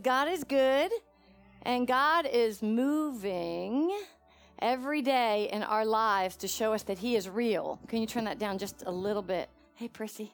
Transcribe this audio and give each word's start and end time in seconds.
God 0.00 0.28
is 0.28 0.44
good 0.44 0.90
and 1.62 1.86
God 1.86 2.26
is 2.26 2.62
moving 2.62 3.96
every 4.60 5.02
day 5.02 5.48
in 5.52 5.62
our 5.62 5.84
lives 5.84 6.36
to 6.36 6.48
show 6.48 6.72
us 6.72 6.82
that 6.84 6.98
He 6.98 7.16
is 7.16 7.28
real. 7.28 7.80
Can 7.88 8.00
you 8.00 8.06
turn 8.06 8.24
that 8.24 8.38
down 8.38 8.58
just 8.58 8.82
a 8.86 8.90
little 8.90 9.22
bit? 9.22 9.48
Hey, 9.74 9.88
Prissy. 9.88 10.32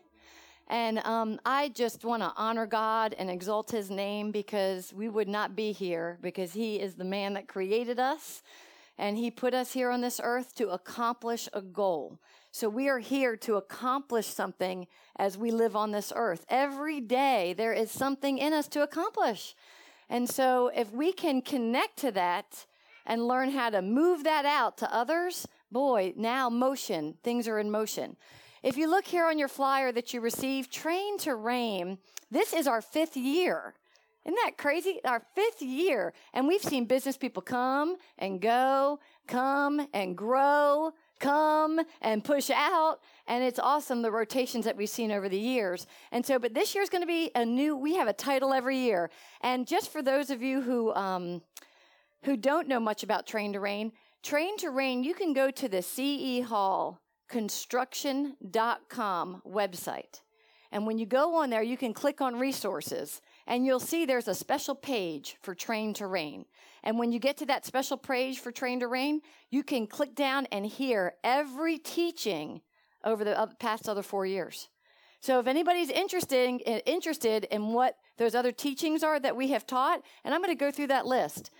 And 0.69 0.99
um, 1.01 1.39
I 1.45 1.69
just 1.69 2.05
want 2.05 2.23
to 2.23 2.33
honor 2.37 2.67
God 2.67 3.15
and 3.19 3.31
exalt 3.31 3.71
His 3.71 3.91
name 3.91 4.31
because 4.31 4.93
we 4.95 5.09
would 5.09 5.29
not 5.29 5.55
be 5.55 5.73
here 5.73 6.19
because 6.23 6.53
He 6.53 6.77
is 6.77 6.95
the 6.95 7.05
man 7.05 7.35
that 7.35 7.49
created 7.49 7.99
us 7.99 8.43
and 8.99 9.17
He 9.17 9.31
put 9.31 9.55
us 9.55 9.73
here 9.73 9.91
on 9.91 10.01
this 10.01 10.21
earth 10.23 10.55
to 10.57 10.71
accomplish 10.71 11.49
a 11.53 11.61
goal. 11.61 12.19
So 12.55 12.69
we 12.69 12.89
are 12.89 13.01
here 13.01 13.35
to 13.39 13.57
accomplish 13.57 14.29
something 14.29 14.87
as 15.17 15.37
we 15.37 15.51
live 15.51 15.75
on 15.75 15.91
this 15.91 16.13
earth. 16.15 16.47
Every 16.49 17.01
day 17.01 17.53
there 17.53 17.73
is 17.73 17.91
something 17.91 18.39
in 18.39 18.53
us 18.53 18.69
to 18.69 18.83
accomplish. 18.85 19.57
And 20.09 20.31
so 20.31 20.71
if 20.73 20.93
we 20.93 21.13
can 21.13 21.43
connect 21.43 21.97
to 21.99 22.13
that 22.13 22.67
and 23.07 23.27
learn 23.27 23.51
how 23.51 23.71
to 23.71 23.83
move 23.83 24.23
that 24.23 24.45
out 24.45 24.79
to 24.79 24.95
others, 24.95 25.49
boy, 25.73 26.13
now 26.17 26.49
motion, 26.49 27.17
things 27.25 27.49
are 27.49 27.59
in 27.59 27.73
motion. 27.73 28.15
If 28.63 28.77
you 28.77 28.89
look 28.89 29.07
here 29.07 29.27
on 29.27 29.37
your 29.37 29.49
flyer 29.49 29.91
that 29.91 30.15
you 30.15 30.21
received, 30.21 30.71
Train 30.71 31.19
to 31.19 31.35
Reign, 31.35 31.99
this 32.31 32.53
is 32.53 32.69
our 32.69 32.81
fifth 32.81 33.17
year. 33.17 33.75
Isn't 34.25 34.39
that 34.45 34.59
crazy? 34.59 35.01
Our 35.05 35.25
fifth 35.35 35.61
year. 35.61 36.15
And 36.33 36.47
we've 36.47 36.63
seen 36.63 36.85
business 36.85 37.17
people 37.17 37.43
come 37.43 37.97
and 38.17 38.41
go, 38.41 39.01
come 39.27 39.89
and 39.93 40.17
grow, 40.17 40.93
come 41.25 41.81
and 42.03 42.23
push 42.23 42.51
out. 42.51 43.01
And 43.27 43.43
it's 43.43 43.59
awesome 43.59 44.03
the 44.03 44.11
rotations 44.11 44.67
that 44.67 44.77
we've 44.77 44.89
seen 44.89 45.11
over 45.11 45.29
the 45.29 45.39
years. 45.39 45.87
And 46.13 46.25
so, 46.25 46.39
but 46.39 46.53
this 46.53 46.75
year 46.75 46.83
is 46.83 46.91
going 46.91 47.03
to 47.03 47.07
be 47.07 47.31
a 47.35 47.45
new, 47.45 47.77
we 47.77 47.97
have 47.97 48.09
a 48.09 48.13
title 48.13 48.53
every 48.53 48.77
year. 48.77 49.11
And 49.41 49.67
just 49.67 49.91
for 49.91 50.03
those 50.03 50.31
of 50.31 50.43
you 50.43 50.61
who, 50.61 50.93
um, 50.95 51.43
who 52.25 52.37
don't 52.37 52.69
know 52.69 52.81
much 52.81 53.03
about 53.03 53.27
Train 53.27 53.55
to 53.55 53.61
Reign, 53.61 53.93
Train 54.23 54.57
to 54.59 54.71
Reign, 54.71 55.03
you 55.03 55.15
can 55.15 55.33
go 55.33 55.51
to 55.51 55.69
the 55.69 55.83
CE 55.83 56.47
Hall 56.47 57.01
construction.com 57.29 59.43
website. 59.47 60.21
And 60.71 60.87
when 60.87 60.99
you 60.99 61.07
go 61.07 61.37
on 61.37 61.51
there, 61.51 61.63
you 61.63 61.77
can 61.77 61.95
click 61.95 62.21
on 62.21 62.39
resources 62.39 63.23
and 63.47 63.65
you'll 63.65 63.81
see 63.81 64.05
there's 64.05 64.29
a 64.29 64.35
special 64.35 64.75
page 64.75 65.37
for 65.41 65.55
Train 65.55 65.95
to 65.95 66.07
Reign. 66.07 66.45
And 66.85 66.99
when 66.99 67.11
you 67.11 67.19
get 67.19 67.37
to 67.39 67.47
that 67.47 67.67
special 67.67 67.97
page 67.97 68.39
for 68.39 68.53
Train 68.53 68.79
to 68.81 68.87
Reign, 68.87 69.23
you 69.51 69.65
can 69.65 69.89
click 69.89 70.15
down 70.15 70.47
and 70.53 70.65
hear 70.65 71.15
every 71.25 71.79
teaching 71.79 72.61
over 73.05 73.25
the 73.25 73.51
past 73.59 73.89
other 73.89 74.03
four 74.03 74.25
years. 74.27 74.69
So 75.21 75.41
if 75.41 75.49
anybody's 75.49 75.91
interested, 75.91 76.61
interested 76.87 77.45
in 77.51 77.73
what 77.73 77.97
those 78.19 78.35
other 78.37 78.53
teachings 78.53 79.03
are 79.03 79.19
that 79.19 79.35
we 79.35 79.49
have 79.49 79.67
taught, 79.67 80.03
and 80.23 80.33
I'm 80.33 80.41
going 80.41 80.57
to 80.57 80.65
go 80.65 80.71
through 80.71 80.89
that 80.89 81.07
list. 81.07 81.51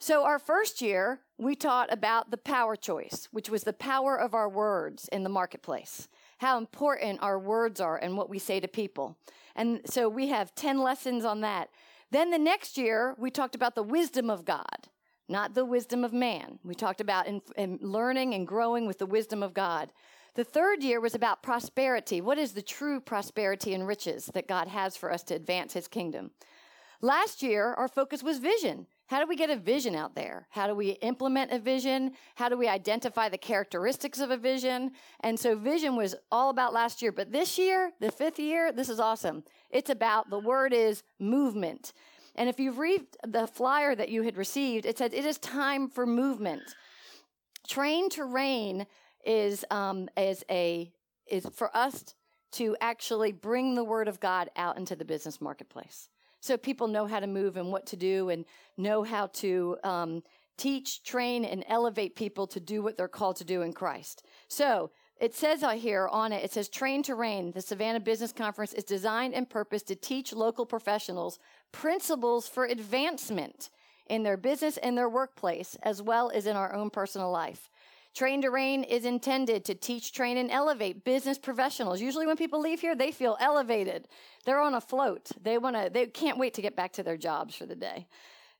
So 0.00 0.24
our 0.24 0.38
first 0.38 0.80
year, 0.80 1.20
we 1.38 1.54
taught 1.54 1.92
about 1.92 2.30
the 2.30 2.36
power 2.36 2.74
choice, 2.74 3.28
which 3.30 3.50
was 3.50 3.64
the 3.64 3.72
power 3.72 4.18
of 4.18 4.34
our 4.34 4.48
words 4.48 5.08
in 5.12 5.22
the 5.22 5.28
marketplace 5.28 6.08
how 6.38 6.56
important 6.56 7.20
our 7.20 7.38
words 7.38 7.80
are 7.80 7.96
and 7.96 8.16
what 8.16 8.30
we 8.30 8.38
say 8.38 8.60
to 8.60 8.68
people. 8.68 9.18
And 9.54 9.80
so 9.84 10.08
we 10.08 10.28
have 10.28 10.54
10 10.54 10.80
lessons 10.80 11.24
on 11.24 11.40
that. 11.42 11.68
Then 12.10 12.30
the 12.30 12.38
next 12.38 12.78
year, 12.78 13.14
we 13.18 13.30
talked 13.30 13.54
about 13.54 13.74
the 13.74 13.82
wisdom 13.82 14.30
of 14.30 14.44
God, 14.44 14.88
not 15.28 15.54
the 15.54 15.64
wisdom 15.64 16.04
of 16.04 16.12
man. 16.12 16.58
We 16.64 16.74
talked 16.74 17.00
about 17.00 17.26
in, 17.26 17.42
in 17.56 17.78
learning 17.82 18.34
and 18.34 18.46
growing 18.46 18.86
with 18.86 18.98
the 18.98 19.06
wisdom 19.06 19.42
of 19.42 19.52
God. 19.52 19.92
The 20.34 20.44
third 20.44 20.82
year 20.82 21.00
was 21.00 21.14
about 21.14 21.42
prosperity. 21.42 22.20
What 22.20 22.38
is 22.38 22.52
the 22.52 22.62
true 22.62 23.00
prosperity 23.00 23.74
and 23.74 23.86
riches 23.86 24.26
that 24.34 24.48
God 24.48 24.68
has 24.68 24.96
for 24.96 25.12
us 25.12 25.22
to 25.24 25.34
advance 25.34 25.74
his 25.74 25.88
kingdom? 25.88 26.30
Last 27.00 27.42
year, 27.42 27.74
our 27.74 27.88
focus 27.88 28.22
was 28.22 28.38
vision. 28.38 28.86
How 29.08 29.20
do 29.20 29.26
we 29.26 29.36
get 29.36 29.48
a 29.48 29.56
vision 29.56 29.94
out 29.94 30.14
there? 30.14 30.46
How 30.50 30.66
do 30.66 30.74
we 30.74 30.90
implement 30.90 31.50
a 31.50 31.58
vision? 31.58 32.12
How 32.34 32.50
do 32.50 32.58
we 32.58 32.68
identify 32.68 33.30
the 33.30 33.38
characteristics 33.38 34.20
of 34.20 34.30
a 34.30 34.36
vision? 34.36 34.92
And 35.20 35.40
so 35.40 35.56
vision 35.56 35.96
was 35.96 36.14
all 36.30 36.50
about 36.50 36.74
last 36.74 37.00
year, 37.00 37.10
but 37.10 37.32
this 37.32 37.58
year, 37.58 37.90
the 38.00 38.12
fifth 38.12 38.38
year, 38.38 38.70
this 38.70 38.90
is 38.90 39.00
awesome. 39.00 39.44
It's 39.70 39.88
about 39.88 40.28
the 40.28 40.38
word 40.38 40.74
is 40.74 41.02
movement. 41.18 41.94
And 42.34 42.50
if 42.50 42.60
you've 42.60 42.76
read 42.76 43.06
the 43.26 43.46
flyer 43.46 43.94
that 43.94 44.10
you 44.10 44.24
had 44.24 44.36
received, 44.36 44.84
it 44.84 44.98
says 44.98 45.14
it 45.14 45.24
is 45.24 45.38
time 45.38 45.88
for 45.88 46.04
movement. 46.04 46.62
Train 47.66 48.10
to 48.10 48.24
reign 48.24 48.86
is 49.24 49.64
um, 49.70 50.10
is 50.18 50.44
a 50.50 50.92
is 51.26 51.46
for 51.54 51.74
us 51.74 52.14
to 52.52 52.76
actually 52.82 53.32
bring 53.32 53.74
the 53.74 53.84
word 53.84 54.06
of 54.06 54.20
God 54.20 54.50
out 54.54 54.76
into 54.76 54.94
the 54.94 55.04
business 55.04 55.40
marketplace 55.40 56.10
so 56.40 56.56
people 56.56 56.88
know 56.88 57.06
how 57.06 57.20
to 57.20 57.26
move 57.26 57.56
and 57.56 57.70
what 57.70 57.86
to 57.86 57.96
do 57.96 58.28
and 58.30 58.44
know 58.76 59.02
how 59.02 59.26
to 59.26 59.76
um, 59.84 60.22
teach, 60.56 61.02
train, 61.02 61.44
and 61.44 61.64
elevate 61.68 62.16
people 62.16 62.46
to 62.48 62.60
do 62.60 62.82
what 62.82 62.96
they're 62.96 63.08
called 63.08 63.36
to 63.36 63.44
do 63.44 63.62
in 63.62 63.72
Christ. 63.72 64.24
So 64.48 64.90
it 65.20 65.34
says 65.34 65.62
out 65.62 65.76
here 65.76 66.06
on 66.08 66.32
it, 66.32 66.44
it 66.44 66.52
says 66.52 66.68
Train 66.68 67.02
to 67.04 67.14
Reign. 67.14 67.52
The 67.52 67.60
Savannah 67.60 68.00
Business 68.00 68.32
Conference 68.32 68.72
is 68.72 68.84
designed 68.84 69.34
and 69.34 69.48
purposed 69.48 69.88
to 69.88 69.96
teach 69.96 70.32
local 70.32 70.64
professionals 70.64 71.38
principles 71.72 72.48
for 72.48 72.64
advancement 72.64 73.70
in 74.08 74.22
their 74.22 74.36
business 74.36 74.76
and 74.78 74.96
their 74.96 75.08
workplace, 75.08 75.76
as 75.82 76.00
well 76.00 76.30
as 76.34 76.46
in 76.46 76.56
our 76.56 76.72
own 76.72 76.88
personal 76.88 77.30
life. 77.30 77.68
Train 78.14 78.42
to 78.42 78.50
Reign 78.50 78.82
is 78.82 79.04
intended 79.04 79.64
to 79.66 79.74
teach, 79.74 80.12
train, 80.12 80.38
and 80.38 80.50
elevate 80.50 81.04
business 81.04 81.38
professionals. 81.38 82.00
Usually, 82.00 82.26
when 82.26 82.36
people 82.36 82.60
leave 82.60 82.80
here, 82.80 82.96
they 82.96 83.12
feel 83.12 83.36
elevated. 83.40 84.08
They're 84.44 84.60
on 84.60 84.74
a 84.74 84.80
float. 84.80 85.30
They 85.40 85.56
want 85.56 85.76
to. 85.76 85.88
They 85.92 86.06
can't 86.06 86.38
wait 86.38 86.54
to 86.54 86.62
get 86.62 86.74
back 86.74 86.92
to 86.94 87.02
their 87.04 87.16
jobs 87.16 87.54
for 87.54 87.64
the 87.64 87.76
day, 87.76 88.08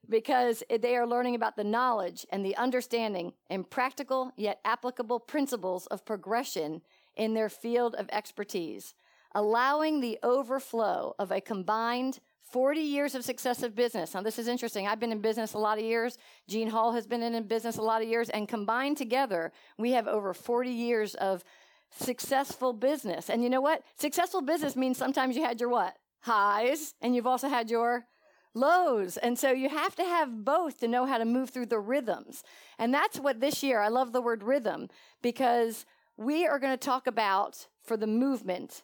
because 0.09 0.63
they 0.81 0.97
are 0.97 1.07
learning 1.07 1.35
about 1.35 1.57
the 1.57 1.65
knowledge 1.65 2.25
and 2.31 2.45
the 2.45 2.57
understanding 2.57 3.33
and 3.51 3.69
practical 3.69 4.31
yet 4.37 4.61
applicable 4.65 5.19
principles 5.19 5.87
of 5.87 6.05
progression 6.05 6.83
in 7.17 7.35
their 7.35 7.49
field 7.49 7.97
of 7.97 8.09
expertise, 8.13 8.95
allowing 9.35 10.01
the 10.01 10.19
overflow 10.23 11.15
of 11.19 11.33
a 11.33 11.41
combined 11.41 12.21
40 12.51 12.81
years 12.81 13.15
of 13.15 13.25
successive 13.25 13.75
business. 13.75 14.15
Now, 14.15 14.23
this 14.23 14.39
is 14.39 14.49
interesting. 14.49 14.87
I've 14.87 15.01
been 15.01 15.13
in 15.13 15.21
business 15.21 15.55
a 15.55 15.59
lot 15.59 15.79
of 15.79 15.85
years. 15.85 16.17
Gene 16.49 16.69
Hall 16.71 16.93
has 16.93 17.07
been 17.07 17.23
in 17.23 17.43
business 17.45 17.77
a 17.77 17.83
lot 17.83 18.03
of 18.03 18.09
years. 18.09 18.31
And 18.31 18.49
combined 18.49 18.97
together, 18.97 19.53
we 19.77 19.93
have 19.93 20.09
over 20.09 20.33
40 20.33 20.71
years 20.71 21.15
of 21.15 21.45
successful 21.91 22.73
business. 22.73 23.29
And 23.29 23.43
you 23.43 23.51
know 23.51 23.61
what? 23.61 23.83
Successful 23.99 24.43
business 24.43 24.77
means 24.77 24.97
sometimes 24.97 25.37
you 25.37 25.45
had 25.45 25.61
your 25.61 25.69
what? 25.69 25.97
Highs, 26.21 26.95
and 27.01 27.15
you've 27.15 27.27
also 27.27 27.49
had 27.49 27.71
your 27.71 28.07
lows. 28.55 29.17
And 29.17 29.39
so 29.39 29.53
you 29.53 29.69
have 29.69 29.95
to 29.97 30.03
have 30.03 30.45
both 30.45 30.81
to 30.81 30.89
know 30.89 31.07
how 31.07 31.19
to 31.19 31.25
move 31.25 31.51
through 31.51 31.67
the 31.67 31.79
rhythms. 31.79 32.43
And 32.79 32.93
that's 32.93 33.21
what 33.21 33.41
this 33.41 33.63
year, 33.63 33.81
I 33.81 33.89
love 33.89 34.13
the 34.13 34.23
word 34.23 34.43
rhythm 34.43 34.89
because 35.23 35.87
we 36.17 36.47
are 36.47 36.59
going 36.59 36.73
to 36.73 36.77
talk 36.77 37.07
about 37.07 37.69
for 37.83 37.97
the 37.97 38.07
movement 38.07 38.83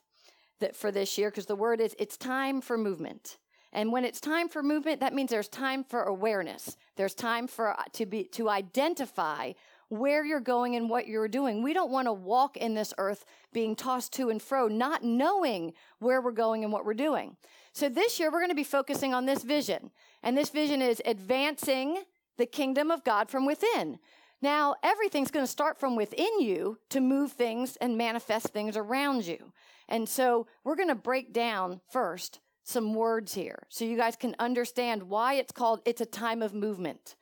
that 0.61 0.77
for 0.77 0.93
this 0.93 1.19
year, 1.19 1.31
because 1.31 1.47
the 1.47 1.57
word 1.57 1.81
is 1.81 1.97
it's 1.99 2.17
time 2.17 2.61
for 2.61 2.79
movement. 2.79 3.39
And 3.75 3.91
when 3.91 4.05
it's 4.05 4.21
time 4.21 4.49
for 4.49 4.63
movement, 4.63 5.01
that 5.01 5.13
means 5.13 5.31
there's 5.31 5.49
time 5.49 5.83
for 5.83 6.05
awareness. 6.05 6.77
There's 6.97 7.15
time 7.15 7.49
for 7.49 7.79
uh, 7.79 7.83
to 7.95 8.07
be 8.07 8.25
to 8.33 8.49
identify 8.49 9.53
where 9.89 10.25
you're 10.25 10.41
going 10.41 10.77
and 10.77 10.89
what 10.89 11.09
you're 11.09 11.29
doing. 11.29 11.63
We 11.63 11.75
don't 11.75 11.91
want 11.91 12.07
to 12.07 12.13
walk 12.13 12.57
in 12.57 12.75
this 12.75 12.95
earth 12.99 13.25
being 13.53 13.75
tossed 13.77 14.13
to 14.15 14.31
and 14.31 14.41
fro, 14.41 14.69
not 14.69 15.03
knowing 15.03 15.73
where 15.99 16.23
we're 16.23 16.33
going 16.33 16.63
and 16.63 16.73
what 16.73 16.87
we're 16.87 16.95
doing. 16.95 17.37
So 17.73 17.89
this 17.89 18.19
year 18.19 18.31
we're 18.31 18.41
going 18.41 18.51
to 18.51 18.55
be 18.55 18.65
focusing 18.65 19.13
on 19.13 19.27
this 19.27 19.43
vision. 19.43 19.91
And 20.23 20.39
this 20.39 20.51
vision 20.51 20.81
is 20.81 21.03
advancing 21.05 22.05
the 22.39 22.47
kingdom 22.47 22.91
of 22.91 23.05
God 23.05 23.29
from 23.29 23.45
within. 23.45 23.99
Now, 24.41 24.77
everything's 24.83 25.31
going 25.31 25.45
to 25.45 25.51
start 25.51 25.79
from 25.79 25.97
within 25.97 26.41
you 26.41 26.79
to 26.91 27.01
move 27.01 27.33
things 27.33 27.77
and 27.77 27.99
manifest 27.99 28.49
things 28.49 28.77
around 28.77 29.27
you. 29.27 29.53
And 29.89 30.09
so 30.09 30.47
we're 30.65 30.77
going 30.77 30.89
to 30.89 30.95
break 30.95 31.33
down 31.33 31.81
first 31.91 32.41
some 32.65 32.95
words 32.95 33.35
here 33.35 33.67
so 33.69 33.85
you 33.85 33.97
guys 33.97 34.17
can 34.17 34.35
understand 34.39 35.05
why 35.05 35.35
it's 35.35 35.53
called 35.53 35.81
it's 35.85 36.01
a 36.01 36.07
time 36.07 36.43
of 36.43 36.55
movement. 36.55 37.15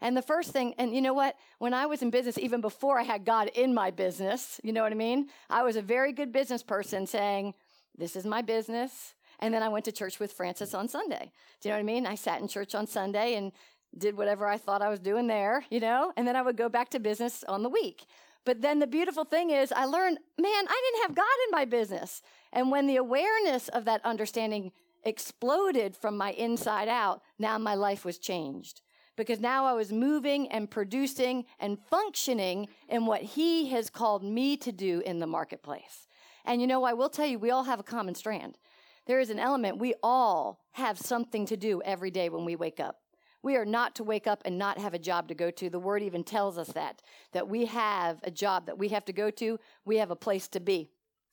And 0.00 0.16
the 0.16 0.22
first 0.22 0.52
thing, 0.52 0.74
and 0.78 0.94
you 0.94 1.00
know 1.00 1.14
what? 1.14 1.36
When 1.58 1.74
I 1.74 1.86
was 1.86 2.02
in 2.02 2.10
business, 2.10 2.38
even 2.38 2.60
before 2.60 2.98
I 2.98 3.02
had 3.02 3.24
God 3.24 3.50
in 3.54 3.74
my 3.74 3.90
business, 3.90 4.60
you 4.62 4.72
know 4.72 4.82
what 4.82 4.92
I 4.92 4.96
mean? 4.96 5.28
I 5.48 5.62
was 5.62 5.76
a 5.76 5.82
very 5.82 6.12
good 6.12 6.32
business 6.32 6.62
person 6.62 7.06
saying, 7.06 7.54
This 7.96 8.14
is 8.14 8.24
my 8.24 8.42
business. 8.42 9.14
And 9.38 9.52
then 9.52 9.62
I 9.62 9.68
went 9.68 9.84
to 9.86 9.92
church 9.92 10.18
with 10.18 10.32
Francis 10.32 10.74
on 10.74 10.88
Sunday. 10.88 11.32
Do 11.60 11.68
you 11.68 11.72
know 11.72 11.78
what 11.78 11.80
I 11.80 11.94
mean? 11.94 12.06
I 12.06 12.14
sat 12.14 12.40
in 12.40 12.48
church 12.48 12.74
on 12.74 12.86
Sunday 12.86 13.34
and 13.34 13.52
did 13.96 14.16
whatever 14.16 14.46
I 14.46 14.58
thought 14.58 14.82
I 14.82 14.88
was 14.88 15.00
doing 15.00 15.26
there, 15.26 15.64
you 15.70 15.80
know? 15.80 16.12
And 16.16 16.26
then 16.26 16.36
I 16.36 16.42
would 16.42 16.56
go 16.56 16.68
back 16.68 16.90
to 16.90 16.98
business 16.98 17.44
on 17.44 17.62
the 17.62 17.68
week. 17.68 18.06
But 18.46 18.62
then 18.62 18.78
the 18.78 18.86
beautiful 18.86 19.24
thing 19.24 19.50
is, 19.50 19.72
I 19.72 19.84
learned, 19.84 20.18
man, 20.38 20.64
I 20.68 20.90
didn't 20.92 21.02
have 21.02 21.16
God 21.16 21.24
in 21.46 21.50
my 21.50 21.64
business. 21.64 22.22
And 22.52 22.70
when 22.70 22.86
the 22.86 22.96
awareness 22.96 23.68
of 23.68 23.84
that 23.84 24.04
understanding 24.04 24.72
exploded 25.04 25.96
from 25.96 26.16
my 26.16 26.32
inside 26.32 26.88
out, 26.88 27.22
now 27.38 27.58
my 27.58 27.74
life 27.74 28.04
was 28.04 28.18
changed. 28.18 28.82
Because 29.16 29.40
now 29.40 29.64
I 29.64 29.72
was 29.72 29.92
moving 29.92 30.48
and 30.48 30.70
producing 30.70 31.46
and 31.58 31.78
functioning 31.88 32.68
in 32.88 33.06
what 33.06 33.22
He 33.22 33.70
has 33.70 33.88
called 33.88 34.22
me 34.22 34.56
to 34.58 34.72
do 34.72 35.02
in 35.06 35.20
the 35.20 35.26
marketplace. 35.26 36.06
And 36.44 36.60
you 36.60 36.66
know, 36.66 36.84
I 36.84 36.92
will 36.92 37.08
tell 37.08 37.26
you, 37.26 37.38
we 37.38 37.50
all 37.50 37.64
have 37.64 37.80
a 37.80 37.84
common 37.84 38.14
strand. 38.14 38.58
there 39.06 39.20
is 39.20 39.30
an 39.30 39.38
element 39.38 39.78
we 39.78 39.94
all 40.02 40.60
have 40.72 40.98
something 40.98 41.46
to 41.46 41.56
do 41.56 41.80
every 41.82 42.10
day 42.10 42.28
when 42.28 42.44
we 42.44 42.56
wake 42.56 42.80
up. 42.80 43.00
We 43.42 43.56
are 43.56 43.64
not 43.64 43.94
to 43.96 44.04
wake 44.04 44.26
up 44.26 44.42
and 44.44 44.58
not 44.58 44.78
have 44.78 44.92
a 44.92 44.98
job 44.98 45.28
to 45.28 45.34
go 45.34 45.52
to. 45.52 45.70
The 45.70 45.78
word 45.78 46.02
even 46.02 46.24
tells 46.24 46.58
us 46.58 46.68
that, 46.68 47.00
that 47.32 47.48
we 47.48 47.66
have 47.66 48.18
a 48.24 48.30
job 48.30 48.66
that 48.66 48.76
we 48.76 48.88
have 48.88 49.04
to 49.04 49.12
go 49.12 49.30
to, 49.30 49.60
we 49.84 49.98
have 49.98 50.10
a 50.10 50.16
place 50.16 50.48
to 50.48 50.60
be. 50.60 50.90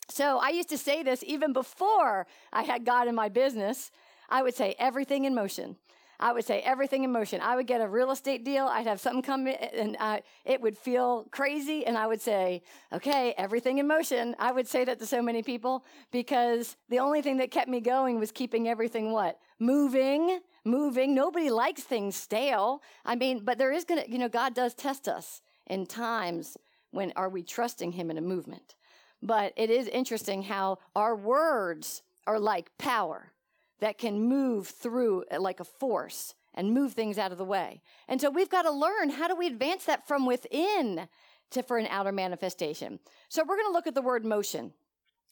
So 0.10 0.40
I 0.40 0.50
used 0.50 0.70
to 0.70 0.78
say 0.78 1.04
this 1.04 1.24
even 1.26 1.54
before 1.54 2.28
I 2.52 2.64
had 2.64 2.86
God 2.86 3.08
in 3.08 3.16
my 3.16 3.30
business. 3.30 3.92
I 4.30 4.44
would 4.44 4.56
say 4.56 4.76
everything 4.80 5.26
in 5.26 5.36
motion. 5.36 5.78
I 6.20 6.32
would 6.32 6.46
say 6.46 6.62
everything 6.62 7.04
in 7.04 7.12
motion. 7.12 7.42
I 7.42 7.56
would 7.56 7.68
get 7.68 7.82
a 7.82 7.88
real 7.88 8.12
estate 8.12 8.46
deal. 8.46 8.66
I'd 8.66 8.88
have 8.88 9.02
something 9.02 9.22
come 9.22 9.48
in 9.48 9.56
and 9.56 9.98
uh, 10.00 10.20
it 10.46 10.62
would 10.62 10.78
feel 10.78 11.26
crazy. 11.32 11.86
And 11.86 11.98
I 11.98 12.08
would 12.08 12.22
say, 12.22 12.62
okay, 12.94 13.34
everything 13.38 13.80
in 13.80 13.88
motion. 13.88 14.36
I 14.40 14.52
would 14.52 14.68
say 14.68 14.86
that 14.86 15.00
to 15.00 15.06
so 15.06 15.22
many 15.22 15.44
people 15.44 15.84
because 16.12 16.78
the 16.90 17.00
only 17.00 17.22
thing 17.22 17.38
that 17.38 17.52
kept 17.52 17.68
me 17.68 17.82
going 17.82 18.20
was 18.20 18.32
keeping 18.32 18.70
everything 18.70 19.12
what? 19.12 19.40
Moving, 19.60 20.40
moving. 20.64 21.14
Nobody 21.14 21.50
likes 21.50 21.84
things 21.84 22.16
stale. 22.16 22.82
I 23.04 23.16
mean, 23.16 23.44
but 23.44 23.58
there 23.58 23.72
is 23.72 23.84
going 23.84 24.04
to, 24.04 24.10
you 24.10 24.18
know, 24.18 24.30
God 24.30 24.54
does 24.54 24.74
test 24.74 25.08
us 25.08 25.42
in 25.68 25.86
times 25.86 26.58
when 26.92 27.12
are 27.16 27.30
we 27.30 27.44
trusting 27.44 27.92
Him 27.94 28.10
in 28.10 28.18
a 28.18 28.22
movement. 28.22 28.76
But 29.24 29.54
it 29.56 29.70
is 29.70 29.88
interesting 29.88 30.44
how 30.44 30.80
our 30.98 31.16
words 31.16 32.04
are 32.28 32.40
like 32.40 32.78
power 32.78 33.32
that 33.80 33.98
can 33.98 34.22
move 34.22 34.68
through 34.68 35.24
uh, 35.32 35.40
like 35.40 35.62
a 35.62 35.64
force 35.64 36.36
and 36.54 36.74
move 36.74 36.94
things 36.94 37.18
out 37.18 37.32
of 37.32 37.38
the 37.38 37.46
way. 37.46 37.82
And 38.10 38.20
so 38.20 38.30
we've 38.30 38.50
got 38.50 38.64
to 38.64 38.72
learn 38.72 39.10
how 39.10 39.30
do 39.30 39.36
we 39.36 39.48
advance 39.48 39.86
that 39.86 40.08
from 40.08 40.26
within 40.26 41.08
to 41.52 41.64
for 41.64 41.78
an 41.78 41.88
outer 41.90 42.12
manifestation. 42.12 43.00
So 43.30 43.44
we're 43.44 43.56
going 43.56 43.70
to 43.70 43.74
look 43.74 43.88
at 43.88 43.96
the 43.96 44.02
word 44.02 44.26
motion. 44.26 44.74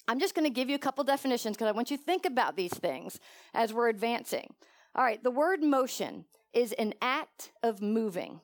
I'm 0.07 0.19
just 0.19 0.35
going 0.35 0.45
to 0.45 0.53
give 0.53 0.69
you 0.69 0.75
a 0.75 0.79
couple 0.79 1.03
definitions 1.03 1.57
because 1.57 1.67
I 1.67 1.73
want 1.73 1.91
you 1.91 1.97
to 1.97 2.03
think 2.03 2.25
about 2.25 2.55
these 2.55 2.73
things 2.73 3.19
as 3.53 3.73
we're 3.73 3.89
advancing. 3.89 4.53
All 4.95 5.03
right, 5.03 5.21
the 5.21 5.31
word 5.31 5.61
motion 5.61 6.25
is 6.53 6.71
an 6.73 6.93
act 7.01 7.51
of 7.61 7.81
moving. 7.81 8.39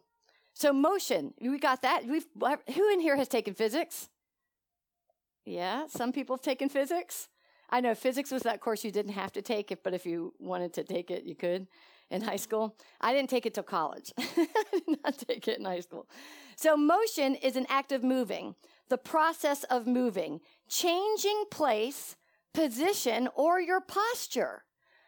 So 0.53 0.73
motion, 0.73 1.33
we 1.39 1.57
got 1.57 1.81
that. 1.83 2.05
We've 2.05 2.25
who 2.75 2.89
in 2.91 2.99
here 2.99 3.15
has 3.15 3.27
taken 3.27 3.53
physics? 3.53 4.09
Yeah, 5.47 5.85
some 5.87 6.11
people 6.11 6.35
have 6.35 6.43
taken 6.43 6.67
physics. 6.67 7.29
I 7.69 7.79
know 7.79 7.95
physics 7.95 8.31
was 8.31 8.43
that 8.43 8.59
course 8.59 8.83
you 8.83 8.91
didn't 8.91 9.13
have 9.13 9.31
to 9.31 9.41
take 9.41 9.71
it, 9.71 9.81
but 9.81 9.93
if 9.93 10.05
you 10.05 10.33
wanted 10.39 10.73
to 10.73 10.83
take 10.83 11.09
it, 11.09 11.23
you 11.23 11.35
could 11.35 11.67
in 12.09 12.21
high 12.21 12.35
school. 12.35 12.75
I 12.99 13.13
didn't 13.13 13.29
take 13.29 13.45
it 13.45 13.53
till 13.53 13.63
college. 13.63 14.11
I 14.17 14.47
did 14.73 14.99
not 15.01 15.17
take 15.17 15.47
it 15.47 15.57
in 15.57 15.63
high 15.63 15.79
school. 15.79 16.05
So 16.57 16.75
motion 16.75 17.35
is 17.35 17.55
an 17.55 17.65
act 17.69 17.93
of 17.93 18.03
moving, 18.03 18.55
the 18.89 18.97
process 18.97 19.63
of 19.63 19.87
moving, 19.87 20.41
changing 20.67 21.45
place, 21.49 22.17
position, 22.53 23.29
or 23.33 23.61
your 23.61 23.79
posture. 23.79 24.65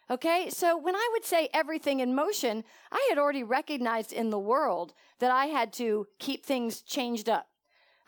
Okay, 0.09 0.50
so 0.50 0.77
when 0.77 0.95
I 0.95 1.09
would 1.12 1.25
say 1.25 1.50
everything 1.53 2.00
in 2.00 2.15
motion, 2.15 2.63
I 2.94 3.06
had 3.09 3.18
already 3.18 3.44
recognized 3.44 4.13
in 4.13 4.30
the 4.30 4.39
world 4.39 4.94
that 5.19 5.31
I 5.31 5.47
had 5.47 5.74
to 5.74 6.07
keep 6.18 6.45
things 6.45 6.81
changed 6.81 7.27
up. 7.27 7.50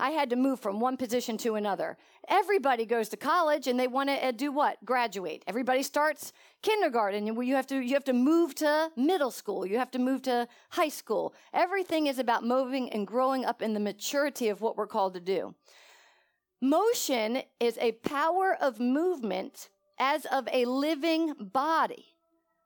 I 0.01 0.10
had 0.12 0.31
to 0.31 0.36
move 0.36 0.60
from 0.60 0.80
one 0.80 0.98
position 0.98 1.38
to 1.39 1.54
another. 1.54 1.95
Everybody 2.27 2.85
goes 2.85 3.09
to 3.09 3.18
college 3.18 3.68
and 3.68 3.79
they 3.79 3.88
want 3.88 4.09
to 4.09 4.25
uh, 4.25 4.31
do 4.31 4.51
what? 4.51 4.83
Graduate. 4.85 5.44
Everybody 5.47 5.81
starts 5.81 6.33
kindergarten 6.62 7.27
and 7.27 7.47
you 7.47 7.56
have 7.56 7.68
to 7.68 7.79
you 7.79 7.94
have 7.94 8.03
to 8.06 8.13
move 8.13 8.53
to 8.56 8.91
middle 8.95 9.31
school. 9.31 9.65
You 9.65 9.79
have 9.79 9.91
to 9.91 10.00
move 10.00 10.21
to 10.23 10.47
high 10.69 10.89
school. 10.89 11.33
Everything 11.53 12.07
is 12.07 12.19
about 12.19 12.44
moving 12.44 12.91
and 12.91 13.07
growing 13.07 13.44
up 13.44 13.62
in 13.62 13.73
the 13.73 13.79
maturity 13.79 14.50
of 14.50 14.62
what 14.62 14.77
we're 14.77 14.88
called 14.88 15.15
to 15.15 15.19
do. 15.19 15.56
Motion 16.62 17.41
is 17.59 17.77
a 17.79 17.94
power 17.94 18.56
of 18.62 18.79
movement 18.79 19.69
as 19.97 20.25
of 20.25 20.47
a 20.53 20.65
living 20.65 21.33
body. 21.39 22.06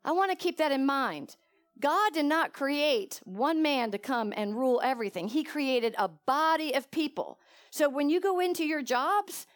I 0.03 0.11
want 0.11 0.31
to 0.31 0.37
keep 0.37 0.57
that 0.57 0.73
in 0.73 0.85
mind. 0.85 1.37
God 1.79 2.13
did 2.13 2.25
not 2.25 2.53
create 2.53 3.21
one 3.25 3.61
man 3.61 3.91
to 3.91 3.97
come 3.97 4.33
and 4.35 4.55
rule 4.55 4.81
everything. 4.83 5.27
He 5.27 5.43
created 5.43 5.95
a 5.97 6.07
body 6.07 6.73
of 6.73 6.91
people. 6.91 7.39
So 7.75 7.89
when 7.89 8.10
you 8.10 8.22
go 8.22 8.39
into 8.39 8.63
your 8.63 8.81
jobs, 8.81 9.48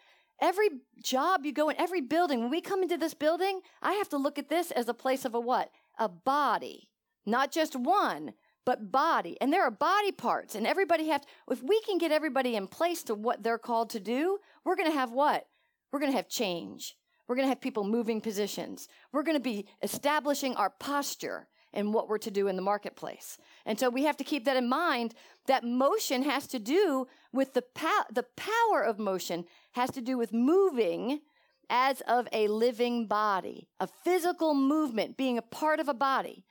every 0.42 0.68
job 1.02 1.46
you 1.46 1.54
go 1.54 1.70
in, 1.70 1.80
every 1.80 2.02
building, 2.02 2.40
when 2.40 2.50
we 2.50 2.60
come 2.60 2.82
into 2.82 2.98
this 2.98 3.14
building, 3.14 3.62
I 3.80 3.94
have 3.94 4.10
to 4.10 4.18
look 4.18 4.38
at 4.38 4.50
this 4.50 4.70
as 4.72 4.90
a 4.90 4.92
place 4.92 5.24
of 5.24 5.34
a 5.34 5.40
what? 5.40 5.70
A 5.98 6.06
body. 6.06 6.90
Not 7.24 7.50
just 7.50 7.74
one, 7.74 8.34
but 8.66 8.92
body. 8.92 9.38
And 9.40 9.50
there 9.50 9.62
are 9.62 9.70
body 9.70 10.12
parts, 10.12 10.54
and 10.54 10.66
everybody 10.66 11.08
have, 11.08 11.22
to, 11.22 11.28
if 11.50 11.62
we 11.62 11.80
can 11.80 11.96
get 11.96 12.12
everybody 12.12 12.56
in 12.56 12.66
place 12.66 13.02
to 13.04 13.14
what 13.14 13.42
they're 13.42 13.56
called 13.56 13.88
to 13.90 14.00
do, 14.00 14.36
we're 14.66 14.76
going 14.76 14.90
to 14.90 14.98
have 14.98 15.12
what? 15.12 15.46
We're 15.90 16.00
going 16.00 16.12
to 16.12 16.16
have 16.18 16.28
change. 16.28 16.96
We're 17.26 17.36
going 17.36 17.46
to 17.46 17.50
have 17.50 17.62
people 17.62 17.84
moving 17.84 18.20
positions. 18.20 18.86
We're 19.12 19.22
going 19.22 19.38
to 19.38 19.42
be 19.42 19.64
establishing 19.82 20.56
our 20.56 20.68
posture 20.68 21.48
and 21.72 21.94
what 21.94 22.08
we're 22.08 22.18
to 22.18 22.30
do 22.30 22.48
in 22.48 22.56
the 22.56 22.62
marketplace. 22.62 23.38
And 23.64 23.78
so 23.78 23.88
we 23.88 24.04
have 24.04 24.16
to 24.18 24.24
keep 24.24 24.44
that 24.44 24.56
in 24.56 24.68
mind 24.68 25.14
that 25.46 25.64
motion 25.64 26.22
has 26.22 26.46
to 26.48 26.58
do 26.58 27.06
with 27.32 27.54
the 27.54 27.64
the 28.12 28.24
power 28.36 28.82
of 28.82 28.98
motion 28.98 29.44
has 29.72 29.90
to 29.92 30.00
do 30.00 30.18
with 30.18 30.32
moving 30.32 31.20
as 31.68 32.00
of 32.02 32.26
a 32.32 32.48
living 32.48 33.06
body, 33.06 33.68
a 33.78 33.86
physical 33.86 34.54
movement, 34.54 35.16
being 35.16 35.38
a 35.38 35.42
part 35.42 35.78
of 35.80 35.88
a 35.88 35.94
body. 35.94 36.44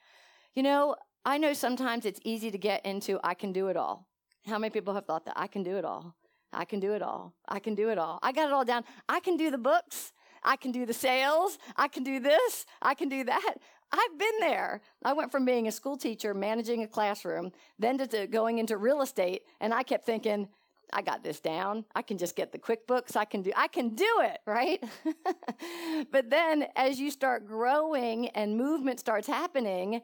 You 0.56 0.64
know, 0.64 0.96
I 1.26 1.38
know 1.38 1.54
sometimes 1.54 2.06
it's 2.06 2.20
easy 2.24 2.50
to 2.52 2.58
get 2.58 2.86
into 2.86 3.20
I 3.24 3.34
can 3.34 3.52
do 3.52 3.68
it 3.68 3.78
all. 3.78 4.08
How 4.46 4.58
many 4.58 4.72
people 4.72 4.94
have 4.94 5.06
thought 5.06 5.26
that 5.26 5.34
I 5.36 5.48
can 5.48 5.64
do 5.64 5.78
it 5.78 5.86
all? 5.86 6.16
I 6.52 6.66
can 6.66 6.80
do 6.80 6.94
it 6.94 7.02
all. 7.02 7.34
I 7.48 7.60
can 7.60 7.76
do 7.76 7.90
it 7.90 7.98
all. 7.98 8.20
I 8.24 8.32
got 8.32 8.48
it 8.48 8.54
all 8.54 8.66
down. 8.66 8.84
I 9.08 9.20
can 9.20 9.38
do 9.38 9.52
the 9.52 9.58
books. 9.58 10.14
I 10.44 10.56
can 10.56 10.72
do 10.72 10.86
the 10.86 10.94
sales. 10.94 11.58
I 11.76 11.88
can 11.88 12.04
do 12.04 12.20
this. 12.20 12.66
I 12.82 12.94
can 12.96 13.10
do 13.10 13.24
that. 13.26 13.56
I've 13.92 14.18
been 14.18 14.40
there. 14.40 14.82
I 15.04 15.14
went 15.14 15.32
from 15.32 15.46
being 15.46 15.68
a 15.68 15.72
school 15.72 15.98
teacher, 15.98 16.34
managing 16.34 16.84
a 16.84 16.88
classroom, 16.88 17.52
then 17.80 17.98
to, 17.98 18.28
going 18.28 18.60
into 18.60 18.78
real 18.78 19.02
estate, 19.02 19.44
and 19.60 19.74
I 19.74 19.84
kept 19.84 20.06
thinking, 20.06 20.48
I 20.92 21.02
got 21.02 21.24
this 21.24 21.40
down. 21.40 21.86
I 21.96 22.02
can 22.02 22.18
just 22.18 22.36
get 22.36 22.52
the 22.52 22.58
QuickBooks. 22.58 23.16
I 23.16 23.26
can 23.26 23.42
do 23.44 23.52
I 23.56 23.68
can 23.68 23.90
do 23.90 24.10
it, 24.22 24.40
right? 24.46 24.84
but 26.12 26.30
then 26.30 26.66
as 26.76 27.00
you 27.00 27.12
start 27.12 27.48
growing 27.48 28.28
and 28.30 28.58
movement 28.58 29.00
starts 29.00 29.28
happening, 29.28 30.02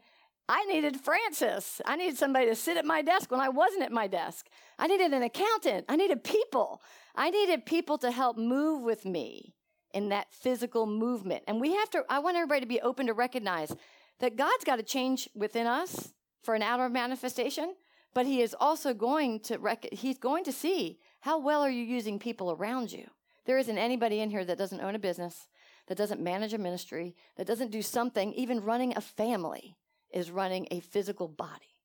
I 0.47 0.63
needed 0.65 0.97
Francis. 0.97 1.81
I 1.85 1.95
needed 1.95 2.17
somebody 2.17 2.47
to 2.47 2.55
sit 2.55 2.77
at 2.77 2.85
my 2.85 3.01
desk 3.01 3.31
when 3.31 3.41
I 3.41 3.49
wasn't 3.49 3.83
at 3.83 3.91
my 3.91 4.05
desk. 4.05 4.47
I 4.77 4.85
needed 4.85 5.11
an 5.11 5.23
accountant. 5.23 5.85
I 5.89 5.95
needed 5.95 6.23
people. 6.23 6.81
I 7.15 7.31
needed 7.31 7.65
people 7.65 7.97
to 7.99 8.11
help 8.11 8.37
move 8.37 8.83
with 8.83 9.05
me 9.05 9.54
in 9.95 10.09
that 10.09 10.27
physical 10.31 10.85
movement. 10.85 11.43
And 11.47 11.59
we 11.59 11.73
have 11.73 11.89
to, 11.91 12.03
I 12.09 12.19
want 12.19 12.35
everybody 12.35 12.59
to 12.59 12.67
be 12.67 12.81
open 12.81 13.07
to 13.07 13.13
recognize 13.13 13.73
that 14.19 14.35
God's 14.35 14.65
got 14.65 14.75
to 14.75 14.83
change 14.83 15.29
within 15.33 15.65
us 15.65 16.13
for 16.43 16.53
an 16.53 16.61
outer 16.61 16.89
manifestation, 16.89 17.73
but 18.13 18.25
He 18.25 18.41
is 18.41 18.55
also 18.59 18.93
going 18.93 19.39
to, 19.41 19.57
rec- 19.57 19.93
He's 19.93 20.19
going 20.19 20.43
to 20.43 20.51
see 20.51 20.99
how 21.21 21.39
well 21.39 21.61
are 21.61 21.69
you 21.69 21.83
using 21.83 22.19
people 22.19 22.51
around 22.51 22.91
you. 22.91 23.09
There 23.45 23.57
isn't 23.57 23.77
anybody 23.77 24.19
in 24.19 24.29
here 24.29 24.43
that 24.43 24.57
doesn't 24.57 24.81
own 24.81 24.95
a 24.95 24.99
business, 24.99 25.47
that 25.87 25.97
doesn't 25.97 26.21
manage 26.21 26.53
a 26.53 26.57
ministry, 26.57 27.15
that 27.37 27.47
doesn't 27.47 27.71
do 27.71 27.81
something, 27.81 28.33
even 28.33 28.61
running 28.61 28.95
a 28.95 29.01
family 29.01 29.77
is 30.11 30.29
running 30.29 30.67
a 30.71 30.81
physical 30.81 31.27
body. 31.27 31.77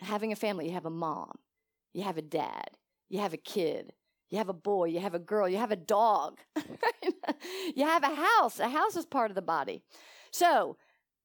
Having 0.00 0.32
a 0.32 0.36
family, 0.36 0.66
you 0.66 0.72
have 0.72 0.86
a 0.86 0.90
mom, 0.90 1.38
you 1.92 2.02
have 2.02 2.18
a 2.18 2.22
dad, 2.22 2.70
you 3.08 3.20
have 3.20 3.32
a 3.32 3.38
kid, 3.38 3.92
you 4.30 4.38
have 4.38 4.48
a 4.48 4.54
boy, 4.54 4.86
you 4.86 5.00
have 5.00 5.14
a 5.14 5.20
girl, 5.20 5.48
you 5.48 5.56
have 5.58 5.70
a 5.70 5.76
dog, 5.76 6.38
you 7.74 7.84
have 7.84 8.02
a 8.02 8.14
house. 8.14 8.58
A 8.58 8.68
house 8.68 8.96
is 8.96 9.06
part 9.06 9.30
of 9.30 9.34
the 9.34 9.42
body. 9.42 9.82
So, 10.30 10.76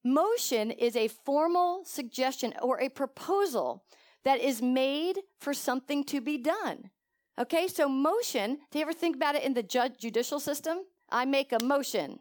motion 0.03 0.72
is 0.72 0.96
a 0.96 1.08
formal 1.08 1.84
suggestion 1.86 2.53
or 2.62 2.79
a 2.79 2.89
proposal 2.89 3.84
that 4.24 4.39
is 4.39 4.62
made 4.62 5.20
for 5.39 5.53
something 5.53 6.03
to 6.05 6.22
be 6.22 6.38
done. 6.38 6.91
Okay, 7.39 7.67
so 7.67 7.89
motion, 7.89 8.60
do 8.70 8.77
you 8.77 8.84
ever 8.84 8.93
think 8.93 9.15
about 9.15 9.36
it 9.36 9.43
in 9.43 9.53
the 9.53 9.63
ju- 9.63 9.96
judicial 9.98 10.39
system? 10.39 10.79
I 11.10 11.25
make 11.25 11.51
a 11.51 11.63
motion. 11.63 12.20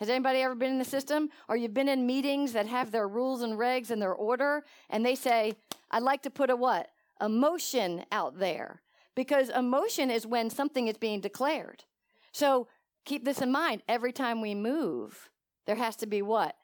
Has 0.00 0.08
anybody 0.08 0.40
ever 0.40 0.54
been 0.54 0.72
in 0.72 0.78
the 0.78 0.84
system? 0.84 1.28
Or 1.48 1.56
you've 1.56 1.74
been 1.74 1.88
in 1.88 2.06
meetings 2.06 2.52
that 2.52 2.66
have 2.66 2.90
their 2.90 3.06
rules 3.06 3.42
and 3.42 3.54
regs 3.54 3.90
and 3.90 4.00
their 4.02 4.14
order, 4.14 4.64
and 4.90 5.04
they 5.04 5.14
say, 5.14 5.54
I'd 5.90 6.02
like 6.02 6.22
to 6.22 6.30
put 6.30 6.50
a 6.50 6.56
what? 6.56 6.88
A 7.20 7.28
motion 7.28 8.04
out 8.10 8.38
there 8.38 8.82
because 9.18 9.48
emotion 9.48 10.12
is 10.12 10.24
when 10.24 10.48
something 10.48 10.86
is 10.86 10.96
being 10.96 11.20
declared. 11.20 11.82
So 12.30 12.68
keep 13.04 13.24
this 13.24 13.42
in 13.42 13.50
mind. 13.50 13.82
Every 13.88 14.12
time 14.12 14.40
we 14.40 14.54
move, 14.54 15.28
there 15.66 15.74
has 15.74 15.96
to 15.96 16.06
be 16.06 16.22
what? 16.22 16.54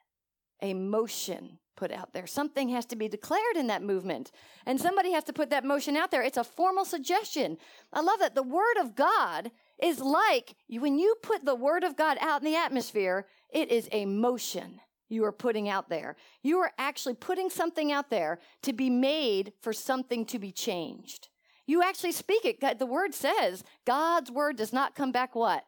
A 0.61 0.73
motion 0.73 1.59
put 1.75 1.91
out 1.91 2.13
there. 2.13 2.25
Something 2.25 2.69
has 2.69 2.85
to 2.85 2.95
be 2.95 3.09
declared 3.09 3.57
in 3.57 3.67
that 3.67 3.83
movement. 3.83 4.31
And 4.65 4.79
somebody 4.79 5.11
has 5.11 5.25
to 5.25 5.33
put 5.33 5.49
that 5.49 5.65
motion 5.65 5.97
out 5.97 6.11
there. 6.11 6.23
It's 6.23 6.37
a 6.37 6.45
formal 6.45 6.85
suggestion. 6.85 7.57
I 7.91 7.99
love 7.99 8.19
that. 8.19 8.35
The 8.35 8.43
Word 8.43 8.77
of 8.79 8.95
God 8.95 9.51
is 9.83 9.99
like 9.99 10.55
when 10.69 10.97
you 10.97 11.15
put 11.21 11.43
the 11.43 11.55
Word 11.55 11.83
of 11.83 11.97
God 11.97 12.17
out 12.21 12.39
in 12.41 12.49
the 12.49 12.55
atmosphere, 12.57 13.27
it 13.53 13.69
is 13.69 13.89
a 13.91 14.05
motion 14.05 14.79
you 15.09 15.25
are 15.25 15.33
putting 15.33 15.67
out 15.67 15.89
there. 15.89 16.15
You 16.41 16.59
are 16.59 16.71
actually 16.77 17.15
putting 17.15 17.49
something 17.49 17.91
out 17.91 18.09
there 18.09 18.39
to 18.61 18.71
be 18.71 18.89
made 18.89 19.51
for 19.59 19.73
something 19.73 20.23
to 20.27 20.39
be 20.39 20.53
changed. 20.53 21.27
You 21.65 21.81
actually 21.83 22.11
speak 22.11 22.45
it. 22.45 22.79
The 22.79 22.85
word 22.85 23.13
says 23.13 23.63
God's 23.85 24.31
word 24.31 24.57
does 24.57 24.71
not 24.71 24.95
come 24.95 25.11
back 25.11 25.35
what? 25.35 25.65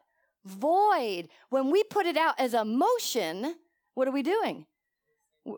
void. 0.48 1.28
When 1.50 1.70
we 1.70 1.84
put 1.84 2.06
it 2.06 2.16
out 2.16 2.34
as 2.38 2.54
a 2.54 2.64
motion, 2.64 3.54
what 3.94 4.08
are 4.08 4.12
we 4.12 4.22
doing? 4.22 4.66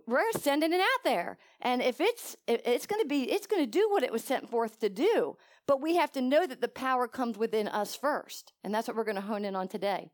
We're 0.07 0.31
sending 0.33 0.73
it 0.73 0.81
out 0.81 1.05
there. 1.05 1.39
And 1.61 1.83
if 1.83 2.01
it's 2.01 2.37
it's 2.47 2.87
going 2.87 3.03
to 3.03 3.09
be 3.09 3.31
it's 3.31 3.47
going 3.47 3.63
to 3.63 3.71
do 3.71 3.89
what 3.91 4.03
it 4.03 4.13
was 4.13 4.23
sent 4.23 4.49
forth 4.49 4.79
to 4.81 4.89
do. 4.89 5.37
But 5.67 5.81
we 5.81 5.97
have 5.97 6.13
to 6.13 6.21
know 6.21 6.47
that 6.47 6.61
the 6.61 6.69
power 6.69 7.09
comes 7.09 7.39
within 7.39 7.69
us 7.69 7.95
first. 7.95 8.53
And 8.63 8.75
that's 8.75 8.87
what 8.89 8.97
we're 8.97 9.05
going 9.05 9.17
to 9.17 9.21
hone 9.21 9.45
in 9.45 9.57
on 9.57 9.69
today. 9.69 10.11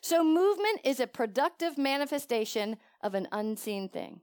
So 0.00 0.22
movement 0.22 0.80
is 0.84 1.00
a 1.00 1.06
productive 1.06 1.76
manifestation 1.76 2.76
of 3.00 3.14
an 3.14 3.26
unseen 3.32 3.88
thing. 3.88 4.20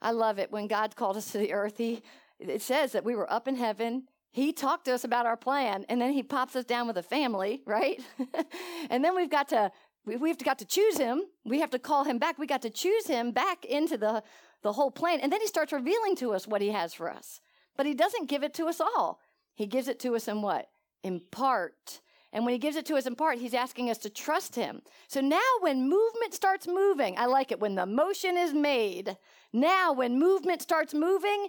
I 0.00 0.10
love 0.10 0.38
it 0.38 0.50
when 0.50 0.66
God 0.66 0.96
called 0.96 1.16
us 1.16 1.30
to 1.32 1.38
the 1.38 1.52
earth. 1.52 1.78
He 1.78 2.02
it 2.40 2.60
says 2.60 2.90
that 2.92 3.04
we 3.04 3.14
were 3.14 3.32
up 3.32 3.46
in 3.46 3.54
heaven 3.54 4.08
he 4.32 4.52
talked 4.52 4.86
to 4.86 4.94
us 4.94 5.04
about 5.04 5.26
our 5.26 5.36
plan 5.36 5.84
and 5.88 6.00
then 6.00 6.12
he 6.12 6.22
pops 6.22 6.56
us 6.56 6.64
down 6.64 6.86
with 6.86 6.96
a 6.96 7.02
family, 7.02 7.62
right? 7.66 8.00
and 8.90 9.04
then 9.04 9.14
we've 9.14 9.30
got 9.30 9.48
to 9.50 9.70
we've 10.04 10.38
got 10.38 10.58
to 10.58 10.64
choose 10.64 10.96
him. 10.98 11.22
We 11.44 11.60
have 11.60 11.70
to 11.70 11.78
call 11.78 12.04
him 12.04 12.18
back. 12.18 12.38
We 12.38 12.46
got 12.46 12.62
to 12.62 12.70
choose 12.70 13.06
him 13.06 13.30
back 13.30 13.64
into 13.66 13.96
the 13.98 14.22
the 14.62 14.72
whole 14.72 14.90
plan. 14.90 15.20
And 15.20 15.30
then 15.30 15.40
he 15.40 15.46
starts 15.46 15.72
revealing 15.72 16.16
to 16.16 16.32
us 16.32 16.48
what 16.48 16.62
he 16.62 16.70
has 16.70 16.94
for 16.94 17.10
us. 17.10 17.40
But 17.76 17.86
he 17.86 17.94
doesn't 17.94 18.28
give 18.28 18.42
it 18.42 18.54
to 18.54 18.66
us 18.66 18.80
all. 18.80 19.20
He 19.54 19.66
gives 19.66 19.88
it 19.88 20.00
to 20.00 20.16
us 20.16 20.28
in 20.28 20.40
what? 20.40 20.68
In 21.02 21.20
part. 21.30 22.00
And 22.32 22.46
when 22.46 22.52
he 22.52 22.58
gives 22.58 22.76
it 22.76 22.86
to 22.86 22.96
us 22.96 23.06
in 23.06 23.14
part, 23.14 23.38
he's 23.38 23.52
asking 23.52 23.90
us 23.90 23.98
to 23.98 24.10
trust 24.10 24.54
him. 24.54 24.80
So 25.08 25.20
now 25.20 25.40
when 25.60 25.88
movement 25.90 26.32
starts 26.32 26.66
moving, 26.66 27.18
I 27.18 27.26
like 27.26 27.52
it 27.52 27.60
when 27.60 27.74
the 27.74 27.84
motion 27.84 28.38
is 28.38 28.54
made. 28.54 29.16
Now 29.52 29.92
when 29.92 30.18
movement 30.18 30.62
starts 30.62 30.94
moving, 30.94 31.48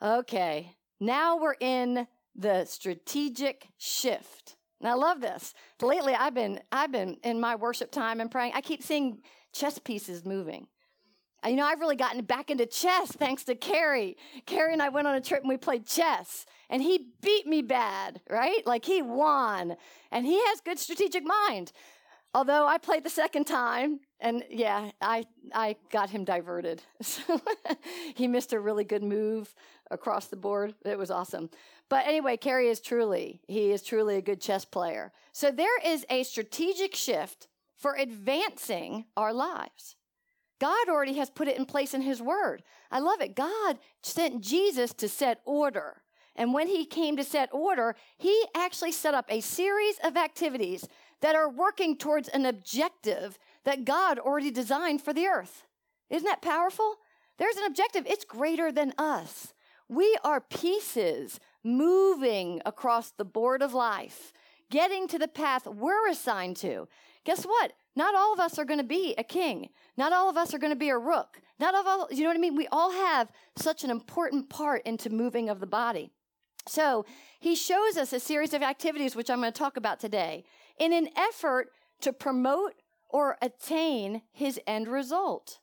okay, 0.00 0.74
now 1.00 1.36
we're 1.38 1.56
in 1.60 2.06
the 2.34 2.64
strategic 2.64 3.68
shift. 3.78 4.56
And 4.80 4.88
I 4.88 4.94
love 4.94 5.20
this. 5.20 5.54
Lately 5.80 6.14
I've 6.14 6.34
been 6.34 6.60
I've 6.70 6.92
been 6.92 7.16
in 7.22 7.40
my 7.40 7.56
worship 7.56 7.90
time 7.90 8.20
and 8.20 8.30
praying. 8.30 8.52
I 8.54 8.60
keep 8.60 8.82
seeing 8.82 9.22
chess 9.52 9.78
pieces 9.78 10.24
moving. 10.24 10.66
You 11.44 11.54
know, 11.54 11.64
I've 11.64 11.80
really 11.80 11.96
gotten 11.96 12.22
back 12.24 12.50
into 12.50 12.66
chess 12.66 13.12
thanks 13.12 13.44
to 13.44 13.54
Carrie. 13.54 14.16
Carrie 14.46 14.72
and 14.72 14.82
I 14.82 14.88
went 14.88 15.06
on 15.06 15.14
a 15.14 15.20
trip 15.20 15.42
and 15.42 15.48
we 15.48 15.56
played 15.56 15.86
chess. 15.86 16.44
And 16.68 16.82
he 16.82 17.12
beat 17.22 17.46
me 17.46 17.62
bad, 17.62 18.20
right? 18.28 18.66
Like 18.66 18.84
he 18.84 19.00
won. 19.00 19.76
And 20.10 20.26
he 20.26 20.40
has 20.46 20.60
good 20.60 20.78
strategic 20.78 21.24
mind. 21.24 21.72
Although 22.36 22.66
I 22.66 22.76
played 22.76 23.02
the 23.02 23.08
second 23.08 23.46
time, 23.46 24.00
and 24.20 24.44
yeah, 24.50 24.90
I 25.00 25.24
I 25.54 25.76
got 25.90 26.10
him 26.10 26.22
diverted. 26.22 26.82
So 27.02 27.40
he 28.14 28.28
missed 28.28 28.52
a 28.52 28.60
really 28.60 28.84
good 28.84 29.02
move 29.02 29.54
across 29.90 30.26
the 30.26 30.36
board. 30.36 30.74
It 30.84 30.98
was 30.98 31.10
awesome. 31.10 31.48
But 31.88 32.06
anyway, 32.06 32.36
Kerry 32.36 32.68
is 32.68 32.80
truly, 32.80 33.40
he 33.48 33.72
is 33.72 33.82
truly 33.82 34.16
a 34.16 34.20
good 34.20 34.42
chess 34.42 34.66
player. 34.66 35.12
So 35.32 35.50
there 35.50 35.80
is 35.82 36.04
a 36.10 36.24
strategic 36.24 36.94
shift 36.94 37.48
for 37.74 37.94
advancing 37.94 39.06
our 39.16 39.32
lives. 39.32 39.96
God 40.60 40.90
already 40.90 41.14
has 41.14 41.30
put 41.30 41.48
it 41.48 41.56
in 41.56 41.64
place 41.64 41.94
in 41.94 42.02
his 42.02 42.20
word. 42.20 42.62
I 42.90 42.98
love 42.98 43.22
it. 43.22 43.34
God 43.34 43.78
sent 44.02 44.42
Jesus 44.42 44.92
to 44.94 45.08
set 45.08 45.40
order. 45.46 46.02
And 46.36 46.52
when 46.52 46.68
he 46.68 46.84
came 46.84 47.16
to 47.16 47.24
set 47.24 47.48
order, 47.52 47.96
he 48.18 48.44
actually 48.54 48.92
set 48.92 49.14
up 49.14 49.24
a 49.30 49.40
series 49.40 49.96
of 50.04 50.18
activities 50.18 50.86
that 51.20 51.34
are 51.34 51.48
working 51.48 51.96
towards 51.96 52.28
an 52.28 52.46
objective 52.46 53.38
that 53.64 53.84
God 53.84 54.18
already 54.18 54.50
designed 54.50 55.02
for 55.02 55.12
the 55.12 55.26
earth. 55.26 55.64
Isn't 56.10 56.26
that 56.26 56.42
powerful? 56.42 56.96
There's 57.38 57.56
an 57.56 57.64
objective, 57.64 58.06
it's 58.06 58.24
greater 58.24 58.72
than 58.72 58.94
us. 58.98 59.52
We 59.88 60.16
are 60.24 60.40
pieces 60.40 61.38
moving 61.62 62.60
across 62.64 63.10
the 63.10 63.24
board 63.24 63.62
of 63.62 63.74
life, 63.74 64.32
getting 64.70 65.06
to 65.08 65.18
the 65.18 65.28
path 65.28 65.66
we're 65.66 66.08
assigned 66.08 66.56
to. 66.58 66.88
Guess 67.24 67.44
what? 67.44 67.72
Not 67.94 68.14
all 68.14 68.32
of 68.32 68.40
us 68.40 68.58
are 68.58 68.64
going 68.64 68.78
to 68.78 68.84
be 68.84 69.14
a 69.18 69.24
king. 69.24 69.70
Not 69.96 70.12
all 70.12 70.28
of 70.28 70.36
us 70.36 70.54
are 70.54 70.58
going 70.58 70.72
to 70.72 70.78
be 70.78 70.90
a 70.90 70.98
rook. 70.98 71.40
Not 71.58 71.74
all, 71.74 72.08
you 72.10 72.22
know 72.22 72.28
what 72.28 72.36
I 72.36 72.40
mean? 72.40 72.56
We 72.56 72.68
all 72.68 72.92
have 72.92 73.30
such 73.56 73.84
an 73.84 73.90
important 73.90 74.48
part 74.48 74.82
into 74.84 75.10
moving 75.10 75.48
of 75.48 75.60
the 75.60 75.66
body. 75.66 76.10
So 76.68 77.06
he 77.40 77.54
shows 77.54 77.96
us 77.96 78.12
a 78.12 78.20
series 78.20 78.52
of 78.52 78.62
activities, 78.62 79.16
which 79.16 79.30
I'm 79.30 79.40
going 79.40 79.52
to 79.52 79.58
talk 79.58 79.76
about 79.76 80.00
today, 80.00 80.44
in 80.78 80.92
an 80.92 81.08
effort 81.16 81.70
to 82.00 82.12
promote 82.12 82.74
or 83.08 83.36
attain 83.40 84.22
his 84.32 84.60
end 84.66 84.88
result. 84.88 85.60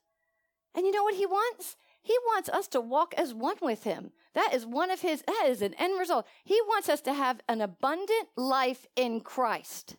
And 0.76 0.86
you 0.86 0.92
know 0.92 1.04
what 1.04 1.16
he 1.16 1.26
wants? 1.26 1.76
He 2.02 2.18
wants 2.26 2.50
us 2.50 2.68
to 2.70 2.82
walk 2.82 3.14
as 3.18 3.34
one 3.34 3.56
with 3.62 3.84
him. 3.84 4.12
That 4.34 4.54
is 4.54 4.66
one 4.66 4.92
of 4.92 5.02
his, 5.02 5.24
that 5.26 5.46
is 5.48 5.62
an 5.62 5.74
end 5.76 5.98
result. 5.98 6.26
He 6.44 6.60
wants 6.68 6.90
us 6.90 7.02
to 7.02 7.14
have 7.14 7.40
an 7.48 7.62
abundant 7.62 8.28
life 8.36 8.88
in 8.96 9.22
Christ. 9.22 9.96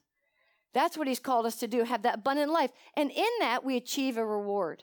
That's 0.74 0.98
what 0.98 1.06
he's 1.06 1.20
called 1.20 1.46
us 1.46 1.56
to 1.56 1.68
do, 1.68 1.84
have 1.84 2.02
that 2.02 2.16
abundant 2.16 2.50
life. 2.52 2.72
And 2.94 3.10
in 3.10 3.30
that, 3.40 3.64
we 3.64 3.76
achieve 3.76 4.18
a 4.18 4.26
reward. 4.26 4.82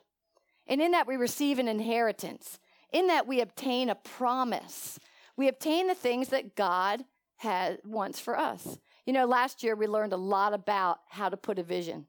And 0.65 0.81
in 0.81 0.91
that, 0.91 1.07
we 1.07 1.17
receive 1.17 1.59
an 1.59 1.67
inheritance. 1.67 2.59
In 2.91 3.07
that, 3.07 3.27
we 3.27 3.41
obtain 3.41 3.89
a 3.89 3.95
promise. 3.95 4.97
We 5.35 5.47
obtain 5.47 5.87
the 5.87 5.95
things 5.95 6.29
that 6.29 6.55
God 6.55 7.03
has, 7.37 7.77
wants 7.83 8.19
for 8.19 8.37
us. 8.37 8.79
You 9.05 9.13
know, 9.13 9.25
last 9.25 9.63
year 9.63 9.75
we 9.75 9.87
learned 9.87 10.13
a 10.13 10.17
lot 10.17 10.53
about 10.53 10.99
how 11.09 11.29
to 11.29 11.37
put 11.37 11.59
a 11.59 11.63
vision. 11.63 12.05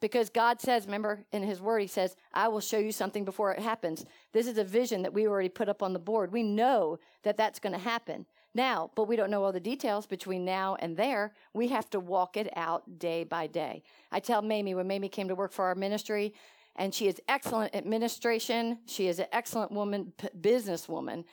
Because 0.00 0.30
God 0.30 0.60
says, 0.60 0.86
remember 0.86 1.24
in 1.30 1.44
His 1.44 1.60
Word, 1.60 1.78
He 1.80 1.86
says, 1.86 2.16
I 2.34 2.48
will 2.48 2.60
show 2.60 2.78
you 2.78 2.90
something 2.90 3.24
before 3.24 3.52
it 3.52 3.60
happens. 3.60 4.04
This 4.32 4.48
is 4.48 4.58
a 4.58 4.64
vision 4.64 5.02
that 5.02 5.14
we 5.14 5.28
already 5.28 5.48
put 5.48 5.68
up 5.68 5.82
on 5.82 5.92
the 5.92 5.98
board. 6.00 6.32
We 6.32 6.42
know 6.42 6.98
that 7.22 7.36
that's 7.36 7.60
going 7.60 7.74
to 7.74 7.78
happen 7.78 8.26
now, 8.54 8.90
but 8.96 9.04
we 9.04 9.14
don't 9.16 9.30
know 9.30 9.44
all 9.44 9.52
the 9.52 9.60
details 9.60 10.06
between 10.06 10.44
now 10.44 10.76
and 10.80 10.96
there. 10.96 11.32
We 11.54 11.68
have 11.68 11.88
to 11.90 12.00
walk 12.00 12.36
it 12.36 12.50
out 12.56 12.98
day 12.98 13.22
by 13.22 13.46
day. 13.46 13.84
I 14.10 14.18
tell 14.18 14.42
Mamie, 14.42 14.74
when 14.74 14.88
Mamie 14.88 15.08
came 15.08 15.28
to 15.28 15.34
work 15.36 15.52
for 15.52 15.66
our 15.66 15.74
ministry, 15.74 16.34
and 16.76 16.94
she 16.94 17.06
is 17.06 17.20
excellent 17.28 17.74
administration, 17.74 18.78
she 18.86 19.06
is 19.06 19.18
an 19.18 19.26
excellent 19.32 19.72
woman, 19.72 20.12
p- 20.16 20.28
businesswoman. 20.40 21.24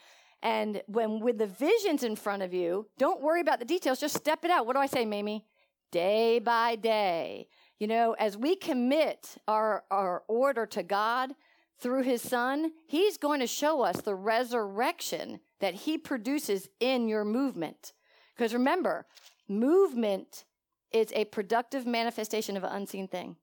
And 0.42 0.82
when 0.86 1.20
with 1.20 1.38
the 1.38 1.46
visions 1.46 2.02
in 2.02 2.16
front 2.16 2.42
of 2.42 2.54
you, 2.54 2.86
don't 2.98 3.20
worry 3.20 3.40
about 3.40 3.58
the 3.58 3.64
details, 3.64 4.00
just 4.00 4.16
step 4.16 4.44
it 4.44 4.50
out. 4.50 4.66
What 4.66 4.74
do 4.74 4.80
I 4.80 4.86
say, 4.86 5.04
Mamie? 5.04 5.44
Day 5.92 6.38
by 6.38 6.76
day. 6.76 7.48
You 7.78 7.86
know, 7.86 8.14
as 8.18 8.36
we 8.36 8.56
commit 8.56 9.36
our, 9.48 9.84
our 9.90 10.22
order 10.28 10.66
to 10.66 10.82
God 10.82 11.32
through 11.78 12.02
his 12.02 12.22
son, 12.22 12.72
he's 12.86 13.16
going 13.16 13.40
to 13.40 13.46
show 13.46 13.82
us 13.82 14.00
the 14.00 14.14
resurrection 14.14 15.40
that 15.60 15.74
he 15.74 15.98
produces 15.98 16.68
in 16.78 17.08
your 17.08 17.24
movement. 17.24 17.92
Because 18.36 18.54
remember, 18.54 19.06
movement 19.48 20.44
is 20.92 21.12
a 21.14 21.24
productive 21.26 21.86
manifestation 21.86 22.56
of 22.56 22.64
an 22.64 22.72
unseen 22.72 23.08
thing. 23.08 23.36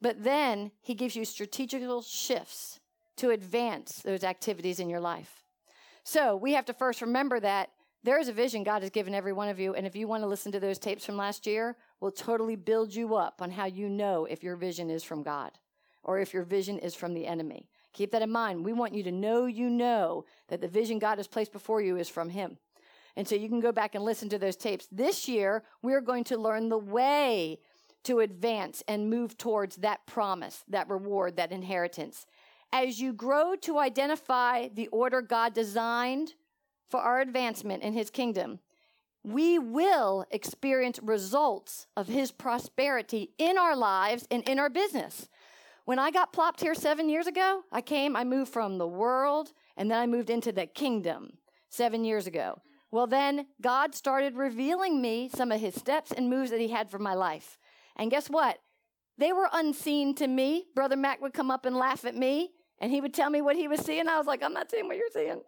But 0.00 0.22
then 0.22 0.70
he 0.82 0.94
gives 0.94 1.16
you 1.16 1.24
strategical 1.24 2.02
shifts 2.02 2.80
to 3.16 3.30
advance 3.30 4.02
those 4.02 4.24
activities 4.24 4.80
in 4.80 4.90
your 4.90 5.00
life. 5.00 5.43
So 6.04 6.36
we 6.36 6.52
have 6.52 6.66
to 6.66 6.74
first 6.74 7.00
remember 7.00 7.40
that 7.40 7.70
there 8.04 8.20
is 8.20 8.28
a 8.28 8.32
vision 8.32 8.62
God 8.62 8.82
has 8.82 8.90
given 8.90 9.14
every 9.14 9.32
one 9.32 9.48
of 9.48 9.58
you. 9.58 9.74
And 9.74 9.86
if 9.86 9.96
you 9.96 10.06
want 10.06 10.22
to 10.22 10.26
listen 10.26 10.52
to 10.52 10.60
those 10.60 10.78
tapes 10.78 11.06
from 11.06 11.16
last 11.16 11.46
year, 11.46 11.76
we'll 12.00 12.10
totally 12.10 12.54
build 12.54 12.94
you 12.94 13.16
up 13.16 13.40
on 13.40 13.50
how 13.50 13.64
you 13.64 13.88
know 13.88 14.26
if 14.26 14.42
your 14.42 14.56
vision 14.56 14.90
is 14.90 15.02
from 15.02 15.22
God 15.22 15.52
or 16.02 16.18
if 16.18 16.34
your 16.34 16.44
vision 16.44 16.78
is 16.78 16.94
from 16.94 17.14
the 17.14 17.26
enemy. 17.26 17.66
Keep 17.94 18.12
that 18.12 18.20
in 18.20 18.30
mind. 18.30 18.64
We 18.64 18.74
want 18.74 18.94
you 18.94 19.02
to 19.04 19.12
know 19.12 19.46
you 19.46 19.70
know 19.70 20.26
that 20.48 20.60
the 20.60 20.68
vision 20.68 20.98
God 20.98 21.16
has 21.16 21.26
placed 21.26 21.52
before 21.52 21.80
you 21.80 21.96
is 21.96 22.10
from 22.10 22.28
Him. 22.28 22.58
And 23.16 23.26
so 23.26 23.36
you 23.36 23.48
can 23.48 23.60
go 23.60 23.72
back 23.72 23.94
and 23.94 24.04
listen 24.04 24.28
to 24.30 24.38
those 24.38 24.56
tapes. 24.56 24.86
This 24.92 25.26
year, 25.26 25.62
we're 25.82 26.02
going 26.02 26.24
to 26.24 26.36
learn 26.36 26.68
the 26.68 26.76
way 26.76 27.58
to 28.02 28.20
advance 28.20 28.82
and 28.86 29.08
move 29.08 29.38
towards 29.38 29.76
that 29.76 30.04
promise, 30.06 30.62
that 30.68 30.90
reward, 30.90 31.36
that 31.36 31.52
inheritance. 31.52 32.26
As 32.74 33.00
you 33.00 33.12
grow 33.12 33.54
to 33.62 33.78
identify 33.78 34.66
the 34.66 34.88
order 34.88 35.22
God 35.22 35.54
designed 35.54 36.34
for 36.88 36.98
our 36.98 37.20
advancement 37.20 37.84
in 37.84 37.92
His 37.92 38.10
kingdom, 38.10 38.58
we 39.22 39.60
will 39.60 40.26
experience 40.32 40.98
results 41.00 41.86
of 41.96 42.08
his 42.08 42.32
prosperity 42.32 43.30
in 43.38 43.58
our 43.58 43.76
lives 43.76 44.26
and 44.28 44.42
in 44.48 44.58
our 44.58 44.68
business. 44.68 45.28
When 45.84 46.00
I 46.00 46.10
got 46.10 46.32
plopped 46.32 46.60
here 46.60 46.74
seven 46.74 47.08
years 47.08 47.28
ago, 47.28 47.62
I 47.70 47.80
came, 47.80 48.16
I 48.16 48.24
moved 48.24 48.52
from 48.52 48.76
the 48.78 48.88
world, 48.88 49.52
and 49.76 49.88
then 49.88 50.00
I 50.00 50.06
moved 50.08 50.28
into 50.28 50.50
the 50.50 50.66
kingdom 50.66 51.38
seven 51.70 52.04
years 52.04 52.26
ago. 52.26 52.60
Well, 52.90 53.06
then 53.06 53.46
God 53.62 53.94
started 53.94 54.36
revealing 54.36 55.00
me 55.00 55.30
some 55.32 55.52
of 55.52 55.60
his 55.60 55.76
steps 55.76 56.10
and 56.10 56.28
moves 56.28 56.50
that 56.50 56.60
he 56.60 56.68
had 56.68 56.90
for 56.90 56.98
my 56.98 57.14
life. 57.14 57.56
And 57.94 58.10
guess 58.10 58.28
what? 58.28 58.58
They 59.16 59.32
were 59.32 59.48
unseen 59.52 60.14
to 60.16 60.26
me. 60.26 60.64
Brother 60.74 60.96
Mac 60.96 61.22
would 61.22 61.32
come 61.34 61.52
up 61.52 61.66
and 61.66 61.76
laugh 61.76 62.04
at 62.04 62.16
me. 62.16 62.50
And 62.80 62.90
he 62.90 63.00
would 63.00 63.14
tell 63.14 63.30
me 63.30 63.40
what 63.40 63.56
he 63.56 63.68
was 63.68 63.80
seeing. 63.80 64.08
I 64.08 64.18
was 64.18 64.26
like, 64.26 64.42
I'm 64.42 64.52
not 64.52 64.70
seeing 64.70 64.88
what 64.88 64.96
you're 64.96 65.06
seeing. 65.12 65.40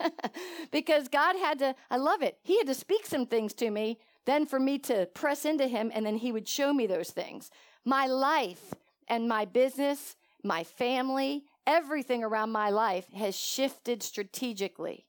because 0.72 1.08
God 1.08 1.36
had 1.36 1.58
to, 1.60 1.74
I 1.90 1.96
love 1.96 2.22
it. 2.22 2.38
He 2.42 2.58
had 2.58 2.66
to 2.66 2.74
speak 2.74 3.06
some 3.06 3.26
things 3.26 3.52
to 3.54 3.70
me, 3.70 3.98
then 4.24 4.46
for 4.46 4.58
me 4.58 4.78
to 4.80 5.06
press 5.14 5.44
into 5.44 5.68
him, 5.68 5.92
and 5.94 6.04
then 6.04 6.16
he 6.16 6.32
would 6.32 6.48
show 6.48 6.72
me 6.72 6.86
those 6.86 7.10
things. 7.10 7.50
My 7.84 8.06
life 8.06 8.74
and 9.08 9.28
my 9.28 9.44
business, 9.44 10.16
my 10.42 10.64
family, 10.64 11.44
everything 11.66 12.24
around 12.24 12.50
my 12.50 12.70
life 12.70 13.06
has 13.12 13.36
shifted 13.36 14.02
strategically 14.02 15.06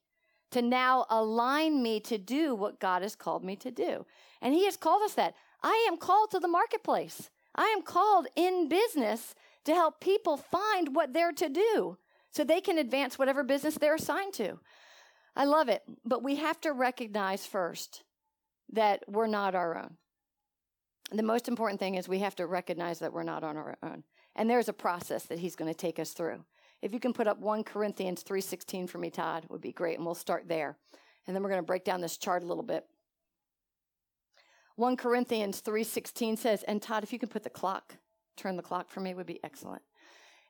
to 0.50 0.62
now 0.62 1.06
align 1.10 1.82
me 1.82 1.98
to 1.98 2.18
do 2.18 2.54
what 2.54 2.78
God 2.78 3.02
has 3.02 3.16
called 3.16 3.42
me 3.42 3.56
to 3.56 3.70
do. 3.70 4.06
And 4.40 4.54
he 4.54 4.66
has 4.66 4.76
called 4.76 5.02
us 5.02 5.14
that. 5.14 5.34
I 5.62 5.86
am 5.88 5.96
called 5.96 6.30
to 6.30 6.38
the 6.38 6.46
marketplace. 6.46 7.30
I 7.56 7.64
am 7.76 7.82
called 7.82 8.28
in 8.36 8.68
business 8.68 9.34
to 9.64 9.74
help 9.74 10.00
people 10.00 10.36
find 10.36 10.94
what 10.94 11.12
they're 11.12 11.32
to 11.32 11.48
do 11.48 11.98
so 12.30 12.44
they 12.44 12.60
can 12.60 12.78
advance 12.78 13.18
whatever 13.18 13.42
business 13.42 13.76
they're 13.76 13.94
assigned 13.94 14.34
to. 14.34 14.58
I 15.36 15.44
love 15.44 15.68
it, 15.68 15.82
but 16.04 16.22
we 16.22 16.36
have 16.36 16.60
to 16.62 16.72
recognize 16.72 17.46
first 17.46 18.04
that 18.72 19.04
we're 19.08 19.26
not 19.26 19.54
our 19.54 19.76
own. 19.76 19.96
The 21.12 21.22
most 21.22 21.48
important 21.48 21.80
thing 21.80 21.96
is 21.96 22.08
we 22.08 22.20
have 22.20 22.36
to 22.36 22.46
recognize 22.46 22.98
that 23.00 23.12
we're 23.12 23.22
not 23.22 23.44
on 23.44 23.56
our 23.56 23.76
own. 23.82 24.04
And 24.36 24.48
there's 24.48 24.68
a 24.68 24.72
process 24.72 25.24
that 25.24 25.38
he's 25.38 25.56
going 25.56 25.72
to 25.72 25.78
take 25.78 25.98
us 25.98 26.12
through. 26.12 26.44
If 26.82 26.92
you 26.92 27.00
can 27.00 27.12
put 27.12 27.26
up 27.26 27.38
1 27.38 27.64
Corinthians 27.64 28.24
3:16 28.24 28.88
for 28.88 28.98
me, 28.98 29.10
Todd, 29.10 29.46
would 29.48 29.60
be 29.60 29.72
great 29.72 29.96
and 29.96 30.04
we'll 30.04 30.14
start 30.14 30.48
there. 30.48 30.76
And 31.26 31.34
then 31.34 31.42
we're 31.42 31.50
going 31.50 31.62
to 31.62 31.66
break 31.66 31.84
down 31.84 32.00
this 32.00 32.16
chart 32.16 32.42
a 32.42 32.46
little 32.46 32.64
bit. 32.64 32.84
1 34.76 34.96
Corinthians 34.96 35.62
3:16 35.62 36.36
says, 36.36 36.62
and 36.64 36.82
Todd, 36.82 37.04
if 37.04 37.12
you 37.12 37.18
can 37.18 37.28
put 37.28 37.44
the 37.44 37.50
clock, 37.50 37.96
turn 38.36 38.56
the 38.56 38.62
clock 38.62 38.90
for 38.90 39.00
me 39.00 39.14
would 39.14 39.26
be 39.26 39.42
excellent. 39.42 39.82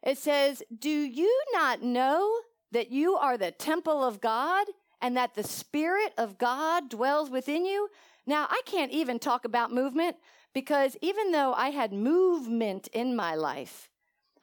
It 0.03 0.19
says, 0.19 0.63
"Do 0.77 0.91
you 0.91 1.43
not 1.53 1.83
know 1.83 2.41
that 2.71 2.91
you 2.91 3.17
are 3.17 3.39
the 3.39 3.51
temple 3.53 4.03
of 4.05 4.21
God 4.21 4.67
and 5.01 5.17
that 5.17 5.35
the 5.35 5.43
spirit 5.43 6.13
of 6.19 6.39
God 6.39 6.89
dwells 6.89 7.31
within 7.31 7.65
you?" 7.65 7.89
Now, 8.27 8.47
I 8.51 8.63
can't 8.65 8.93
even 8.93 9.19
talk 9.19 9.45
about 9.45 9.73
movement 9.73 10.17
because 10.53 10.97
even 11.01 11.33
though 11.33 11.53
I 11.55 11.71
had 11.71 11.93
movement 11.93 12.89
in 12.89 13.15
my 13.15 13.35
life, 13.35 13.91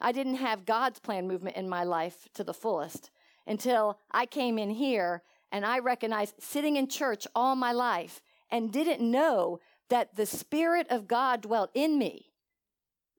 I 0.00 0.12
didn't 0.12 0.36
have 0.36 0.66
God's 0.66 0.98
plan 0.98 1.26
movement 1.26 1.56
in 1.56 1.68
my 1.68 1.84
life 1.84 2.28
to 2.34 2.44
the 2.44 2.54
fullest 2.54 3.10
until 3.46 3.98
I 4.10 4.26
came 4.26 4.58
in 4.58 4.70
here 4.70 5.22
and 5.50 5.66
I 5.66 5.78
recognized 5.78 6.42
sitting 6.42 6.76
in 6.76 6.88
church 6.88 7.26
all 7.34 7.54
my 7.54 7.72
life 7.72 8.20
and 8.50 8.72
didn't 8.72 9.00
know 9.00 9.60
that 9.88 10.16
the 10.16 10.26
Spirit 10.26 10.86
of 10.90 11.06
God 11.06 11.42
dwelt 11.42 11.70
in 11.74 11.98
me. 11.98 12.31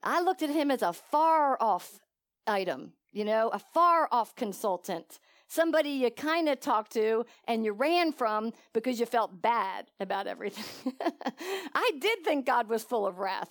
I 0.03 0.21
looked 0.21 0.43
at 0.43 0.49
him 0.49 0.69
as 0.69 0.81
a 0.81 0.93
far 0.93 1.57
off 1.61 1.99
item, 2.45 2.93
you 3.11 3.25
know, 3.25 3.49
a 3.49 3.59
far 3.59 4.07
off 4.11 4.35
consultant 4.35 5.19
somebody 5.53 5.89
you 5.89 6.09
kind 6.09 6.49
of 6.49 6.59
talked 6.59 6.91
to 6.93 7.25
and 7.47 7.63
you 7.63 7.71
ran 7.71 8.11
from 8.11 8.51
because 8.73 8.99
you 8.99 9.05
felt 9.05 9.41
bad 9.41 9.89
about 9.99 10.27
everything. 10.27 10.93
I 11.75 11.91
did 11.99 12.23
think 12.23 12.45
God 12.45 12.67
was 12.67 12.83
full 12.83 13.05
of 13.05 13.19
wrath. 13.19 13.49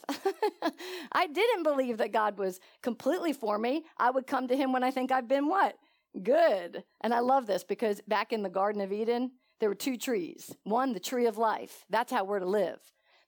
I 1.13 1.27
didn't 1.29 1.63
believe 1.63 1.99
that 1.99 2.13
God 2.13 2.39
was 2.39 2.59
completely 2.83 3.33
for 3.33 3.57
me. 3.59 3.85
I 3.97 4.11
would 4.11 4.27
come 4.27 4.49
to 4.49 4.57
him 4.57 4.73
when 4.73 4.83
I 4.83 4.91
think 4.91 5.13
I've 5.13 5.29
been 5.29 5.49
what? 5.49 5.77
Good. 6.21 6.83
And 7.01 7.15
I 7.15 7.21
love 7.21 7.47
this 7.47 7.65
because 7.65 8.01
back 8.09 8.33
in 8.33 8.43
the 8.43 8.51
Garden 8.51 8.83
of 8.83 8.93
Eden, 8.93 9.31
there 9.61 9.69
were 9.69 9.75
two 9.75 9.97
trees. 9.97 10.55
One, 10.65 10.93
the 10.93 11.01
tree 11.01 11.27
of 11.27 11.39
life. 11.39 11.85
That's 11.89 12.13
how 12.13 12.25
we're 12.25 12.41
to 12.41 12.47
live. 12.47 12.81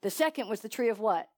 The 0.03 0.11
second 0.11 0.49
was 0.49 0.61
the 0.61 0.69
tree 0.69 0.89
of 0.89 0.99
what? 0.99 1.29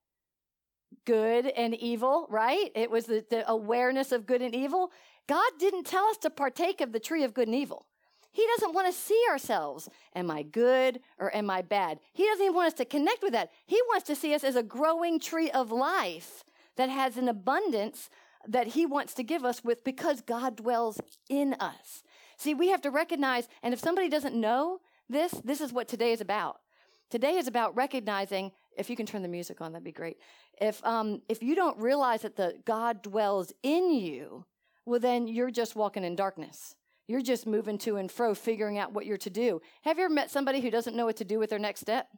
Good 1.05 1.47
and 1.47 1.75
evil, 1.75 2.27
right? 2.31 2.71
It 2.75 2.91
was 2.91 3.07
the, 3.07 3.25
the 3.29 3.49
awareness 3.49 4.13
of 4.13 4.27
good 4.27 4.43
and 4.43 4.55
evil. 4.55 4.93
God 5.27 5.51
didn't 5.59 5.85
tell 5.85 6.07
us 6.07 6.17
to 6.19 6.31
partake 6.31 6.81
of 6.81 6.93
the 6.93 7.01
tree 7.01 7.25
of 7.25 7.35
good 7.35 7.49
and 7.49 7.57
evil. 7.57 7.87
He 8.33 8.47
doesn't 8.55 8.75
want 8.75 8.87
to 8.87 8.93
see 8.93 9.21
ourselves. 9.31 9.89
Am 10.15 10.31
I 10.31 10.43
good 10.43 11.01
or 11.19 11.35
am 11.35 11.49
I 11.49 11.63
bad? 11.63 12.01
He 12.13 12.27
doesn't 12.27 12.45
even 12.45 12.55
want 12.55 12.67
us 12.67 12.75
to 12.75 12.85
connect 12.85 13.23
with 13.23 13.33
that. 13.33 13.51
He 13.65 13.81
wants 13.89 14.07
to 14.09 14.15
see 14.15 14.35
us 14.35 14.45
as 14.45 14.57
a 14.57 14.63
growing 14.63 15.19
tree 15.19 15.51
of 15.51 15.73
life 15.73 16.45
that 16.77 16.91
has 16.91 17.17
an 17.17 17.29
abundance 17.29 18.11
that 18.47 18.69
He 18.69 18.85
wants 18.85 19.15
to 19.15 19.23
give 19.23 19.45
us 19.45 19.65
with 19.65 19.83
because 19.85 20.21
God 20.21 20.57
dwells 20.57 21.01
in 21.29 21.55
us. 21.55 22.03
See, 22.37 22.53
we 22.53 22.69
have 22.69 22.83
to 22.83 22.91
recognize, 22.91 23.49
and 23.63 23.73
if 23.73 23.81
somebody 23.81 24.09
doesn't 24.09 24.35
know 24.35 24.81
this, 25.09 25.33
this 25.45 25.61
is 25.61 25.73
what 25.73 25.89
today 25.89 26.13
is 26.13 26.21
about. 26.21 26.61
Today 27.09 27.37
is 27.37 27.49
about 27.49 27.75
recognizing, 27.75 28.53
if 28.77 28.91
you 28.91 28.97
can 28.97 29.07
turn 29.07 29.23
the 29.23 29.29
music 29.29 29.61
on, 29.61 29.73
that'd 29.73 29.85
be 29.85 29.93
great. 29.93 30.19
If, 30.61 30.85
um, 30.85 31.23
if 31.29 31.43
you 31.43 31.55
don't 31.55 31.79
realize 31.79 32.23
that 32.23 32.37
the 32.37 32.55
God 32.65 33.03
dwells 33.03 33.53
in 33.63 33.93
you, 33.93 34.45
well, 34.85 35.01
then 35.01 35.27
you're 35.27 35.51
just 35.51 35.77
walking 35.77 36.05
in 36.05 36.17
darkness. 36.17 36.77
You're 37.09 37.23
just 37.23 37.47
moving 37.47 37.79
to 37.79 37.97
and 37.97 38.11
fro, 38.11 38.35
figuring 38.35 38.79
out 38.79 38.93
what 38.93 39.07
you're 39.07 39.17
to 39.19 39.31
do. 39.31 39.61
Have 39.83 39.99
you 39.99 40.05
ever 40.05 40.15
met 40.15 40.31
somebody 40.31 40.61
who 40.61 40.71
doesn't 40.71 40.97
know 40.97 41.05
what 41.07 41.17
to 41.17 41.25
do 41.25 41.39
with 41.39 41.51
their 41.51 41.59
next 41.59 41.81
step? 41.81 42.09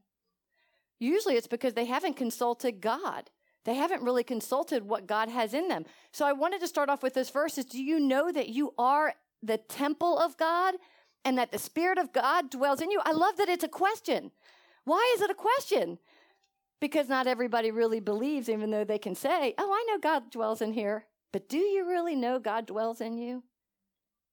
Usually 0.98 1.37
it's 1.37 1.46
because 1.46 1.74
they 1.74 1.85
haven't 1.85 2.16
consulted 2.16 2.80
God. 2.80 3.30
They 3.64 3.74
haven't 3.74 4.02
really 4.02 4.24
consulted 4.24 4.82
what 4.82 5.06
God 5.06 5.28
has 5.28 5.52
in 5.52 5.68
them. 5.68 5.85
So 6.12 6.26
I 6.26 6.32
wanted 6.32 6.61
to 6.61 6.68
start 6.68 6.88
off 6.88 7.02
with 7.02 7.14
this 7.14 7.30
verse 7.30 7.59
is 7.59 7.66
do 7.66 7.82
you 7.82 8.00
know 8.00 8.32
that 8.32 8.48
you 8.48 8.72
are 8.78 9.14
the 9.42 9.59
temple 9.59 10.18
of 10.18 10.37
God 10.37 10.76
and 11.24 11.37
that 11.37 11.52
the 11.52 11.59
Spirit 11.59 11.98
of 11.98 12.12
God 12.12 12.50
dwells 12.50 12.80
in 12.80 12.90
you? 12.90 13.00
I 13.04 13.12
love 13.12 13.37
that 13.37 13.48
it's 13.48 13.64
a 13.64 13.68
question. 13.68 14.30
Why 14.85 15.12
is 15.14 15.22
it 15.22 15.30
a 15.30 15.35
question? 15.35 15.98
Because 16.80 17.08
not 17.08 17.26
everybody 17.26 17.70
really 17.70 18.00
believes, 18.00 18.48
even 18.48 18.70
though 18.70 18.84
they 18.84 18.98
can 18.98 19.14
say, 19.14 19.54
Oh, 19.58 19.72
I 19.72 19.84
know 19.88 19.98
God 19.98 20.30
dwells 20.30 20.62
in 20.62 20.72
here. 20.72 21.06
But 21.32 21.48
do 21.48 21.58
you 21.58 21.86
really 21.86 22.16
know 22.16 22.38
God 22.38 22.66
dwells 22.66 23.00
in 23.00 23.18
you? 23.18 23.42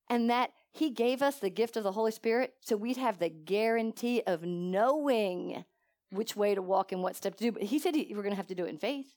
And 0.10 0.30
that 0.30 0.52
He 0.72 0.92
gave 0.92 1.22
us 1.22 1.38
the 1.40 1.50
gift 1.50 1.76
of 1.76 1.84
the 1.84 1.92
Holy 1.92 2.12
Spirit 2.12 2.54
so 2.62 2.78
we'd 2.78 2.98
have 2.98 3.18
the 3.18 3.30
guarantee 3.30 4.22
of 4.28 4.44
knowing 4.44 5.66
which 6.12 6.36
way 6.36 6.54
to 6.56 6.62
walk 6.62 6.92
and 6.92 7.02
what 7.02 7.16
step 7.16 7.36
to 7.38 7.44
do. 7.44 7.52
But 7.52 7.64
He 7.64 7.80
said 7.80 7.96
we're 7.96 8.22
going 8.22 8.30
to 8.30 8.36
have 8.36 8.48
to 8.48 8.56
do 8.56 8.66
it 8.66 8.70
in 8.70 8.78
faith. 8.78 9.16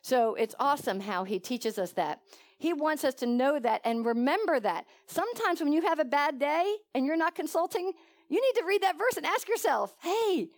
So 0.00 0.34
it's 0.34 0.54
awesome 0.58 1.00
how 1.00 1.24
He 1.24 1.38
teaches 1.38 1.78
us 1.78 1.92
that. 1.92 2.20
He 2.58 2.72
wants 2.72 3.02
us 3.02 3.14
to 3.14 3.26
know 3.26 3.58
that 3.58 3.80
and 3.84 4.06
remember 4.06 4.60
that. 4.60 4.86
Sometimes 5.06 5.60
when 5.60 5.72
you 5.72 5.82
have 5.82 5.98
a 5.98 6.04
bad 6.04 6.38
day 6.38 6.76
and 6.94 7.04
you're 7.04 7.16
not 7.16 7.34
consulting, 7.34 7.92
you 8.28 8.40
need 8.40 8.60
to 8.60 8.66
read 8.66 8.82
that 8.82 8.96
verse 8.96 9.16
and 9.16 9.26
ask 9.26 9.48
yourself, 9.48 9.94
hey, 10.00 10.48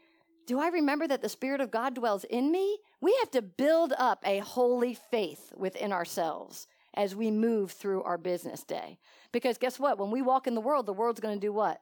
do 0.47 0.61
I 0.61 0.69
remember 0.69 1.07
that 1.09 1.23
the 1.23 1.29
Spirit 1.29 1.61
of 1.61 1.71
God 1.71 1.95
dwells 1.95 2.25
in 2.25 2.51
me? 2.51 2.79
We 3.01 3.17
have 3.21 3.31
to 3.33 3.43
build 3.43 3.93
up 3.99 4.23
a 4.25 4.39
holy 4.39 4.95
faith 4.95 5.53
within 5.57 5.93
ourselves 5.93 6.67
as 6.95 7.15
we 7.15 7.31
move 7.31 7.73
through 7.73 8.03
our 8.03 8.19
business 8.19 8.63
day. 8.63 8.99
Because 9.33 9.59
guess 9.59 9.79
what? 9.79 9.99
When 9.99 10.11
we 10.11 10.23
walk 10.23 10.47
in 10.47 10.55
the 10.55 10.61
world, 10.61 10.87
the 10.87 10.93
world's 10.93 11.21
going 11.21 11.39
to 11.39 11.47
do 11.47 11.53
what? 11.53 11.81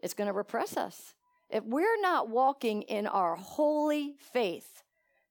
It's 0.00 0.14
going 0.14 0.28
to 0.28 0.32
repress 0.32 0.76
us. 0.76 1.14
If 1.50 1.64
we're 1.64 2.00
not 2.00 2.28
walking 2.28 2.82
in 2.82 3.06
our 3.06 3.36
holy 3.36 4.16
faith, 4.32 4.82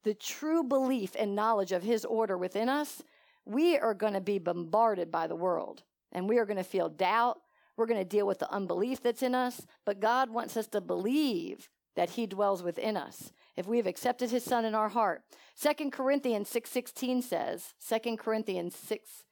the 0.04 0.14
true 0.14 0.64
belief 0.64 1.16
and 1.18 1.36
knowledge 1.36 1.72
of 1.72 1.84
His 1.84 2.06
order 2.06 2.38
within 2.38 2.70
us, 2.70 3.02
we 3.46 3.78
are 3.78 3.94
going 3.94 4.14
to 4.14 4.22
be 4.22 4.40
bombarded 4.40 5.12
by 5.12 5.28
the 5.28 5.36
world. 5.36 5.84
And 6.12 6.30
we 6.30 6.38
are 6.38 6.46
going 6.46 6.58
to 6.58 6.64
feel 6.64 6.90
doubt. 6.90 7.40
We're 7.76 7.88
going 7.88 8.00
to 8.00 8.06
deal 8.06 8.26
with 8.26 8.40
the 8.40 8.52
unbelief 8.52 9.02
that's 9.02 9.24
in 9.24 9.36
us. 9.36 9.66
But 9.86 10.00
God 10.00 10.30
wants 10.30 10.56
us 10.56 10.68
to 10.68 10.82
believe 10.82 11.70
that 11.96 12.12
he 12.12 12.26
dwells 12.26 12.62
within 12.62 12.98
us 12.98 13.32
if 13.56 13.68
we 13.68 13.78
have 13.78 13.88
accepted 13.88 14.30
his 14.30 14.44
son 14.44 14.66
in 14.66 14.76
our 14.76 14.90
heart. 14.90 15.24
2 15.60 15.92
Corinthians 15.92 16.50
6:16 16.50 17.24
says, 17.24 17.74
2 17.88 18.18
Corinthians 18.18 18.76
6 18.76 19.24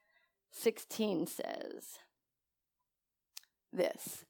16 0.56 1.26
says 1.26 2.00
this. 3.72 4.24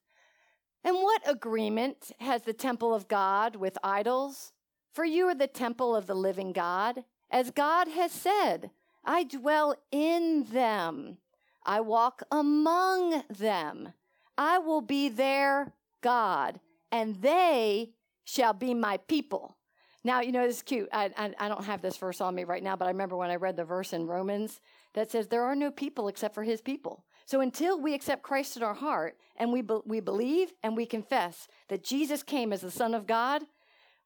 And 0.85 0.95
what 0.95 1.21
agreement 1.25 2.11
has 2.19 2.43
the 2.43 2.53
temple 2.53 2.93
of 2.93 3.07
God 3.07 3.57
with 3.57 3.77
idols? 3.83 4.53
For 4.93 5.03
you 5.03 5.27
are 5.27 5.35
the 5.35 5.47
temple 5.47 5.95
of 5.95 6.07
the 6.07 6.15
living 6.15 6.53
God. 6.53 7.03
As 7.29 7.51
God 7.51 7.87
has 7.89 8.11
said, 8.11 8.71
I 9.03 9.23
dwell 9.23 9.75
in 9.91 10.45
them. 10.51 11.17
I 11.65 11.81
walk 11.81 12.23
among 12.31 13.23
them. 13.29 13.93
I 14.37 14.59
will 14.59 14.81
be 14.81 15.09
their 15.09 15.73
God, 16.01 16.59
and 16.91 17.21
they 17.21 17.91
shall 18.23 18.53
be 18.53 18.73
my 18.73 18.97
people. 18.97 19.57
Now, 20.03 20.21
you 20.21 20.31
know, 20.31 20.45
this 20.45 20.57
is 20.57 20.61
cute. 20.61 20.89
I, 20.91 21.11
I, 21.17 21.33
I, 21.39 21.47
don't 21.47 21.63
have 21.63 21.81
this 21.81 21.95
verse 21.95 22.19
on 22.19 22.35
me 22.35 22.43
right 22.43 22.61
now, 22.61 22.75
but 22.75 22.85
I 22.85 22.91
remember 22.91 23.15
when 23.15 23.29
I 23.29 23.35
read 23.35 23.55
the 23.55 23.63
verse 23.63 23.93
in 23.93 24.05
Romans 24.05 24.59
that 24.93 25.09
says, 25.09 25.27
There 25.27 25.43
are 25.43 25.55
no 25.55 25.71
people 25.71 26.09
except 26.09 26.35
for 26.35 26.43
his 26.43 26.61
people. 26.61 27.05
So 27.25 27.39
until 27.39 27.79
we 27.79 27.93
accept 27.93 28.21
Christ 28.21 28.57
in 28.57 28.63
our 28.63 28.73
heart 28.73 29.17
and 29.37 29.53
we, 29.53 29.61
be, 29.61 29.79
we 29.85 30.01
believe 30.01 30.51
and 30.61 30.75
we 30.75 30.85
confess 30.85 31.47
that 31.69 31.83
Jesus 31.83 32.21
came 32.21 32.51
as 32.51 32.61
the 32.61 32.71
Son 32.71 32.93
of 32.93 33.07
God, 33.07 33.43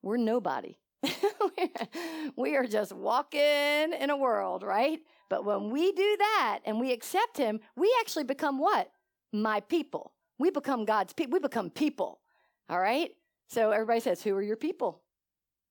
we're 0.03 0.17
nobody. 0.17 0.77
we 2.35 2.55
are 2.55 2.67
just 2.67 2.93
walking 2.93 3.39
in 3.99 4.09
a 4.09 4.17
world, 4.17 4.61
right? 4.61 4.99
But 5.29 5.45
when 5.45 5.71
we 5.71 5.91
do 5.91 6.17
that 6.17 6.59
and 6.65 6.79
we 6.79 6.91
accept 6.91 7.37
him, 7.37 7.59
we 7.75 7.93
actually 7.99 8.23
become 8.23 8.59
what? 8.59 8.91
My 9.33 9.61
people. 9.61 10.13
We 10.37 10.51
become 10.51 10.85
God's 10.85 11.13
people. 11.13 11.33
We 11.33 11.39
become 11.39 11.69
people. 11.69 12.19
All 12.69 12.79
right? 12.79 13.11
So 13.47 13.71
everybody 13.71 13.99
says, 13.99 14.23
Who 14.23 14.35
are 14.35 14.41
your 14.41 14.57
people? 14.57 15.01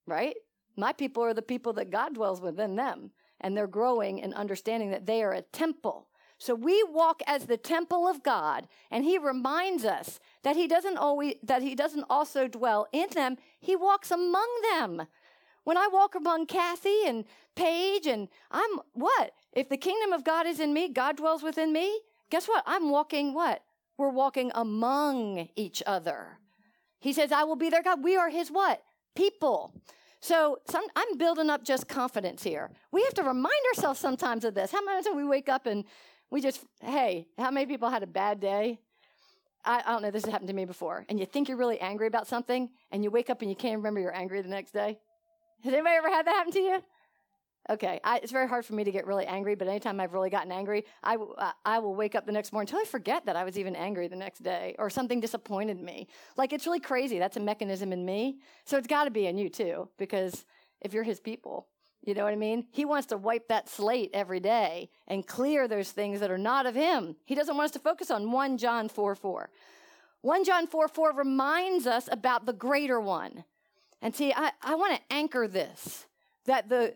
Right? 0.07 0.37
My 0.77 0.93
people 0.93 1.23
are 1.23 1.35
the 1.35 1.43
people 1.43 1.73
that 1.75 1.91
God 1.91 2.15
dwells 2.15 2.41
within 2.41 2.77
them. 2.77 3.11
And 3.41 3.57
they're 3.57 3.67
growing 3.67 4.23
and 4.23 4.33
understanding 4.35 4.91
that 4.91 5.07
they 5.07 5.23
are 5.23 5.33
a 5.33 5.43
temple. 5.43 6.09
So 6.39 6.55
we 6.55 6.83
walk 6.91 7.23
as 7.27 7.47
the 7.47 7.57
temple 7.57 8.07
of 8.07 8.23
God, 8.23 8.69
and 8.91 9.05
He 9.05 9.17
reminds 9.17 9.85
us 9.85 10.21
that 10.43 10.57
He 10.57 10.67
doesn't 10.67 10.99
always 10.99 11.37
that 11.43 11.62
He 11.62 11.75
doesn't 11.75 12.05
also 12.11 12.47
dwell 12.47 12.87
in 12.93 13.09
them. 13.15 13.37
He 13.59 13.75
walks 13.75 14.11
among 14.11 14.49
them. 14.71 15.07
When 15.65 15.79
I 15.79 15.89
walk 15.91 16.15
among 16.15 16.47
Kathy 16.47 17.07
and 17.07 17.25
Paige, 17.55 18.07
and 18.07 18.29
I'm 18.51 18.81
what? 18.93 19.33
If 19.53 19.69
the 19.69 19.79
kingdom 19.79 20.12
of 20.12 20.25
God 20.25 20.47
is 20.47 20.61
in 20.61 20.75
me, 20.75 20.89
God 20.89 21.17
dwells 21.17 21.43
within 21.43 21.73
me. 21.73 22.01
Guess 22.31 22.49
what? 22.49 22.62
I'm 22.67 22.91
walking 22.91 23.33
what? 23.33 23.62
We're 23.97 24.11
walking 24.11 24.53
among 24.55 25.49
each 25.57 25.83
other. 25.87 26.39
He 27.00 27.12
says, 27.12 27.32
I 27.32 27.44
will 27.44 27.56
be 27.56 27.70
their 27.70 27.82
God. 27.82 28.02
We 28.02 28.16
are 28.16 28.30
his 28.30 28.48
what? 28.50 28.82
People. 29.14 29.72
So 30.20 30.59
some, 30.68 30.85
I'm 30.96 31.18
building 31.18 31.50
up 31.50 31.64
just 31.64 31.88
confidence 31.88 32.42
here. 32.42 32.70
We 32.90 33.02
have 33.04 33.14
to 33.14 33.22
remind 33.22 33.54
ourselves 33.74 34.00
sometimes 34.00 34.44
of 34.44 34.54
this. 34.54 34.72
How 34.72 34.85
many 34.85 35.02
times 35.02 35.14
we 35.16 35.24
wake 35.24 35.48
up 35.48 35.66
and 35.66 35.85
we 36.30 36.40
just, 36.40 36.64
hey, 36.80 37.28
how 37.38 37.50
many 37.50 37.66
people 37.66 37.88
had 37.90 38.02
a 38.02 38.06
bad 38.09 38.40
day? 38.40 38.80
I, 39.64 39.82
I 39.85 39.92
don't 39.92 40.02
know, 40.02 40.11
this 40.11 40.24
has 40.24 40.32
happened 40.32 40.48
to 40.48 40.54
me 40.54 40.64
before. 40.64 41.04
And 41.09 41.20
you 41.20 41.26
think 41.26 41.48
you're 41.48 41.59
really 41.59 41.80
angry 41.80 42.06
about 42.06 42.26
something, 42.26 42.70
and 42.90 43.04
you 43.04 43.11
wake 43.11 43.30
up 43.30 43.42
and 43.42 43.50
you 43.50 43.56
can't 43.56 43.76
remember 43.76 44.00
you're 44.00 44.16
angry 44.16 44.40
the 44.40 44.48
next 44.48 44.72
day. 44.72 44.98
Has 45.64 45.72
anybody 45.72 45.96
ever 45.96 46.09
had 46.09 46.26
that 46.26 46.35
happen 46.35 46.52
to 46.52 46.61
you? 46.61 46.82
Okay, 47.68 48.00
I, 48.05 48.18
it's 48.18 48.31
very 48.31 48.48
hard 48.48 48.64
for 48.64 48.74
me 48.74 48.85
to 48.85 48.92
get 48.92 49.07
really 49.07 49.26
angry, 49.26 49.57
but 49.57 49.66
anytime 49.66 49.98
I've 49.98 50.12
really 50.12 50.31
gotten 50.31 50.52
angry, 50.52 50.85
I, 51.02 51.16
I 51.64 51.81
will 51.81 51.96
wake 51.96 52.14
up 52.14 52.24
the 52.24 52.33
next 52.33 52.52
morning 52.52 52.68
until 52.68 52.81
I 52.81 52.85
forget 52.85 53.26
that 53.26 53.35
I 53.35 53.42
was 53.42 53.59
even 53.59 53.74
angry 53.74 54.07
the 54.07 54.16
next 54.16 54.44
day 54.44 54.76
or 54.79 54.88
something 54.88 55.18
disappointed 55.18 55.81
me. 55.81 56.07
Like, 56.37 56.52
it's 56.52 56.66
really 56.66 56.81
crazy. 56.81 57.18
That's 57.18 57.37
a 57.37 57.40
mechanism 57.40 57.92
in 57.92 58.05
me. 58.05 58.38
So 58.64 58.79
it's 58.79 58.87
got 58.87 59.05
to 59.05 59.11
be 59.11 59.26
in 59.26 59.37
you 59.37 59.48
too, 59.48 59.88
because 59.98 60.44
if 60.81 60.94
you're 60.94 61.02
his 61.02 61.18
people, 61.18 61.66
you 62.02 62.14
know 62.14 62.22
what 62.22 62.33
I 62.33 62.37
mean? 62.37 62.66
He 62.70 62.85
wants 62.85 63.09
to 63.09 63.16
wipe 63.16 63.48
that 63.48 63.68
slate 63.68 64.11
every 64.14 64.38
day 64.38 64.90
and 65.09 65.26
clear 65.26 65.66
those 65.66 65.90
things 65.90 66.20
that 66.20 66.31
are 66.31 66.38
not 66.38 66.66
of 66.66 66.76
him. 66.76 67.16
He 67.24 67.35
doesn't 67.35 67.57
want 67.57 67.66
us 67.66 67.72
to 67.72 67.81
focus 67.81 68.12
on 68.12 68.31
1 68.31 68.59
John 68.59 68.88
4 68.88 69.16
4. 69.16 69.50
1 70.20 70.44
John 70.44 70.68
4 70.68 70.87
4 70.87 71.12
reminds 71.14 71.87
us 71.87 72.09
about 72.12 72.46
the 72.46 72.52
greater 72.52 73.00
one. 73.00 73.44
And 74.00 74.14
see, 74.14 74.33
I, 74.33 74.52
I 74.62 74.76
want 74.76 74.94
to 74.94 75.00
anchor 75.12 75.48
this 75.48 76.07
that 76.44 76.68
the, 76.68 76.94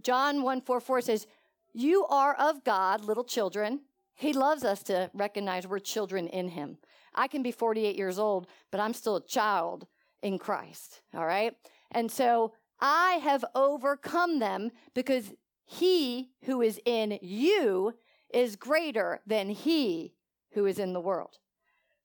John 0.00 0.42
1 0.42 0.60
4 0.62 0.80
4 0.80 1.00
says, 1.00 1.26
You 1.72 2.06
are 2.06 2.34
of 2.34 2.64
God, 2.64 3.04
little 3.04 3.24
children. 3.24 3.80
He 4.14 4.32
loves 4.32 4.64
us 4.64 4.82
to 4.84 5.10
recognize 5.14 5.66
we're 5.66 5.78
children 5.78 6.28
in 6.28 6.48
Him. 6.48 6.78
I 7.14 7.28
can 7.28 7.42
be 7.42 7.52
48 7.52 7.96
years 7.96 8.18
old, 8.18 8.46
but 8.70 8.80
I'm 8.80 8.94
still 8.94 9.16
a 9.16 9.26
child 9.26 9.86
in 10.22 10.38
Christ. 10.38 11.02
All 11.14 11.26
right? 11.26 11.56
And 11.90 12.10
so 12.10 12.52
I 12.80 13.20
have 13.22 13.44
overcome 13.54 14.38
them 14.38 14.70
because 14.94 15.32
He 15.64 16.30
who 16.44 16.62
is 16.62 16.80
in 16.84 17.18
you 17.22 17.94
is 18.32 18.56
greater 18.56 19.20
than 19.26 19.50
He 19.50 20.14
who 20.52 20.66
is 20.66 20.78
in 20.78 20.92
the 20.92 21.00
world. 21.00 21.38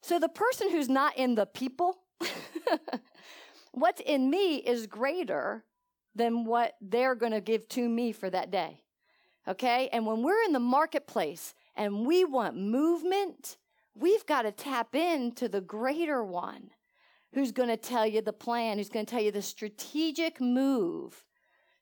So 0.02 0.19
the 0.19 0.30
person 0.30 0.71
who's 0.71 0.89
not 0.89 1.17
in 1.17 1.36
the 1.36 1.45
people, 1.45 1.97
what's 3.71 4.02
in 4.02 4.30
me 4.30 4.58
is 4.58 4.88
greater 4.88 5.65
than 6.17 6.45
what 6.45 6.73
they're 6.82 7.15
going 7.15 7.32
to 7.32 7.41
give 7.41 7.67
to 7.69 7.88
me 7.88 8.12
for 8.12 8.30
that 8.30 8.51
day. 8.51 8.82
Okay? 9.47 9.89
And 9.93 10.06
when 10.06 10.23
we're 10.23 10.43
in 10.43 10.53
the 10.53 10.60
marketplace 10.60 11.53
and 11.75 12.06
we 12.06 12.25
want 12.25 12.58
movement, 12.58 13.58
we've 13.95 14.25
got 14.25 14.41
to 14.41 14.51
tap 14.51 14.95
into 14.95 15.47
the 15.47 15.62
greater 15.62 16.23
one 16.23 16.71
who's 17.34 17.51
going 17.51 17.69
to 17.69 17.77
tell 17.77 18.06
you 18.06 18.21
the 18.21 18.34
plan, 18.34 18.77
who's 18.77 18.89
going 18.89 19.06
to 19.06 19.10
tell 19.10 19.21
you 19.21 19.32
the 19.32 19.41
strategic 19.41 20.41
move 20.41 21.23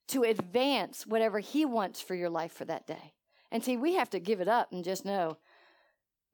to 0.08 0.24
advance 0.24 1.08
whatever 1.08 1.40
he 1.40 1.66
wants 1.66 2.02
for 2.02 2.14
your 2.14 2.30
life 2.30 2.52
for 2.52 2.66
that 2.66 2.86
day. 2.86 3.14
And 3.52 3.64
see, 3.64 3.78
we 3.78 3.96
have 3.96 4.10
to 4.12 4.20
give 4.20 4.42
it 4.42 4.48
up 4.48 4.72
and 4.72 4.84
just 4.84 5.06
know, 5.06 5.38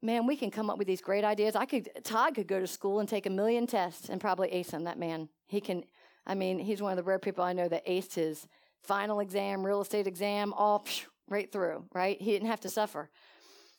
man, 0.02 0.26
we 0.26 0.36
can 0.36 0.50
come 0.50 0.68
up 0.68 0.78
with 0.78 0.88
these 0.88 1.00
great 1.00 1.24
ideas. 1.24 1.54
I 1.54 1.66
could, 1.66 1.88
Todd 2.02 2.34
could 2.34 2.48
go 2.48 2.58
to 2.58 2.66
school 2.66 2.98
and 3.00 3.08
take 3.08 3.26
a 3.26 3.30
million 3.30 3.66
tests 3.66 4.08
and 4.08 4.20
probably 4.20 4.48
ace 4.48 4.72
them, 4.72 4.84
that 4.84 4.98
man. 4.98 5.28
He 5.46 5.60
can 5.60 5.84
I 6.26 6.34
mean, 6.34 6.58
he's 6.58 6.82
one 6.82 6.92
of 6.92 6.96
the 6.96 7.02
rare 7.02 7.18
people 7.18 7.44
I 7.44 7.52
know 7.52 7.68
that 7.68 7.86
aced 7.86 8.14
his 8.14 8.46
final 8.82 9.20
exam, 9.20 9.64
real 9.64 9.80
estate 9.80 10.06
exam, 10.06 10.52
all 10.52 10.84
right 11.28 11.50
through, 11.50 11.84
right? 11.92 12.20
He 12.20 12.32
didn't 12.32 12.48
have 12.48 12.60
to 12.60 12.68
suffer 12.68 13.10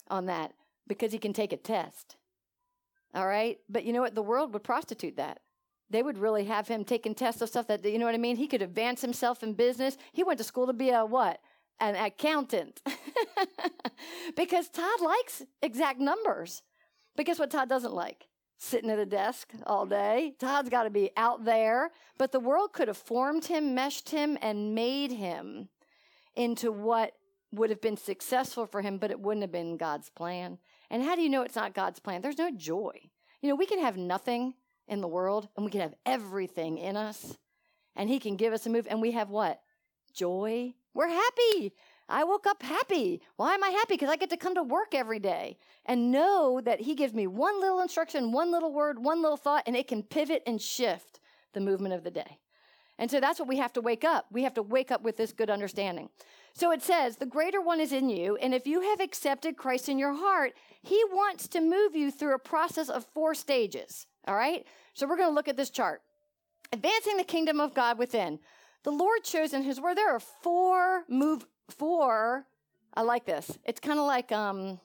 on 0.10 0.25
that 0.25 0.53
because 0.88 1.12
he 1.12 1.19
can 1.19 1.34
take 1.34 1.53
a 1.53 1.58
test. 1.58 2.17
All 3.15 3.27
right? 3.27 3.60
But 3.69 3.84
you 3.86 3.93
know 3.93 4.01
what? 4.01 4.15
The 4.15 4.21
world 4.21 4.53
would 4.53 4.63
prostitute 4.63 5.17
that. 5.17 5.39
They 5.89 6.01
would 6.01 6.17
really 6.17 6.45
have 6.45 6.67
him 6.67 6.84
taking 6.84 7.13
tests 7.13 7.41
of 7.41 7.49
stuff 7.49 7.67
that, 7.67 7.86
you 7.86 7.99
know 7.99 8.06
what 8.06 8.15
I 8.15 8.19
mean? 8.19 8.38
He 8.38 8.47
could 8.47 8.62
advance 8.62 9.01
himself 9.01 9.43
in 9.43 9.53
business. 9.53 9.97
He 10.12 10.23
went 10.23 10.39
to 10.39 10.43
school 10.43 10.65
to 10.67 10.73
be 10.73 10.89
a 10.89 11.06
what? 11.06 11.39
An 11.79 11.95
accountant. 11.95 12.82
because 14.36 14.69
Todd 14.69 15.01
likes 15.01 15.43
exact 15.62 15.99
numbers. 15.99 16.63
But 17.15 17.27
guess 17.27 17.38
what 17.38 17.51
Todd 17.51 17.69
doesn't 17.69 17.93
like? 17.93 18.27
Sitting 18.63 18.89
at 18.89 18.99
a 18.99 19.06
desk 19.06 19.52
all 19.65 19.86
day. 19.86 20.36
Todd's 20.39 20.69
got 20.69 20.84
to 20.84 20.89
be 20.89 21.12
out 21.17 21.45
there. 21.45 21.91
But 22.17 22.32
the 22.32 22.39
world 22.39 22.73
could 22.73 22.88
have 22.88 22.97
formed 22.97 23.45
him, 23.45 23.76
meshed 23.76 24.10
him, 24.10 24.38
and 24.41 24.73
made 24.73 25.12
him 25.12 25.69
into 26.36 26.71
what 26.71 27.13
would 27.52 27.69
have 27.69 27.82
been 27.82 27.97
successful 27.97 28.65
for 28.65 28.82
him, 28.82 28.97
but 28.97 29.12
it 29.12 29.19
wouldn't 29.19 29.43
have 29.43 29.52
been 29.52 29.78
God's 29.78 30.10
plan. 30.10 30.58
And 30.89 31.04
how 31.04 31.15
do 31.15 31.21
you 31.21 31.30
know 31.30 31.43
it's 31.43 31.56
not 31.56 31.76
God's 31.76 31.99
plan? 31.99 32.21
There's 32.21 32.38
no 32.38 32.52
joy. 32.52 32.93
You 33.41 33.49
know, 33.49 33.56
we 33.56 33.65
can 33.65 33.80
have 33.80 33.97
nothing 33.97 34.56
in 34.88 35.02
the 35.02 35.08
world 35.08 35.49
and 35.56 35.65
we 35.65 35.71
can 35.71 35.82
have 35.82 35.95
everything 36.06 36.78
in 36.78 36.95
us. 36.95 37.38
And 37.95 38.10
He 38.10 38.19
can 38.19 38.38
give 38.38 38.54
us 38.54 38.65
a 38.65 38.69
move. 38.69 38.88
And 38.89 39.02
we 39.02 39.12
have 39.12 39.30
what? 39.30 39.62
Joy. 40.13 40.73
We're 40.93 41.10
happy. 41.10 41.73
I 42.09 42.23
woke 42.23 42.45
up 42.45 42.61
happy. 42.61 43.21
Why 43.37 43.53
am 43.53 43.63
I 43.63 43.69
happy? 43.69 43.95
Because 43.95 44.09
I 44.09 44.15
get 44.15 44.29
to 44.31 44.37
come 44.37 44.55
to 44.55 44.63
work 44.63 44.93
every 44.93 45.19
day 45.19 45.57
and 45.85 46.11
know 46.11 46.61
that 46.63 46.81
He 46.81 46.95
gives 46.95 47.13
me 47.13 47.27
one 47.27 47.59
little 47.59 47.81
instruction, 47.81 48.31
one 48.31 48.51
little 48.51 48.73
word, 48.73 48.99
one 48.99 49.21
little 49.21 49.37
thought, 49.37 49.63
and 49.65 49.75
it 49.75 49.87
can 49.87 50.03
pivot 50.03 50.43
and 50.45 50.61
shift 50.61 51.19
the 51.53 51.61
movement 51.61 51.93
of 51.93 52.03
the 52.03 52.11
day. 52.11 52.39
And 52.99 53.09
so 53.09 53.19
that's 53.19 53.39
what 53.39 53.49
we 53.49 53.57
have 53.57 53.73
to 53.73 53.81
wake 53.81 54.03
up. 54.03 54.27
We 54.31 54.43
have 54.43 54.53
to 54.55 54.61
wake 54.61 54.91
up 54.91 55.01
with 55.01 55.17
this 55.17 55.33
good 55.33 55.49
understanding. 55.49 56.09
So 56.53 56.71
it 56.71 56.83
says, 56.83 57.17
The 57.17 57.25
greater 57.25 57.61
one 57.61 57.79
is 57.79 57.91
in 57.91 58.09
you, 58.09 58.35
and 58.37 58.53
if 58.53 58.67
you 58.67 58.81
have 58.81 58.99
accepted 58.99 59.57
Christ 59.57 59.89
in 59.89 59.97
your 59.97 60.13
heart, 60.13 60.53
He 60.81 61.01
wants 61.11 61.47
to 61.49 61.61
move 61.61 61.95
you 61.95 62.11
through 62.11 62.35
a 62.35 62.39
process 62.39 62.89
of 62.89 63.05
four 63.13 63.33
stages. 63.33 64.05
All 64.27 64.35
right? 64.35 64.65
So 64.93 65.07
we're 65.07 65.17
going 65.17 65.29
to 65.29 65.35
look 65.35 65.47
at 65.47 65.57
this 65.57 65.69
chart. 65.69 66.01
Advancing 66.71 67.17
the 67.17 67.23
kingdom 67.23 67.59
of 67.59 67.73
God 67.73 67.97
within. 67.97 68.39
The 68.83 68.91
Lord 68.91 69.25
shows 69.25 69.53
in 69.53 69.63
His 69.63 69.79
word 69.79 69.97
there 69.97 70.13
are 70.13 70.19
four 70.19 71.03
move 71.07 71.45
four. 71.69 72.45
I 72.93 73.02
like 73.02 73.26
this. 73.26 73.58
It's 73.65 73.80
kind 73.80 73.99
of 73.99 74.06
like 74.06 74.32
um, 74.32 74.80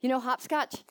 you 0.00 0.08
know, 0.08 0.20
hopscotch. 0.20 0.84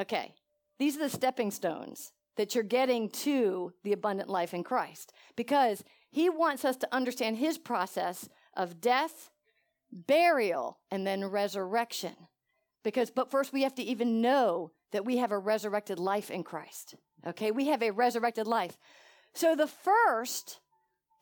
Okay, 0.00 0.34
these 0.78 0.96
are 0.96 1.00
the 1.00 1.10
stepping 1.10 1.50
stones 1.50 2.12
that 2.36 2.54
you're 2.54 2.64
getting 2.64 3.10
to 3.10 3.72
the 3.82 3.92
abundant 3.92 4.28
life 4.28 4.54
in 4.54 4.62
Christ 4.62 5.12
because 5.36 5.82
He 6.10 6.30
wants 6.30 6.64
us 6.64 6.76
to 6.76 6.94
understand 6.94 7.36
His 7.36 7.58
process 7.58 8.28
of 8.56 8.80
death, 8.80 9.30
burial, 9.90 10.78
and 10.90 11.06
then 11.06 11.24
resurrection. 11.24 12.14
Because, 12.84 13.10
but 13.10 13.30
first, 13.30 13.52
we 13.52 13.62
have 13.62 13.74
to 13.74 13.82
even 13.82 14.20
know 14.20 14.70
that 14.92 15.04
we 15.04 15.16
have 15.16 15.32
a 15.32 15.38
resurrected 15.38 15.98
life 15.98 16.30
in 16.30 16.44
Christ. 16.44 16.94
Okay, 17.26 17.50
we 17.50 17.66
have 17.66 17.82
a 17.82 17.90
resurrected 17.90 18.46
life. 18.46 18.78
So 19.34 19.56
the 19.56 19.66
first 19.66 20.60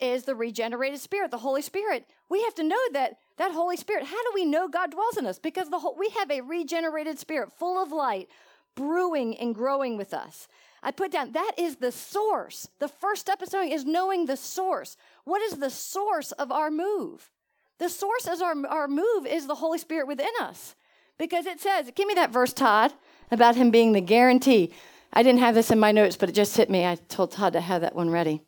is 0.00 0.24
the 0.24 0.34
regenerated 0.34 1.00
spirit, 1.00 1.30
the 1.30 1.38
Holy 1.38 1.62
Spirit. 1.62 2.06
We 2.28 2.42
have 2.42 2.54
to 2.56 2.62
know 2.62 2.78
that 2.92 3.18
that 3.38 3.52
Holy 3.52 3.76
Spirit, 3.76 4.04
how 4.04 4.22
do 4.22 4.30
we 4.34 4.44
know 4.44 4.68
God 4.68 4.90
dwells 4.90 5.16
in 5.16 5.26
us? 5.26 5.38
Because 5.38 5.68
the 5.68 5.78
whole, 5.78 5.96
we 5.98 6.08
have 6.10 6.30
a 6.30 6.40
regenerated 6.40 7.18
spirit 7.18 7.52
full 7.52 7.82
of 7.82 7.92
light, 7.92 8.28
brewing 8.74 9.36
and 9.36 9.54
growing 9.54 9.96
with 9.96 10.14
us. 10.14 10.48
I 10.82 10.90
put 10.90 11.12
down 11.12 11.32
that 11.32 11.52
is 11.58 11.76
the 11.76 11.92
source. 11.92 12.68
The 12.78 12.88
first 12.88 13.22
step 13.22 13.42
is 13.42 13.52
knowing 13.52 13.72
is 13.72 13.84
knowing 13.84 14.26
the 14.26 14.36
source. 14.36 14.96
What 15.24 15.42
is 15.42 15.58
the 15.58 15.70
source 15.70 16.32
of 16.32 16.52
our 16.52 16.70
move? 16.70 17.30
The 17.78 17.88
source 17.88 18.26
of 18.26 18.40
our, 18.40 18.54
our 18.66 18.88
move 18.88 19.26
is 19.26 19.46
the 19.46 19.56
Holy 19.56 19.78
Spirit 19.78 20.06
within 20.06 20.32
us. 20.40 20.74
Because 21.18 21.46
it 21.46 21.60
says, 21.60 21.90
give 21.94 22.06
me 22.06 22.14
that 22.14 22.32
verse, 22.32 22.52
Todd, 22.52 22.92
about 23.30 23.56
him 23.56 23.70
being 23.70 23.92
the 23.92 24.00
guarantee. 24.00 24.72
I 25.12 25.22
didn't 25.22 25.40
have 25.40 25.54
this 25.54 25.70
in 25.70 25.78
my 25.78 25.92
notes, 25.92 26.16
but 26.16 26.28
it 26.28 26.32
just 26.32 26.56
hit 26.56 26.68
me. 26.68 26.84
I 26.84 26.96
told 26.96 27.32
Todd 27.32 27.54
to 27.54 27.60
have 27.60 27.80
that 27.80 27.94
one 27.94 28.10
ready. 28.10 28.42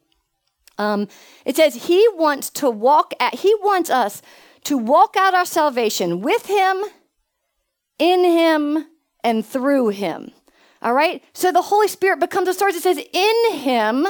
Um, 0.78 1.08
it 1.44 1.56
says 1.56 1.86
he 1.86 2.06
wants 2.14 2.50
to 2.50 2.70
walk 2.70 3.12
at, 3.20 3.34
he 3.36 3.54
wants 3.60 3.90
us 3.90 4.22
to 4.64 4.78
walk 4.78 5.16
out 5.16 5.34
our 5.34 5.44
salvation 5.44 6.20
with 6.20 6.46
him, 6.46 6.84
in 7.98 8.24
him, 8.24 8.86
and 9.24 9.44
through 9.44 9.88
him. 9.88 10.30
All 10.80 10.94
right? 10.94 11.22
So 11.32 11.50
the 11.50 11.62
Holy 11.62 11.88
Spirit 11.88 12.20
becomes 12.20 12.48
a 12.48 12.54
source. 12.54 12.76
It 12.76 12.82
says, 12.82 12.98
in 13.12 13.58
him 13.58 14.06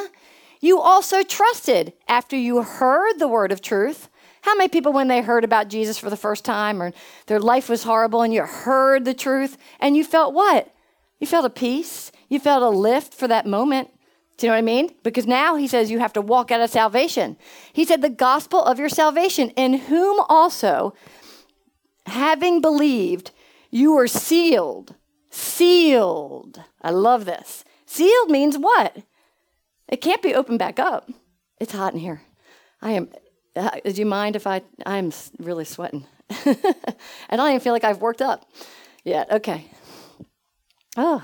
you 0.60 0.80
also 0.80 1.22
trusted 1.22 1.92
after 2.08 2.36
you 2.36 2.62
heard 2.62 3.18
the 3.18 3.28
word 3.28 3.52
of 3.52 3.62
truth. 3.62 4.08
How 4.42 4.54
many 4.54 4.68
people, 4.68 4.92
when 4.92 5.08
they 5.08 5.22
heard 5.22 5.44
about 5.44 5.68
Jesus 5.68 5.98
for 5.98 6.10
the 6.10 6.16
first 6.16 6.44
time 6.44 6.82
or 6.82 6.92
their 7.26 7.40
life 7.40 7.68
was 7.68 7.82
horrible 7.82 8.22
and 8.22 8.32
you 8.32 8.42
heard 8.42 9.04
the 9.04 9.14
truth 9.14 9.56
and 9.80 9.96
you 9.96 10.04
felt 10.04 10.34
what? 10.34 10.74
You 11.18 11.26
felt 11.26 11.44
a 11.44 11.50
peace. 11.50 12.12
You 12.28 12.38
felt 12.38 12.62
a 12.62 12.68
lift 12.68 13.14
for 13.14 13.28
that 13.28 13.46
moment. 13.46 13.90
Do 14.38 14.46
you 14.46 14.52
know 14.52 14.54
what 14.54 14.58
I 14.58 14.62
mean? 14.62 14.94
Because 15.02 15.26
now 15.26 15.56
he 15.56 15.66
says 15.66 15.90
you 15.90 15.98
have 15.98 16.12
to 16.12 16.20
walk 16.20 16.52
out 16.52 16.60
of 16.60 16.70
salvation. 16.70 17.36
He 17.72 17.84
said, 17.84 18.02
the 18.02 18.08
gospel 18.08 18.62
of 18.62 18.78
your 18.78 18.88
salvation, 18.88 19.50
in 19.50 19.74
whom 19.74 20.20
also, 20.28 20.94
having 22.06 22.60
believed, 22.60 23.32
you 23.70 23.94
were 23.94 24.06
sealed. 24.06 24.94
Sealed. 25.30 26.62
I 26.80 26.90
love 26.90 27.24
this. 27.24 27.64
Sealed 27.84 28.30
means 28.30 28.56
what? 28.56 28.98
It 29.88 30.00
can't 30.00 30.22
be 30.22 30.34
opened 30.34 30.60
back 30.60 30.78
up. 30.78 31.10
It's 31.58 31.72
hot 31.72 31.94
in 31.94 31.98
here. 31.98 32.22
I 32.80 32.92
am. 32.92 33.08
Uh, 33.56 33.70
do 33.84 33.90
you 33.90 34.06
mind 34.06 34.36
if 34.36 34.46
I? 34.46 34.62
I'm 34.86 35.12
really 35.38 35.64
sweating. 35.64 36.06
I 36.30 37.36
don't 37.36 37.48
even 37.48 37.60
feel 37.60 37.72
like 37.72 37.84
I've 37.84 38.00
worked 38.00 38.22
up 38.22 38.48
yet. 39.02 39.32
Okay. 39.32 39.66
Oh, 40.96 41.22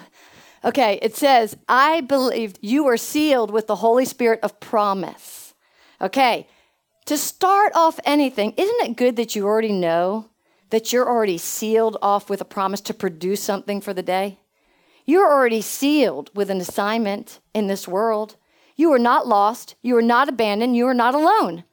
Okay, 0.64 0.98
it 1.03 1.14
says, 1.14 1.57
I 1.68 2.00
believed 2.00 2.59
you 2.62 2.85
were 2.85 2.96
sealed 2.96 3.50
with 3.50 3.66
the 3.66 3.77
Holy 3.77 4.07
Spirit 4.07 4.40
of 4.42 4.61
promise. 4.61 5.53
Okay, 6.00 6.48
to 7.05 7.18
start 7.18 7.72
off 7.74 8.00
anything, 8.05 8.55
isn't 8.57 8.90
it 8.90 8.96
good 8.96 9.16
that 9.16 9.37
you 9.37 9.44
already 9.44 9.72
know 9.72 10.31
that 10.70 10.92
you're 10.92 11.09
already 11.09 11.37
sealed 11.37 11.98
off 12.00 12.31
with 12.31 12.40
a 12.40 12.46
promise 12.46 12.81
to 12.83 12.94
produce 12.94 13.42
something 13.42 13.83
for 13.83 13.92
the 13.92 14.03
day? 14.03 14.38
You're 15.05 15.31
already 15.31 15.61
sealed 15.61 16.31
with 16.35 16.48
an 16.48 16.61
assignment 16.61 17.40
in 17.53 17.66
this 17.66 17.87
world. 17.87 18.37
You 18.74 18.90
are 18.94 18.98
not 18.98 19.27
lost. 19.27 19.74
You 19.83 19.98
are 19.98 20.03
not 20.03 20.31
abandoned. 20.31 20.77
You 20.77 20.87
are 20.88 20.94
not 20.94 21.14
alone. 21.14 21.64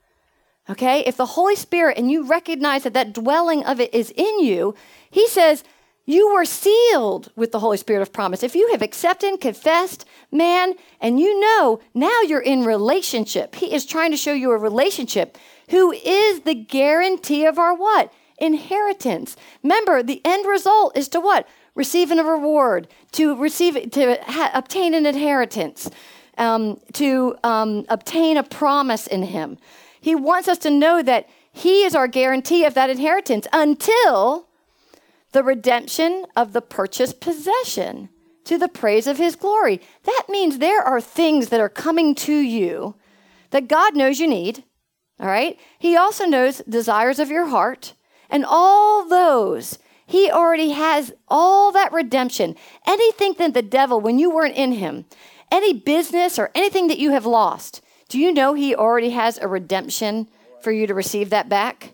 Okay? 0.69 0.99
If 1.05 1.15
the 1.15 1.25
Holy 1.27 1.55
Spirit 1.55 1.97
and 1.97 2.11
you 2.11 2.23
recognize 2.23 2.83
that 2.83 2.93
that 2.93 3.13
dwelling 3.13 3.63
of 3.63 3.79
it 3.79 3.93
is 3.93 4.11
in 4.11 4.41
you, 4.41 4.75
He 5.09 5.27
says, 5.29 5.63
you 6.05 6.33
were 6.33 6.45
sealed 6.45 7.31
with 7.35 7.51
the 7.51 7.59
Holy 7.59 7.77
Spirit 7.77 8.01
of 8.01 8.11
promise. 8.11 8.43
If 8.43 8.55
you 8.55 8.69
have 8.71 8.81
accepted, 8.81 9.39
confessed, 9.39 10.05
man, 10.31 10.73
and 10.99 11.19
you 11.19 11.39
know 11.39 11.79
now 11.93 12.21
you're 12.21 12.41
in 12.41 12.65
relationship. 12.65 13.55
He 13.55 13.73
is 13.73 13.85
trying 13.85 14.11
to 14.11 14.17
show 14.17 14.33
you 14.33 14.51
a 14.51 14.57
relationship. 14.57 15.37
Who 15.69 15.91
is 15.91 16.41
the 16.41 16.55
guarantee 16.55 17.45
of 17.45 17.59
our 17.59 17.75
what? 17.75 18.11
Inheritance. 18.39 19.35
Remember, 19.61 20.01
the 20.01 20.21
end 20.25 20.47
result 20.47 20.97
is 20.97 21.07
to 21.09 21.19
what? 21.19 21.47
Receiving 21.75 22.19
a 22.19 22.23
reward, 22.23 22.87
to 23.13 23.35
receive, 23.35 23.91
to 23.91 24.17
ha- 24.23 24.51
obtain 24.53 24.93
an 24.93 25.05
inheritance, 25.05 25.89
um, 26.37 26.79
to 26.93 27.35
um, 27.43 27.85
obtain 27.87 28.35
a 28.37 28.43
promise 28.43 29.07
in 29.07 29.23
Him. 29.23 29.57
He 30.01 30.15
wants 30.15 30.47
us 30.47 30.57
to 30.59 30.71
know 30.71 31.03
that 31.03 31.29
He 31.53 31.83
is 31.83 31.95
our 31.95 32.07
guarantee 32.07 32.65
of 32.65 32.73
that 32.73 32.89
inheritance 32.89 33.47
until 33.53 34.47
the 35.31 35.43
redemption 35.43 36.25
of 36.35 36.53
the 36.53 36.61
purchased 36.61 37.19
possession 37.19 38.09
to 38.43 38.57
the 38.57 38.67
praise 38.67 39.07
of 39.07 39.17
his 39.17 39.35
glory. 39.35 39.81
That 40.03 40.23
means 40.29 40.57
there 40.57 40.81
are 40.81 41.01
things 41.01 41.49
that 41.49 41.59
are 41.59 41.69
coming 41.69 42.15
to 42.15 42.33
you 42.33 42.95
that 43.51 43.67
God 43.67 43.95
knows 43.95 44.19
you 44.19 44.27
need. 44.27 44.63
All 45.19 45.27
right? 45.27 45.59
He 45.77 45.95
also 45.95 46.25
knows 46.25 46.63
desires 46.67 47.19
of 47.19 47.29
your 47.29 47.47
heart 47.47 47.93
and 48.29 48.43
all 48.45 49.07
those. 49.07 49.77
He 50.05 50.31
already 50.31 50.71
has 50.71 51.13
all 51.27 51.71
that 51.71 51.93
redemption. 51.93 52.55
Anything 52.87 53.35
that 53.37 53.53
the 53.53 53.61
devil, 53.61 54.01
when 54.01 54.19
you 54.19 54.31
weren't 54.31 54.57
in 54.57 54.73
him, 54.73 55.05
any 55.51 55.73
business 55.73 56.39
or 56.39 56.49
anything 56.55 56.87
that 56.87 56.97
you 56.97 57.11
have 57.11 57.25
lost, 57.25 57.81
do 58.09 58.19
you 58.19 58.33
know 58.33 58.53
he 58.53 58.75
already 58.75 59.11
has 59.11 59.37
a 59.37 59.47
redemption 59.47 60.27
for 60.61 60.71
you 60.71 60.87
to 60.87 60.93
receive 60.93 61.29
that 61.29 61.47
back? 61.47 61.93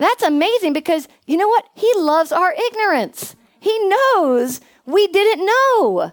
That's 0.00 0.22
amazing 0.22 0.72
because 0.72 1.06
you 1.26 1.36
know 1.36 1.46
what? 1.46 1.66
He 1.74 1.92
loves 1.96 2.32
our 2.32 2.54
ignorance. 2.54 3.36
He 3.60 3.78
knows 3.86 4.62
we 4.86 5.06
didn't 5.08 5.44
know. 5.44 6.10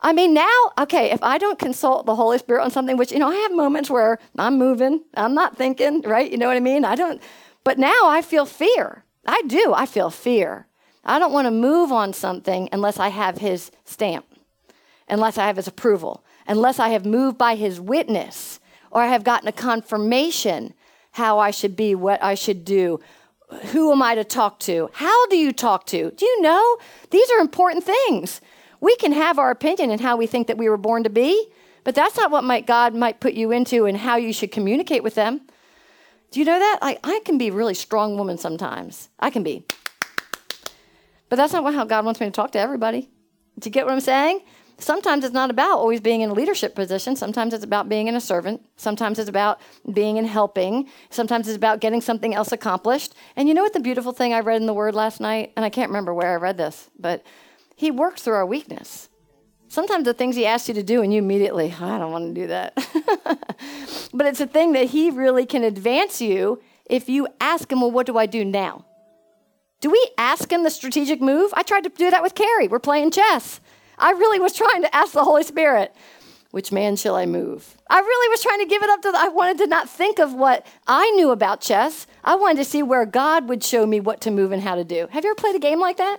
I 0.00 0.14
mean, 0.14 0.32
now, 0.32 0.72
okay, 0.78 1.10
if 1.10 1.22
I 1.22 1.36
don't 1.36 1.58
consult 1.58 2.06
the 2.06 2.16
Holy 2.16 2.38
Spirit 2.38 2.64
on 2.64 2.70
something, 2.70 2.96
which, 2.96 3.12
you 3.12 3.18
know, 3.18 3.28
I 3.28 3.36
have 3.36 3.52
moments 3.52 3.90
where 3.90 4.18
I'm 4.38 4.58
moving, 4.58 5.02
I'm 5.14 5.34
not 5.34 5.58
thinking, 5.58 6.00
right? 6.00 6.28
You 6.28 6.38
know 6.38 6.48
what 6.48 6.56
I 6.56 6.60
mean? 6.60 6.86
I 6.86 6.94
don't, 6.94 7.22
but 7.64 7.78
now 7.78 8.06
I 8.06 8.22
feel 8.22 8.46
fear. 8.46 9.04
I 9.26 9.42
do. 9.42 9.74
I 9.76 9.84
feel 9.84 10.08
fear. 10.08 10.66
I 11.04 11.18
don't 11.18 11.32
want 11.32 11.46
to 11.46 11.52
move 11.52 11.92
on 11.92 12.14
something 12.14 12.70
unless 12.72 12.98
I 12.98 13.08
have 13.08 13.38
his 13.38 13.70
stamp, 13.84 14.24
unless 15.06 15.36
I 15.36 15.46
have 15.46 15.56
his 15.56 15.68
approval, 15.68 16.24
unless 16.48 16.78
I 16.78 16.88
have 16.88 17.04
moved 17.04 17.36
by 17.36 17.56
his 17.56 17.78
witness 17.78 18.58
or 18.90 19.02
I 19.02 19.08
have 19.08 19.22
gotten 19.22 19.48
a 19.48 19.52
confirmation 19.52 20.72
how 21.12 21.38
I 21.38 21.50
should 21.50 21.76
be, 21.76 21.94
what 21.94 22.22
I 22.22 22.34
should 22.34 22.64
do. 22.64 23.00
Who 23.72 23.92
am 23.92 24.02
I 24.02 24.14
to 24.14 24.24
talk 24.24 24.58
to? 24.60 24.90
How 24.94 25.26
do 25.28 25.36
you 25.36 25.52
talk 25.52 25.86
to? 25.86 26.10
Do 26.10 26.24
you 26.26 26.42
know? 26.42 26.76
These 27.10 27.30
are 27.30 27.38
important 27.38 27.84
things. 27.84 28.40
We 28.80 28.96
can 28.96 29.12
have 29.12 29.38
our 29.38 29.50
opinion 29.50 29.90
in 29.90 30.00
how 30.00 30.16
we 30.16 30.26
think 30.26 30.46
that 30.46 30.58
we 30.58 30.68
were 30.68 30.78
born 30.78 31.04
to 31.04 31.10
be, 31.10 31.52
but 31.84 31.94
that's 31.94 32.16
not 32.16 32.30
what 32.30 32.44
might 32.44 32.66
God 32.66 32.94
might 32.94 33.20
put 33.20 33.34
you 33.34 33.52
into 33.52 33.86
and 33.86 33.96
how 33.96 34.16
you 34.16 34.32
should 34.32 34.50
communicate 34.50 35.02
with 35.02 35.14
them. 35.14 35.42
Do 36.30 36.40
you 36.40 36.46
know 36.46 36.58
that? 36.58 36.78
I, 36.80 36.98
I 37.04 37.20
can 37.24 37.36
be 37.36 37.50
really 37.50 37.74
strong 37.74 38.16
woman 38.16 38.38
sometimes. 38.38 39.10
I 39.20 39.28
can 39.28 39.42
be. 39.42 39.66
But 41.28 41.36
that's 41.36 41.52
not 41.52 41.74
how 41.74 41.84
God 41.84 42.04
wants 42.04 42.20
me 42.20 42.26
to 42.26 42.32
talk 42.32 42.52
to 42.52 42.58
everybody. 42.58 43.10
Do 43.58 43.68
you 43.68 43.70
get 43.70 43.84
what 43.84 43.92
I'm 43.92 44.00
saying? 44.00 44.40
Sometimes 44.82 45.24
it's 45.24 45.34
not 45.34 45.50
about 45.50 45.78
always 45.78 46.00
being 46.00 46.20
in 46.20 46.30
a 46.30 46.32
leadership 46.32 46.74
position. 46.74 47.16
Sometimes 47.16 47.54
it's 47.54 47.64
about 47.64 47.88
being 47.88 48.08
in 48.08 48.16
a 48.16 48.20
servant. 48.20 48.62
Sometimes 48.76 49.18
it's 49.18 49.28
about 49.28 49.60
being 49.92 50.16
in 50.16 50.24
helping. 50.24 50.88
Sometimes 51.10 51.48
it's 51.48 51.56
about 51.56 51.80
getting 51.80 52.00
something 52.00 52.34
else 52.34 52.52
accomplished. 52.52 53.14
And 53.36 53.48
you 53.48 53.54
know 53.54 53.62
what 53.62 53.72
the 53.72 53.80
beautiful 53.80 54.12
thing 54.12 54.32
I 54.32 54.40
read 54.40 54.60
in 54.60 54.66
the 54.66 54.74
Word 54.74 54.94
last 54.94 55.20
night? 55.20 55.52
And 55.56 55.64
I 55.64 55.70
can't 55.70 55.90
remember 55.90 56.12
where 56.12 56.32
I 56.32 56.36
read 56.36 56.56
this, 56.56 56.90
but 56.98 57.24
He 57.76 57.90
works 57.90 58.22
through 58.22 58.34
our 58.34 58.46
weakness. 58.46 59.08
Sometimes 59.68 60.04
the 60.04 60.14
things 60.14 60.36
He 60.36 60.46
asks 60.46 60.68
you 60.68 60.74
to 60.74 60.82
do, 60.82 61.02
and 61.02 61.12
you 61.12 61.18
immediately, 61.18 61.74
oh, 61.80 61.86
I 61.86 61.98
don't 61.98 62.12
want 62.12 62.34
to 62.34 62.40
do 62.40 62.46
that. 62.48 62.74
but 64.12 64.26
it's 64.26 64.40
a 64.40 64.46
thing 64.46 64.72
that 64.72 64.86
He 64.90 65.10
really 65.10 65.46
can 65.46 65.64
advance 65.64 66.20
you 66.20 66.60
if 66.86 67.08
you 67.08 67.28
ask 67.40 67.70
Him, 67.70 67.80
well, 67.80 67.90
what 67.90 68.06
do 68.06 68.18
I 68.18 68.26
do 68.26 68.44
now? 68.44 68.84
Do 69.82 69.90
we 69.90 70.10
ask 70.16 70.50
him 70.50 70.62
the 70.62 70.70
strategic 70.70 71.20
move? 71.20 71.52
I 71.54 71.64
tried 71.64 71.82
to 71.82 71.90
do 71.90 72.08
that 72.08 72.22
with 72.22 72.36
Carrie. 72.36 72.68
We're 72.68 72.78
playing 72.78 73.10
chess. 73.10 73.60
I 73.98 74.12
really 74.12 74.40
was 74.40 74.52
trying 74.52 74.82
to 74.82 74.94
ask 74.94 75.12
the 75.12 75.24
Holy 75.24 75.42
Spirit, 75.42 75.94
which 76.50 76.72
man 76.72 76.96
shall 76.96 77.16
I 77.16 77.26
move? 77.26 77.76
I 77.88 77.98
really 77.98 78.28
was 78.30 78.42
trying 78.42 78.60
to 78.60 78.66
give 78.66 78.82
it 78.82 78.90
up 78.90 79.02
to 79.02 79.12
the, 79.12 79.18
I 79.18 79.28
wanted 79.28 79.58
to 79.58 79.66
not 79.66 79.88
think 79.88 80.18
of 80.18 80.34
what 80.34 80.66
I 80.86 81.10
knew 81.10 81.30
about 81.30 81.60
chess. 81.60 82.06
I 82.24 82.34
wanted 82.36 82.58
to 82.58 82.64
see 82.64 82.82
where 82.82 83.06
God 83.06 83.48
would 83.48 83.64
show 83.64 83.86
me 83.86 84.00
what 84.00 84.20
to 84.22 84.30
move 84.30 84.52
and 84.52 84.62
how 84.62 84.74
to 84.74 84.84
do. 84.84 85.08
Have 85.10 85.24
you 85.24 85.30
ever 85.30 85.34
played 85.34 85.56
a 85.56 85.58
game 85.58 85.80
like 85.80 85.96
that? 85.96 86.18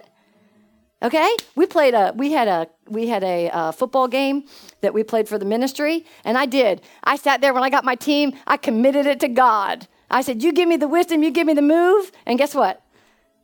Okay, 1.03 1.35
we 1.55 1.65
played 1.65 1.93
a 1.93 2.13
we 2.15 2.31
had 2.31 2.47
a 2.47 2.69
we 2.87 3.07
had 3.07 3.25
a 3.25 3.49
uh, 3.49 3.71
football 3.73 4.07
game 4.07 4.45
that 4.79 4.93
we 4.93 5.03
played 5.03 5.27
for 5.27 5.37
the 5.37 5.43
ministry, 5.43 6.05
and 6.23 6.37
I 6.37 6.45
did. 6.45 6.81
I 7.03 7.17
sat 7.17 7.41
there 7.41 7.53
when 7.53 7.61
I 7.61 7.69
got 7.69 7.83
my 7.83 7.95
team. 7.95 8.33
I 8.47 8.55
committed 8.55 9.05
it 9.05 9.19
to 9.19 9.27
God. 9.27 9.89
I 10.09 10.21
said, 10.21 10.41
"You 10.41 10.53
give 10.53 10.69
me 10.69 10.77
the 10.77 10.87
wisdom, 10.87 11.21
you 11.21 11.29
give 11.29 11.45
me 11.45 11.53
the 11.53 11.61
move," 11.61 12.09
and 12.25 12.37
guess 12.39 12.55
what? 12.55 12.81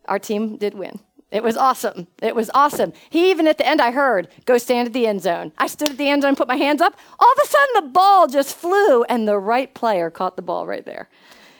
Our 0.06 0.20
team 0.20 0.56
did 0.56 0.74
win. 0.74 1.00
It 1.32 1.44
was 1.44 1.56
awesome. 1.56 2.08
It 2.22 2.36
was 2.36 2.50
awesome. 2.56 2.92
He 3.10 3.30
even 3.30 3.48
at 3.48 3.60
the 3.60 3.68
end, 3.68 3.82
I 3.82 3.92
heard, 3.92 4.30
go 4.46 4.58
stand 4.58 4.88
at 4.88 4.94
the 4.94 5.06
end 5.06 5.22
zone. 5.22 5.52
I 5.60 5.68
stood 5.68 5.92
at 5.92 5.98
the 5.98 6.10
end 6.10 6.24
zone, 6.24 6.36
put 6.36 6.48
my 6.48 6.56
hands 6.56 6.82
up. 6.82 6.98
All 7.20 7.32
of 7.32 7.38
a 7.44 7.48
sudden, 7.48 7.76
the 7.76 7.92
ball 7.94 8.28
just 8.28 8.56
flew, 8.56 9.04
and 9.04 9.28
the 9.28 9.38
right 9.38 9.72
player 9.74 10.10
caught 10.10 10.36
the 10.36 10.42
ball 10.42 10.66
right 10.66 10.86
there. 10.86 11.08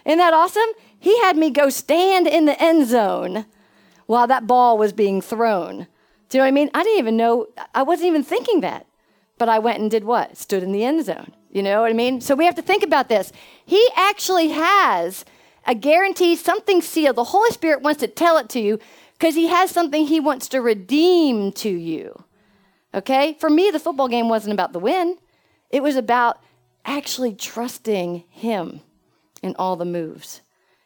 Isn't 0.06 0.18
that 0.18 0.34
awesome? 0.34 0.70
He 0.98 1.20
had 1.20 1.38
me 1.38 1.52
go 1.52 1.70
stand 1.70 2.28
in 2.28 2.46
the 2.46 2.60
end 2.62 2.88
zone 2.88 3.46
while 4.08 4.26
that 4.26 4.48
ball 4.48 4.78
was 4.78 4.92
being 4.92 5.22
thrown. 5.22 5.86
Do 6.30 6.38
you 6.38 6.40
know 6.40 6.46
what 6.46 6.48
I 6.48 6.52
mean? 6.52 6.72
I 6.74 6.84
didn't 6.84 7.00
even 7.00 7.18
know, 7.18 7.48
I 7.76 7.84
wasn't 7.84 8.08
even 8.08 8.24
thinking 8.24 8.62
that. 8.62 8.88
But 9.38 9.50
I 9.50 9.60
went 9.60 9.80
and 9.80 9.90
did 9.90 10.04
what? 10.04 10.36
Stood 10.36 10.64
in 10.64 10.72
the 10.72 10.84
end 10.84 11.06
zone. 11.06 11.34
You 11.52 11.64
know 11.64 11.82
what 11.82 11.92
I 11.92 11.94
mean? 11.94 12.22
So 12.22 12.36
we 12.36 12.46
have 12.46 12.56
to 12.56 12.62
think 12.62 12.84
about 12.84 13.08
this. 13.08 13.32
He 13.66 13.88
actually 13.96 14.50
has 14.50 15.26
a 15.66 15.74
guarantee, 15.76 16.36
something 16.36 16.82
sealed. 16.82 17.16
The 17.16 17.24
Holy 17.26 17.52
Spirit 17.52 17.82
wants 17.82 18.00
to 18.02 18.08
tell 18.08 18.38
it 18.38 18.50
to 18.50 18.60
you 18.60 18.80
because 19.20 19.36
he 19.36 19.48
has 19.48 19.70
something 19.70 20.06
he 20.06 20.20
wants 20.20 20.48
to 20.48 20.62
redeem 20.62 21.52
to 21.52 21.70
you. 21.70 22.24
Okay? 22.94 23.36
For 23.40 23.50
me, 23.50 23.70
the 23.70 23.80
football 23.80 24.08
game 24.08 24.30
wasn't 24.30 24.54
about 24.54 24.74
the 24.74 24.80
win, 24.80 25.18
it 25.70 25.84
was 25.84 25.96
about 25.96 26.42
actually 26.86 27.36
trusting 27.36 28.24
him 28.30 28.82
in 29.44 29.56
all 29.60 29.76
the 29.76 29.86
moves. 29.86 30.42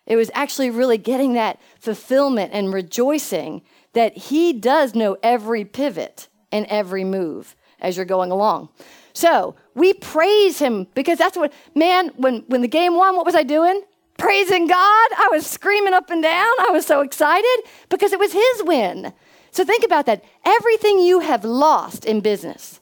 It 0.05 0.17
was 0.17 0.29
actually 0.33 0.69
really 0.69 0.97
getting 0.97 1.33
that 1.33 1.61
fulfillment 1.79 2.51
and 2.53 2.73
rejoicing 2.73 3.61
that 3.93 4.17
he 4.17 4.51
does 4.51 4.95
know 4.95 5.15
every 5.23 5.63
pivot 5.63 6.27
and 6.51 6.65
every 6.65 7.05
move 7.05 7.55
as 7.79 7.95
you're 7.95 8.05
going 8.05 8.31
along. 8.31 8.67
So 9.13 9.55
we 9.75 9.93
praise 9.93 10.59
him 10.59 10.87
because 10.93 11.17
that's 11.17 11.37
what, 11.37 11.53
man, 11.73 12.09
when, 12.17 12.39
when 12.47 12.61
the 12.61 12.67
game 12.67 12.95
won, 12.95 13.15
what 13.15 13.25
was 13.25 13.35
I 13.35 13.43
doing? 13.43 13.83
Praising 14.17 14.67
God. 14.67 15.09
I 15.17 15.29
was 15.31 15.45
screaming 15.45 15.93
up 15.93 16.09
and 16.09 16.21
down. 16.21 16.53
I 16.59 16.69
was 16.71 16.85
so 16.85 17.01
excited 17.01 17.63
because 17.89 18.13
it 18.13 18.19
was 18.19 18.33
His 18.33 18.63
win. 18.63 19.13
So 19.51 19.63
think 19.63 19.83
about 19.83 20.05
that. 20.07 20.23
Everything 20.45 20.99
you 20.99 21.19
have 21.19 21.45
lost 21.45 22.05
in 22.05 22.21
business, 22.21 22.79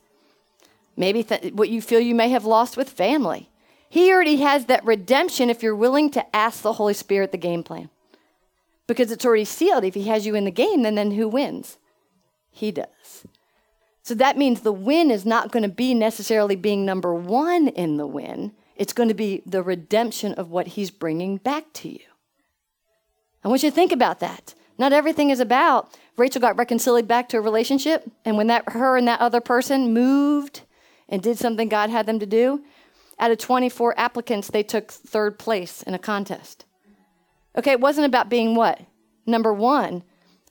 maybe 0.95 1.23
th- 1.23 1.53
what 1.53 1.69
you 1.69 1.81
feel 1.81 1.99
you 1.99 2.15
may 2.15 2.29
have 2.29 2.45
lost 2.45 2.77
with 2.77 2.89
family, 2.89 3.49
He 3.89 4.11
already 4.11 4.37
has 4.37 4.65
that 4.65 4.85
redemption 4.85 5.49
if 5.49 5.61
you're 5.61 5.75
willing 5.75 6.09
to 6.11 6.35
ask 6.35 6.61
the 6.61 6.73
Holy 6.73 6.93
Spirit 6.93 7.31
the 7.31 7.37
game 7.37 7.63
plan. 7.63 7.89
Because 8.87 9.11
it's 9.11 9.25
already 9.25 9.45
sealed. 9.45 9.83
If 9.83 9.93
He 9.95 10.03
has 10.03 10.25
you 10.25 10.35
in 10.35 10.45
the 10.45 10.51
game, 10.51 10.83
then, 10.83 10.95
then 10.95 11.11
who 11.11 11.27
wins? 11.27 11.77
He 12.51 12.71
does. 12.71 13.25
So 14.03 14.15
that 14.15 14.37
means 14.37 14.61
the 14.61 14.73
win 14.73 15.11
is 15.11 15.25
not 15.25 15.51
going 15.51 15.63
to 15.63 15.69
be 15.69 15.93
necessarily 15.93 16.55
being 16.55 16.85
number 16.85 17.13
one 17.13 17.67
in 17.69 17.97
the 17.97 18.07
win. 18.07 18.51
It's 18.81 18.93
going 18.93 19.09
to 19.09 19.13
be 19.13 19.43
the 19.45 19.61
redemption 19.61 20.33
of 20.33 20.49
what 20.49 20.69
he's 20.69 20.89
bringing 20.89 21.37
back 21.37 21.71
to 21.73 21.87
you. 21.87 21.99
I 23.43 23.47
want 23.47 23.61
you 23.61 23.69
to 23.69 23.75
think 23.75 23.91
about 23.91 24.21
that. 24.21 24.55
Not 24.79 24.91
everything 24.91 25.29
is 25.29 25.39
about 25.39 25.95
Rachel 26.17 26.41
got 26.41 26.57
reconciled 26.57 27.07
back 27.07 27.29
to 27.29 27.37
a 27.37 27.41
relationship, 27.41 28.09
and 28.25 28.37
when 28.37 28.47
that 28.47 28.69
her 28.69 28.97
and 28.97 29.07
that 29.07 29.19
other 29.19 29.39
person 29.39 29.93
moved 29.93 30.61
and 31.07 31.21
did 31.21 31.37
something 31.37 31.69
God 31.69 31.91
had 31.91 32.07
them 32.07 32.17
to 32.17 32.25
do, 32.25 32.63
out 33.19 33.29
of 33.29 33.37
24 33.37 33.93
applicants, 33.99 34.47
they 34.47 34.63
took 34.63 34.89
third 34.89 35.37
place 35.37 35.83
in 35.83 35.93
a 35.93 35.99
contest. 35.99 36.65
Okay, 37.55 37.73
it 37.73 37.81
wasn't 37.81 38.07
about 38.07 38.29
being 38.29 38.55
what? 38.55 38.81
Number 39.27 39.53
one, 39.53 40.01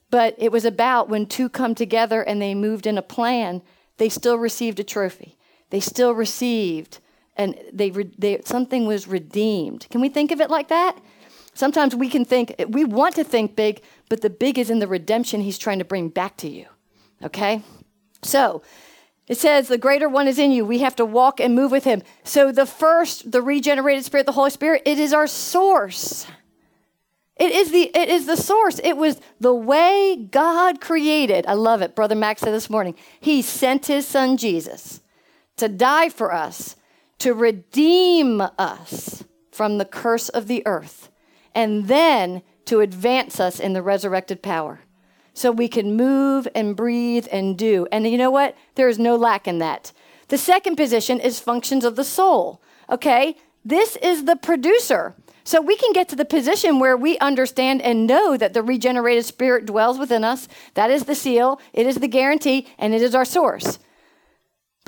but 0.09 0.37
it 0.39 0.53
was 0.53 0.65
about 0.65 1.09
when 1.09 1.27
two 1.27 1.49
come 1.49 1.75
together 1.75 2.23
and 2.23 2.41
they 2.41 2.55
moved 2.55 2.87
in 2.87 2.97
a 2.97 3.03
plan, 3.03 3.61
they 3.97 4.09
still 4.09 4.39
received 4.39 4.79
a 4.79 4.85
trophy. 4.85 5.37
They 5.71 5.81
still 5.81 6.15
received 6.15 7.01
and 7.41 7.59
they, 7.73 7.91
they 7.91 8.41
something 8.45 8.87
was 8.87 9.09
redeemed. 9.09 9.87
Can 9.91 10.01
we 10.01 10.09
think 10.09 10.31
of 10.31 10.41
it 10.41 10.51
like 10.51 10.69
that? 10.69 10.99
Sometimes 11.55 11.95
we 11.95 12.09
can 12.09 12.25
think 12.25 12.55
we 12.69 12.85
want 12.85 13.15
to 13.17 13.25
think 13.25 13.57
big, 13.57 13.83
but 14.09 14.21
the 14.21 14.31
big 14.31 14.59
is 14.59 14.71
in 14.71 14.79
the 14.79 14.87
redemption 14.87 15.41
he's 15.41 15.59
trying 15.59 15.79
to 15.79 15.85
bring 15.85 16.09
back 16.09 16.37
to 16.39 16.49
you. 16.49 16.67
Okay? 17.23 17.63
So, 18.23 18.63
it 19.27 19.39
says 19.39 19.69
the 19.69 19.79
greater 19.79 20.09
one 20.09 20.27
is 20.27 20.39
in 20.39 20.51
you. 20.51 20.65
We 20.65 20.81
have 20.81 20.97
to 20.97 21.05
walk 21.05 21.41
and 21.41 21.55
move 21.55 21.71
with 21.71 21.85
him. 21.85 22.03
So 22.25 22.51
the 22.51 22.67
first, 22.67 23.31
the 23.31 23.41
regenerated 23.41 24.05
spirit, 24.05 24.27
the 24.27 24.33
Holy 24.33 24.51
Spirit, 24.51 24.83
it 24.85 24.99
is 24.99 25.13
our 25.13 25.29
source. 25.29 26.27
It 27.37 27.53
is 27.53 27.71
the 27.71 27.97
it 27.97 28.09
is 28.09 28.27
the 28.27 28.37
source. 28.37 28.81
It 28.83 28.97
was 28.97 29.21
the 29.39 29.55
way 29.55 30.29
God 30.31 30.81
created. 30.81 31.47
I 31.47 31.55
love 31.55 31.81
it. 31.81 31.95
Brother 31.95 32.17
Max 32.17 32.43
said 32.43 32.53
this 32.53 32.69
morning. 32.69 32.97
He 33.21 33.41
sent 33.41 33.87
his 33.87 34.07
son 34.07 34.37
Jesus 34.37 35.01
to 35.57 35.69
die 35.69 36.09
for 36.09 36.35
us, 36.35 36.75
to 37.21 37.33
redeem 37.33 38.43
us 38.59 39.25
from 39.51 39.79
the 39.79 39.85
curse 39.85 40.29
of 40.29 40.47
the 40.47 40.63
earth, 40.67 41.11
and 41.55 41.89
then 41.89 42.43
to 42.67 42.81
advance 42.81 43.41
us 43.41 43.59
in 43.59 43.73
the 43.73 43.83
resurrected 43.83 44.43
power 44.43 44.81
so 45.35 45.51
we 45.51 45.69
can 45.69 45.97
move 45.97 46.47
and 46.55 46.77
breathe 46.77 47.27
and 47.33 47.57
do. 47.57 47.87
And 47.91 48.07
you 48.07 48.19
know 48.19 48.31
what? 48.31 48.57
There 48.75 48.89
is 48.89 48.99
no 48.99 49.17
lack 49.17 49.49
in 49.49 49.59
that. 49.59 49.93
The 50.29 50.39
second 50.39 50.77
position 50.77 51.19
is 51.19 51.41
functions 51.41 51.85
of 51.85 51.97
the 51.97 52.05
soul. 52.05 52.63
Okay? 52.89 53.37
This 53.65 53.97
is 53.97 54.25
the 54.25 54.37
producer. 54.37 55.15
So 55.45 55.61
we 55.61 55.77
can 55.77 55.93
get 55.93 56.09
to 56.11 56.17
the 56.17 56.25
position 56.25 56.79
where 56.79 56.97
we 56.97 57.19
understand 57.19 57.83
and 57.83 58.07
know 58.07 58.37
that 58.37 58.53
the 58.53 58.63
regenerated 58.63 59.25
spirit 59.25 59.67
dwells 59.67 59.99
within 59.99 60.25
us. 60.25 60.47
That 60.75 60.91
is 60.91 61.05
the 61.05 61.15
seal, 61.15 61.61
it 61.73 61.87
is 61.87 61.97
the 61.97 62.09
guarantee, 62.09 62.69
and 62.79 62.95
it 62.95 63.03
is 63.03 63.15
our 63.15 63.25
source. 63.25 63.79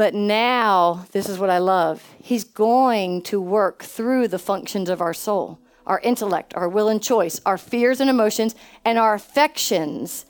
But 0.03 0.15
now, 0.15 1.07
this 1.13 1.29
is 1.29 1.39
what 1.39 1.49
I 1.49 1.59
love. 1.59 2.03
He's 2.21 2.43
going 2.43 3.23
to 3.23 3.41
work 3.41 3.85
through 3.85 4.27
the 4.27 4.39
functions 4.41 4.91
of 4.91 5.01
our 5.01 5.15
soul, 5.15 5.61
our 5.87 6.01
intellect, 6.01 6.53
our 6.57 6.69
will 6.69 6.89
and 6.89 7.01
choice, 7.01 7.41
our 7.47 7.57
fears 7.57 8.01
and 8.01 8.11
emotions, 8.11 8.57
and 8.85 8.99
our 8.99 9.15
affections 9.15 10.27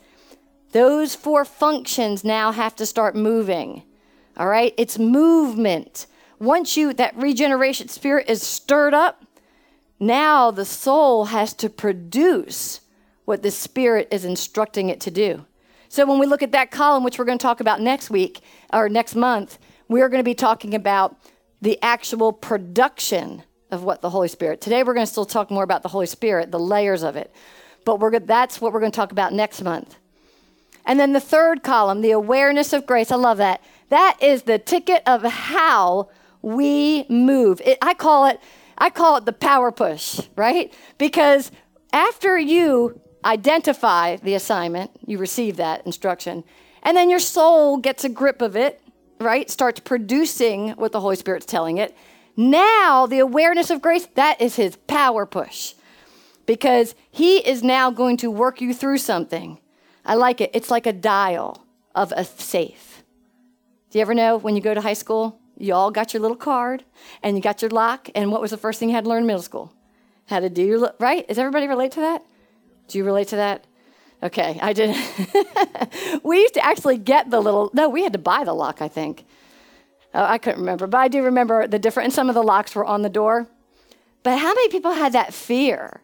those 0.73 1.15
four 1.15 1.43
functions 1.43 2.23
now 2.23 2.51
have 2.51 2.75
to 2.75 2.85
start 2.85 3.15
moving. 3.15 3.81
All 4.37 4.47
right? 4.47 4.75
It's 4.77 4.99
movement. 4.99 6.05
Once 6.37 6.77
you 6.77 6.93
that 6.93 7.15
regeneration 7.15 7.87
spirit 7.87 8.29
is 8.29 8.43
stirred 8.43 8.93
up, 8.93 9.25
now 9.99 10.51
the 10.51 10.65
soul 10.65 11.25
has 11.25 11.51
to 11.55 11.67
produce 11.67 12.81
what 13.25 13.41
the 13.41 13.49
spirit 13.49 14.07
is 14.11 14.23
instructing 14.23 14.89
it 14.89 15.01
to 15.01 15.09
do. 15.09 15.47
So 15.93 16.07
when 16.07 16.17
we 16.17 16.25
look 16.25 16.41
at 16.41 16.53
that 16.53 16.71
column 16.71 17.03
which 17.03 17.19
we're 17.19 17.25
going 17.25 17.37
to 17.37 17.43
talk 17.43 17.59
about 17.59 17.79
next 17.79 18.09
week 18.09 18.41
or 18.73 18.89
next 18.89 19.13
month, 19.13 19.59
we're 19.87 20.09
going 20.09 20.21
to 20.21 20.23
be 20.23 20.33
talking 20.33 20.73
about 20.73 21.15
the 21.61 21.77
actual 21.83 22.33
production 22.33 23.43
of 23.69 23.83
what 23.83 24.01
the 24.01 24.09
Holy 24.09 24.27
Spirit. 24.27 24.59
Today 24.59 24.81
we're 24.81 24.95
going 24.95 25.05
to 25.05 25.11
still 25.11 25.23
talk 25.23 25.51
more 25.51 25.63
about 25.63 25.83
the 25.83 25.89
Holy 25.89 26.07
Spirit, 26.07 26.49
the 26.49 26.59
layers 26.59 27.03
of 27.03 27.15
it. 27.15 27.31
But 27.85 27.99
we're 27.99 28.17
that's 28.17 28.59
what 28.59 28.73
we're 28.73 28.79
going 28.79 28.91
to 28.91 28.95
talk 28.95 29.11
about 29.11 29.33
next 29.33 29.61
month. 29.61 29.95
And 30.83 30.99
then 30.99 31.13
the 31.13 31.19
third 31.19 31.61
column, 31.61 32.01
the 32.01 32.09
awareness 32.09 32.73
of 32.73 32.87
grace. 32.87 33.11
I 33.11 33.15
love 33.17 33.37
that. 33.37 33.61
That 33.89 34.17
is 34.19 34.41
the 34.43 34.57
ticket 34.57 35.03
of 35.05 35.21
how 35.21 36.09
we 36.41 37.05
move. 37.07 37.61
It, 37.63 37.77
I 37.83 37.93
call 37.93 38.25
it 38.25 38.39
I 38.79 38.89
call 38.89 39.17
it 39.17 39.25
the 39.25 39.31
power 39.31 39.71
push, 39.71 40.21
right? 40.35 40.73
Because 40.97 41.51
after 41.91 42.35
you 42.39 42.99
identify 43.25 44.17
the 44.17 44.35
assignment, 44.35 44.91
you 45.05 45.17
receive 45.17 45.57
that 45.57 45.85
instruction, 45.85 46.43
and 46.83 46.97
then 46.97 47.09
your 47.09 47.19
soul 47.19 47.77
gets 47.77 48.03
a 48.03 48.09
grip 48.09 48.41
of 48.41 48.55
it, 48.55 48.81
right? 49.19 49.49
Starts 49.49 49.79
producing 49.79 50.71
what 50.71 50.91
the 50.91 50.99
Holy 50.99 51.15
Spirit's 51.15 51.45
telling 51.45 51.77
it. 51.77 51.95
Now, 52.35 53.05
the 53.05 53.19
awareness 53.19 53.69
of 53.69 53.81
grace, 53.81 54.07
that 54.15 54.41
is 54.41 54.55
his 54.55 54.75
power 54.87 55.25
push. 55.25 55.75
Because 56.45 56.93
he 57.09 57.37
is 57.37 57.63
now 57.63 57.89
going 57.89 58.17
to 58.17 58.29
work 58.29 58.59
you 58.59 58.73
through 58.73 58.97
something. 58.97 59.59
I 60.03 60.15
like 60.15 60.41
it. 60.41 60.51
It's 60.53 60.69
like 60.69 60.85
a 60.85 60.91
dial 60.91 61.65
of 61.95 62.11
a 62.17 62.25
safe. 62.25 63.03
Do 63.89 63.99
you 63.99 64.01
ever 64.01 64.13
know 64.13 64.35
when 64.35 64.55
you 64.55 64.61
go 64.61 64.73
to 64.73 64.81
high 64.81 64.93
school, 64.93 65.39
you 65.57 65.73
all 65.73 65.91
got 65.91 66.13
your 66.13 66.21
little 66.21 66.35
card 66.35 66.83
and 67.21 67.37
you 67.37 67.41
got 67.41 67.61
your 67.61 67.69
lock, 67.71 68.09
and 68.15 68.31
what 68.31 68.41
was 68.41 68.51
the 68.51 68.57
first 68.57 68.79
thing 68.79 68.89
you 68.89 68.95
had 68.95 69.05
to 69.05 69.09
learn 69.09 69.21
in 69.21 69.27
middle 69.27 69.41
school? 69.41 69.71
How 70.25 70.39
to 70.39 70.49
do 70.49 70.63
your, 70.63 70.93
right? 70.99 71.27
Does 71.27 71.37
everybody 71.37 71.67
relate 71.67 71.91
to 71.93 71.99
that? 72.01 72.23
Do 72.87 72.97
you 72.97 73.03
relate 73.03 73.29
to 73.29 73.37
that? 73.37 73.65
Okay, 74.21 74.57
I 74.61 74.73
did. 74.73 74.95
we 76.23 76.39
used 76.39 76.53
to 76.53 76.65
actually 76.65 76.97
get 76.97 77.29
the 77.29 77.41
little, 77.41 77.71
no, 77.73 77.89
we 77.89 78.03
had 78.03 78.13
to 78.13 78.19
buy 78.19 78.43
the 78.43 78.53
lock, 78.53 78.81
I 78.81 78.87
think. 78.87 79.25
Oh, 80.13 80.23
I 80.23 80.37
couldn't 80.37 80.59
remember, 80.59 80.87
but 80.87 80.97
I 80.99 81.07
do 81.07 81.23
remember 81.23 81.67
the 81.67 81.79
different, 81.79 82.05
and 82.05 82.13
some 82.13 82.29
of 82.29 82.35
the 82.35 82.43
locks 82.43 82.75
were 82.75 82.85
on 82.85 83.01
the 83.01 83.09
door. 83.09 83.47
But 84.21 84.39
how 84.39 84.53
many 84.53 84.69
people 84.69 84.93
had 84.93 85.13
that 85.13 85.33
fear 85.33 86.01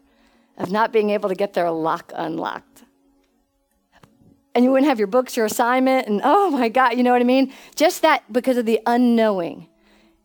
of 0.58 0.72
not 0.72 0.92
being 0.92 1.12
able 1.12 1.30
to 1.30 1.36
get 1.36 1.54
their 1.54 1.72
lock 1.72 2.12
unlocked? 2.16 2.70
and 4.56 4.66
you 4.66 4.72
wouldn't 4.72 4.90
have 4.90 5.00
your 5.00 5.08
books, 5.08 5.38
your 5.38 5.46
assignment, 5.46 6.08
and 6.08 6.22
oh 6.24 6.50
my 6.50 6.70
God, 6.70 6.98
you 6.98 7.04
know 7.04 7.14
what 7.14 7.22
I 7.22 7.26
mean? 7.26 7.54
Just 7.76 8.02
that 8.02 8.32
because 8.32 8.58
of 8.58 8.66
the 8.66 8.82
unknowing. 8.86 9.68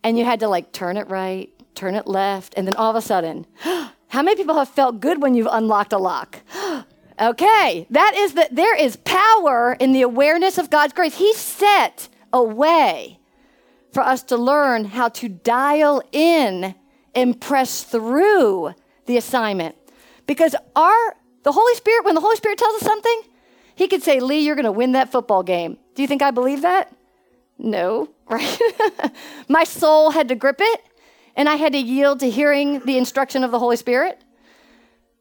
And 0.03 0.19
you 0.19 0.25
had 0.25 0.41
to 0.41 0.49
like 0.49 0.73
turn 0.73 0.97
it 0.97 1.09
right, 1.09 1.51
turn 1.75 1.95
it 1.95 2.07
left, 2.07 2.55
and 2.57 2.67
then 2.67 2.75
all 2.75 2.91
of 2.91 2.97
a 2.97 3.01
sudden, 3.01 3.47
how 4.15 4.23
many 4.23 4.37
people 4.37 4.55
have 4.55 4.69
felt 4.69 5.01
good 5.01 5.21
when 5.21 5.35
you've 5.35 5.49
unlocked 5.51 5.93
a 5.93 5.99
lock? 5.99 6.39
okay, 7.21 7.85
that 7.91 8.15
is 8.15 8.35
that 8.35 8.55
there 8.55 8.77
is 8.77 8.95
power 8.99 9.77
in 9.81 9.93
the 9.93 10.03
awareness 10.03 10.57
of 10.57 10.71
God's 10.71 10.93
grace. 10.93 11.17
He 11.17 11.35
set 11.35 12.09
a 12.33 12.41
way 12.41 13.19
for 13.93 14.05
us 14.05 14.23
to 14.25 14.37
learn 14.37 14.85
how 14.85 15.09
to 15.09 15.29
dial 15.29 16.01
in 16.13 16.77
and 17.13 17.41
press 17.41 17.83
through 17.83 18.75
the 19.07 19.17
assignment. 19.17 19.75
Because 20.29 20.55
our 20.77 21.17
the 21.43 21.51
Holy 21.51 21.75
Spirit, 21.75 22.05
when 22.05 22.15
the 22.15 22.21
Holy 22.21 22.37
Spirit 22.37 22.57
tells 22.57 22.77
us 22.77 22.83
something, 22.83 23.23
he 23.75 23.89
could 23.89 24.05
say, 24.05 24.21
Leigh, 24.21 24.39
you're 24.39 24.55
to 24.55 24.71
win 24.71 24.93
that 24.93 25.11
football 25.11 25.43
game. 25.43 25.77
Do 25.97 26.03
you 26.03 26.09
think 26.09 26.23
I 26.23 26.31
believe 26.31 26.63
that? 26.63 26.95
No, 27.59 28.11
right? 28.31 28.61
My 29.49 29.65
soul 29.65 30.13
had 30.13 30.29
to 30.29 30.37
grip 30.37 30.61
it, 30.61 30.83
and 31.37 31.49
I 31.49 31.57
had 31.57 31.73
to 31.73 31.79
yield 31.79 32.21
to 32.21 32.31
hearing 32.31 32.81
the 32.81 32.99
instruction 32.99 33.45
of 33.45 33.51
the 33.51 33.59
Holy 33.59 33.77
Spirit. 33.77 34.23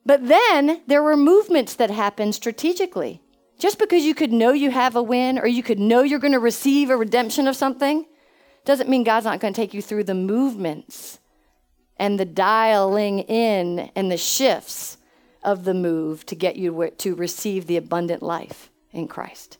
But 0.05 0.27
then 0.27 0.81
there 0.87 1.03
were 1.03 1.17
movements 1.17 1.75
that 1.75 1.89
happened 1.89 2.35
strategically. 2.35 3.21
Just 3.57 3.79
because 3.79 4.03
you 4.03 4.13
could 4.13 4.33
know 4.33 4.51
you 4.51 4.71
have 4.71 4.95
a 4.95 5.03
win 5.03 5.39
or 5.39 5.47
you 5.47 5.63
could 5.63 5.79
know 5.79 6.01
you're 6.01 6.19
going 6.19 6.33
to 6.33 6.39
receive 6.39 6.89
a 6.89 6.97
redemption 6.97 7.47
of 7.47 7.55
something 7.55 8.05
doesn't 8.65 8.89
mean 8.89 9.03
God's 9.03 9.25
not 9.25 9.39
going 9.39 9.53
to 9.53 9.61
take 9.61 9.73
you 9.73 9.81
through 9.81 10.03
the 10.03 10.13
movements 10.13 11.19
and 11.97 12.19
the 12.19 12.25
dialing 12.25 13.19
in 13.19 13.91
and 13.95 14.11
the 14.11 14.17
shifts 14.17 14.97
of 15.43 15.65
the 15.65 15.73
move 15.73 16.25
to 16.25 16.35
get 16.35 16.55
you 16.55 16.91
to 16.97 17.15
receive 17.15 17.67
the 17.67 17.77
abundant 17.77 18.23
life 18.23 18.69
in 18.91 19.07
Christ. 19.07 19.57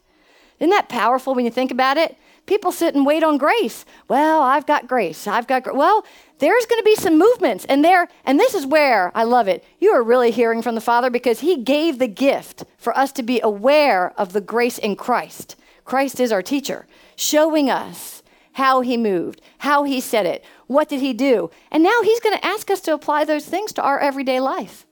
Isn't 0.60 0.72
that 0.72 0.90
powerful 0.90 1.36
when 1.36 1.46
you 1.46 1.52
think 1.52 1.72
about 1.72 1.98
it? 1.98 2.18
People 2.46 2.72
sit 2.72 2.94
and 2.94 3.06
wait 3.06 3.24
on 3.24 3.38
grace. 3.38 3.86
Well, 4.08 4.42
I've 4.42 4.66
got 4.66 4.88
grace. 4.88 5.28
I've 5.28 5.48
got 5.48 5.76
well. 5.76 6.06
There's 6.40 6.66
going 6.66 6.82
to 6.82 6.86
be 6.86 6.96
some 6.96 7.18
movements, 7.18 7.66
and 7.66 7.86
there, 7.86 8.10
and 8.26 8.40
this 8.40 8.54
is 8.54 8.66
where 8.66 9.12
I 9.16 9.24
love 9.24 9.48
it. 9.48 9.64
You 9.80 9.92
are 9.92 10.04
really 10.04 10.32
hearing 10.32 10.62
from 10.62 10.76
the 10.76 10.82
Father 10.82 11.10
because 11.10 11.40
He 11.40 11.64
gave 11.64 12.00
the 12.00 12.08
gift 12.08 12.66
for 12.78 12.98
us 12.98 13.12
to 13.14 13.24
be 13.24 13.40
aware 13.42 14.14
of 14.20 14.34
the 14.34 14.42
grace 14.42 14.78
in 14.78 14.96
Christ. 14.96 15.56
Christ 15.86 16.20
is 16.20 16.32
our 16.32 16.42
teacher, 16.42 16.86
showing 17.16 17.70
us 17.70 18.24
how 18.54 18.82
He 18.82 18.98
moved, 18.98 19.42
how 19.60 19.84
He 19.84 20.02
said 20.02 20.26
it, 20.26 20.44
what 20.68 20.90
did 20.90 21.00
He 21.00 21.14
do, 21.14 21.50
and 21.72 21.82
now 21.82 22.02
He's 22.04 22.20
going 22.20 22.36
to 22.36 22.46
ask 22.46 22.70
us 22.70 22.82
to 22.82 22.94
apply 22.94 23.24
those 23.24 23.46
things 23.46 23.72
to 23.74 23.82
our 23.82 24.00
everyday 24.00 24.40
life. 24.40 24.86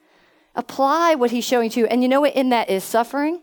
Apply 0.56 1.16
what 1.16 1.32
he's 1.32 1.46
showing 1.46 1.70
to 1.72 1.80
you. 1.80 1.86
And 1.86 2.02
you 2.02 2.10
know 2.10 2.22
what? 2.22 2.36
In 2.36 2.50
that 2.50 2.70
is 2.70 2.84
suffering, 2.84 3.42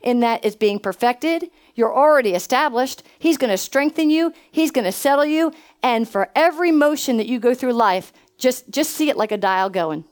in 0.00 0.20
that 0.20 0.44
is 0.44 0.56
being 0.56 0.78
perfected. 0.78 1.50
You're 1.78 1.94
already 1.94 2.34
established. 2.34 3.04
He's 3.20 3.38
going 3.38 3.52
to 3.52 3.56
strengthen 3.56 4.10
you, 4.10 4.32
he's 4.50 4.72
going 4.72 4.84
to 4.84 4.90
settle 4.90 5.24
you. 5.24 5.52
And 5.80 6.08
for 6.08 6.28
every 6.34 6.72
motion 6.72 7.18
that 7.18 7.28
you 7.28 7.38
go 7.38 7.54
through 7.54 7.72
life, 7.72 8.12
just, 8.36 8.68
just 8.68 8.90
see 8.90 9.10
it 9.10 9.16
like 9.16 9.30
a 9.30 9.36
dial 9.36 9.70
going. 9.70 10.04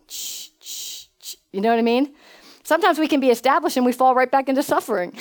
You 1.50 1.60
know 1.60 1.70
what 1.70 1.80
I 1.80 1.82
mean? 1.82 2.14
Sometimes 2.62 3.00
we 3.00 3.08
can 3.08 3.18
be 3.18 3.30
established 3.30 3.76
and 3.76 3.84
we 3.84 3.90
fall 3.90 4.14
right 4.14 4.30
back 4.30 4.48
into 4.48 4.62
suffering. 4.62 5.18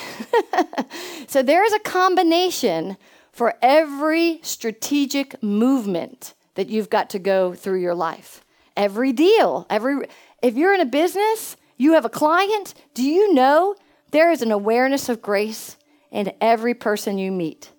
so 1.27 1.41
there 1.41 1.65
is 1.65 1.73
a 1.73 1.79
combination 1.79 2.97
for 3.31 3.55
every 3.63 4.39
strategic 4.43 5.41
movement 5.41 6.35
that 6.53 6.69
you've 6.69 6.91
got 6.91 7.09
to 7.09 7.17
go 7.19 7.55
through 7.55 7.81
your 7.81 7.95
life. 7.95 8.45
Every 8.77 9.13
deal, 9.13 9.65
every 9.67 10.07
if 10.43 10.55
you're 10.55 10.75
in 10.75 10.81
a 10.81 10.85
business, 10.85 11.57
you 11.75 11.93
have 11.93 12.05
a 12.05 12.09
client, 12.09 12.75
do 12.93 13.01
you 13.01 13.33
know 13.33 13.75
there 14.11 14.31
is 14.31 14.43
an 14.43 14.51
awareness 14.51 15.09
of 15.09 15.23
grace 15.23 15.77
in 16.15 16.33
every 16.39 16.73
person 16.73 17.17
you 17.17 17.31
meet? 17.31 17.71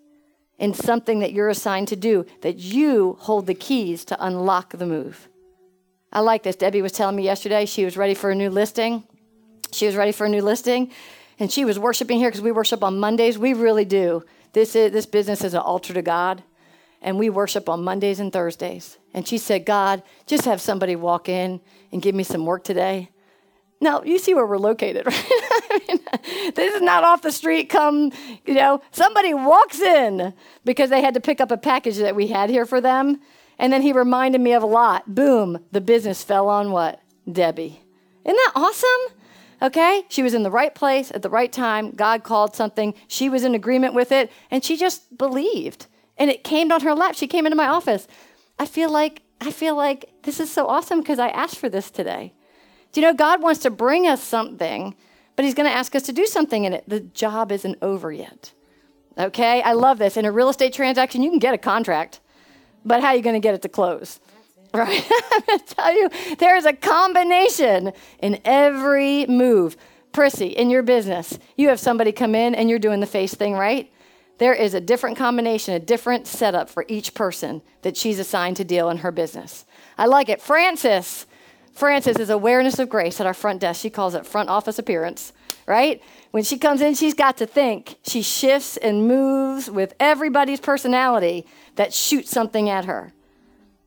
In 0.59 0.75
something 0.75 1.21
that 1.21 1.33
you're 1.33 1.49
assigned 1.49 1.89
to 1.89 1.97
do, 1.97 2.27
that 2.43 2.59
you 2.59 3.17
hold 3.21 3.47
the 3.47 3.55
keys 3.55 4.05
to 4.07 4.25
unlock 4.25 4.73
the 4.73 4.87
move. 4.87 5.29
I 6.13 6.21
like 6.21 6.43
this. 6.43 6.57
Debbie 6.57 6.83
was 6.83 6.93
telling 6.93 7.17
me 7.17 7.25
yesterday 7.25 7.67
she 7.67 7.85
was 7.85 7.97
ready 7.97 8.15
for 8.15 8.31
a 8.31 8.35
new 8.35 8.51
listing. 8.51 9.05
She 9.73 9.87
was 9.87 9.97
ready 9.97 10.13
for 10.13 10.27
a 10.27 10.29
new 10.29 10.43
listing, 10.43 10.93
and 11.39 11.51
she 11.51 11.65
was 11.65 11.79
worshiping 11.79 12.19
here 12.19 12.29
because 12.29 12.43
we 12.43 12.53
worship 12.53 12.85
on 12.85 13.01
Mondays. 13.01 13.39
We 13.39 13.55
really 13.55 13.85
do. 13.85 14.23
This 14.53 14.77
is 14.77 14.93
this 14.93 15.07
business 15.07 15.43
is 15.43 15.55
an 15.55 15.61
altar 15.61 15.93
to 15.95 16.03
God, 16.03 16.43
and 17.03 17.19
we 17.19 17.29
worship 17.31 17.69
on 17.69 17.85
Mondays 17.85 18.21
and 18.21 18.33
Thursdays. 18.33 18.99
And 19.13 19.27
she 19.27 19.39
said, 19.39 19.67
God, 19.67 20.03
just 20.27 20.45
have 20.45 20.61
somebody 20.61 20.95
walk 20.95 21.29
in 21.29 21.61
and 21.91 22.01
give 22.01 22.15
me 22.15 22.23
some 22.23 22.47
work 22.47 22.65
today. 22.65 23.11
Now, 23.81 24.03
you 24.03 24.19
see 24.19 24.35
where 24.35 24.47
we're 24.47 24.59
located, 24.59 25.07
right? 25.07 25.25
I 25.29 25.81
mean, 25.89 26.53
this 26.55 26.75
is 26.75 26.83
not 26.83 27.05
off 27.05 27.23
the 27.23 27.33
street, 27.33 27.69
come, 27.69 28.11
you 28.47 28.55
know, 28.55 28.81
somebody 28.91 29.35
walks 29.35 29.81
in 29.81 30.33
because 30.65 30.91
they 30.91 31.03
had 31.03 31.15
to 31.15 31.21
pick 31.21 31.41
up 31.41 31.51
a 31.51 31.57
package 31.57 31.99
that 31.99 32.17
we 32.17 32.29
had 32.29 32.49
here 32.51 32.67
for 32.67 32.81
them. 32.81 33.21
And 33.59 33.73
then 33.73 33.83
he 33.83 33.93
reminded 33.93 34.41
me 34.41 34.53
of 34.53 34.63
a 34.63 34.67
lot. 34.67 35.15
Boom, 35.15 35.65
the 35.73 35.81
business 35.81 36.23
fell 36.23 36.49
on 36.49 36.73
what? 36.73 37.01
Debbie. 37.31 37.81
Isn't 38.25 38.37
that 38.37 38.53
awesome? 38.55 39.17
Okay? 39.63 40.05
She 40.09 40.23
was 40.23 40.35
in 40.35 40.43
the 40.43 40.51
right 40.51 40.75
place 40.75 41.11
at 41.11 41.23
the 41.23 41.31
right 41.31 41.53
time. 41.53 41.93
God 41.93 42.23
called 42.23 42.55
something. 42.55 42.95
She 43.09 43.29
was 43.29 43.45
in 43.45 43.55
agreement 43.55 43.95
with 43.95 44.13
it, 44.13 44.31
and 44.51 44.65
she 44.65 44.77
just 44.77 45.17
believed. 45.17 45.87
And 46.19 46.31
it 46.31 46.45
came 46.45 46.73
on 46.73 46.83
her 46.83 46.95
lap. 46.95 47.15
She 47.15 47.27
came 47.27 47.47
into 47.47 47.57
my 47.57 47.69
office. 47.69 48.07
I 48.59 48.67
feel 48.67 48.91
like 48.91 49.23
I 49.39 49.51
feel 49.51 49.77
like 49.77 50.11
this 50.23 50.41
is 50.41 50.51
so 50.51 50.67
awesome 50.67 51.01
because 51.01 51.19
I 51.19 51.29
asked 51.29 51.59
for 51.59 51.69
this 51.69 51.91
today. 51.91 52.33
Do 52.93 53.01
you 53.01 53.07
know 53.07 53.15
God 53.15 53.43
wants 53.43 53.61
to 53.61 53.71
bring 53.71 54.07
us 54.07 54.23
something, 54.23 54.95
but 55.37 55.45
he's 55.45 55.55
going 55.55 55.69
to 55.69 55.75
ask 55.75 55.95
us 55.95 56.03
to 56.05 56.13
do 56.13 56.27
something 56.27 56.65
in 56.65 56.73
it. 56.73 56.85
The 56.89 57.01
job 57.01 57.53
isn't 57.53 57.79
over 57.83 58.11
yet. 58.11 58.53
Okay? 59.19 59.63
I 59.63 59.73
love 59.73 59.99
this. 59.99 60.17
In 60.17 60.25
a 60.25 60.33
real 60.33 60.49
estate 60.49 60.73
transaction, 60.73 61.23
you 61.23 61.31
can 61.31 61.39
get 61.39 61.55
a 61.55 61.59
contract, 61.59 62.21
but 62.85 63.01
how 63.01 63.09
are 63.09 63.17
you 63.17 63.23
going 63.23 63.35
to 63.35 63.41
get 63.41 63.55
it 63.55 63.63
to 63.63 63.69
close? 63.69 64.21
Right? 64.73 65.07
I'm 65.33 65.41
going 65.47 65.59
to 65.59 65.75
tell 65.75 65.95
you, 65.95 66.11
there 66.39 66.57
is 66.57 66.65
a 66.65 66.73
combination 66.73 67.93
in 68.21 68.41
every 68.45 69.27
move. 69.27 69.77
Prissy, 70.13 70.47
in 70.47 70.71
your 70.71 70.83
business, 70.83 71.39
you 71.57 71.69
have 71.69 71.79
somebody 71.79 72.11
come 72.11 72.35
in 72.35 72.55
and 72.55 72.71
you're 72.71 72.79
doing 72.79 73.01
the 73.01 73.07
face 73.07 73.35
thing, 73.35 73.53
right? 73.53 73.93
There 74.39 74.55
is 74.55 74.75
a 74.75 74.81
different 74.81 75.17
combination, 75.17 75.75
a 75.75 75.79
different 75.79 76.27
setup 76.27 76.69
for 76.69 76.85
each 76.89 77.15
person 77.15 77.63
that 77.83 77.97
she's 77.97 78.19
assigned 78.19 78.57
to 78.57 78.65
deal 78.65 78.89
in 78.91 78.99
her 78.99 79.11
business. 79.11 79.67
I 79.99 80.07
like 80.07 80.29
it. 80.29 80.41
Francis, 80.41 81.27
Francis 81.77 82.19
is 82.19 82.31
awareness 82.31 82.79
of 82.79 82.89
grace 82.89 83.21
at 83.21 83.27
our 83.27 83.35
front 83.35 83.61
desk. 83.61 83.83
She 83.83 83.91
calls 83.91 84.15
it 84.15 84.25
front 84.25 84.49
office 84.49 84.79
appearance, 84.79 85.35
right? 85.67 86.03
When 86.31 86.43
she 86.43 86.57
comes 86.57 86.81
in, 86.81 86.95
she's 86.95 87.13
got 87.13 87.37
to 87.37 87.47
think. 87.47 87.97
She 88.03 88.23
shifts 88.23 88.79
and 88.79 89.07
moves 89.07 89.71
with 89.71 89.95
everybody's 90.01 90.59
personality 90.59 91.47
that 91.75 91.93
shoots 91.93 92.31
something 92.31 92.71
at 92.71 92.87
her. 92.87 93.13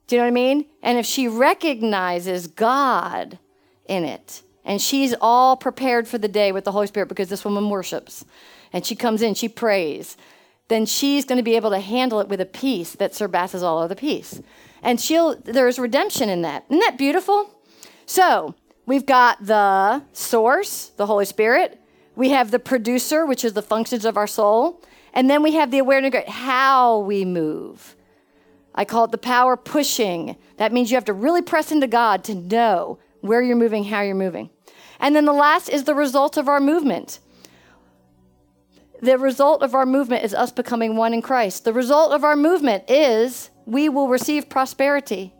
Do 0.05 0.15
you 0.15 0.21
know 0.21 0.25
what 0.25 0.31
I 0.31 0.33
mean? 0.33 0.65
And 0.83 0.99
if 0.99 1.05
she 1.07 1.27
recognizes 1.27 2.45
God 2.45 3.39
in 3.87 4.05
it, 4.05 4.43
and 4.63 4.79
she's 4.79 5.15
all 5.19 5.57
prepared 5.57 6.07
for 6.07 6.19
the 6.19 6.27
day 6.27 6.51
with 6.51 6.65
the 6.65 6.71
Holy 6.71 6.85
Spirit 6.85 7.09
because 7.09 7.29
this 7.29 7.43
woman 7.43 7.69
worships, 7.69 8.23
and 8.71 8.85
she 8.85 8.95
comes 8.95 9.23
in, 9.23 9.33
she 9.33 9.49
prays, 9.49 10.15
then 10.67 10.85
she's 10.85 11.25
going 11.25 11.37
to 11.37 11.43
be 11.43 11.55
able 11.55 11.71
to 11.71 11.79
handle 11.79 12.19
it 12.19 12.27
with 12.27 12.39
a 12.39 12.45
peace 12.45 12.93
that 12.93 13.15
surpasses 13.15 13.63
all 13.63 13.79
other 13.79 13.95
peace. 13.95 14.41
And 14.83 15.01
she'll 15.01 15.35
there's 15.37 15.79
redemption 15.79 16.29
in 16.29 16.43
that. 16.43 16.65
Isn't 16.69 16.81
that 16.81 16.97
beautiful? 16.97 17.49
So 18.09 18.55
we've 18.87 19.05
got 19.05 19.45
the 19.45 20.01
source, 20.13 20.87
the 20.97 21.05
Holy 21.05 21.25
Spirit. 21.25 21.79
We 22.15 22.29
have 22.29 22.49
the 22.49 22.57
producer, 22.57 23.23
which 23.23 23.45
is 23.45 23.53
the 23.53 23.61
functions 23.61 24.03
of 24.03 24.17
our 24.17 24.25
soul. 24.25 24.81
And 25.13 25.29
then 25.29 25.43
we 25.43 25.53
have 25.53 25.69
the 25.69 25.77
awareness 25.77 26.15
of 26.15 26.25
how 26.25 26.97
we 27.01 27.23
move. 27.23 27.95
I 28.73 28.83
call 28.83 29.03
it 29.03 29.11
the 29.11 29.19
power 29.19 29.55
pushing. 29.55 30.37
That 30.57 30.73
means 30.73 30.89
you 30.89 30.95
have 30.95 31.05
to 31.05 31.13
really 31.13 31.43
press 31.43 31.71
into 31.71 31.85
God 31.85 32.23
to 32.23 32.33
know 32.33 32.97
where 33.21 33.43
you're 33.43 33.55
moving, 33.55 33.83
how 33.83 34.01
you're 34.01 34.15
moving. 34.15 34.49
And 34.99 35.15
then 35.15 35.25
the 35.25 35.31
last 35.31 35.69
is 35.69 35.83
the 35.83 35.93
result 35.93 36.35
of 36.35 36.49
our 36.49 36.59
movement. 36.59 37.19
The 39.03 39.19
result 39.19 39.61
of 39.61 39.75
our 39.75 39.85
movement 39.85 40.23
is 40.23 40.33
us 40.33 40.51
becoming 40.51 40.95
one 40.95 41.13
in 41.13 41.21
Christ. 41.21 41.63
The 41.63 41.73
result 41.73 42.11
of 42.13 42.23
our 42.23 42.35
movement 42.35 42.85
is 42.89 43.51
we 43.67 43.87
will 43.87 44.07
receive 44.07 44.49
prosperity. 44.49 45.35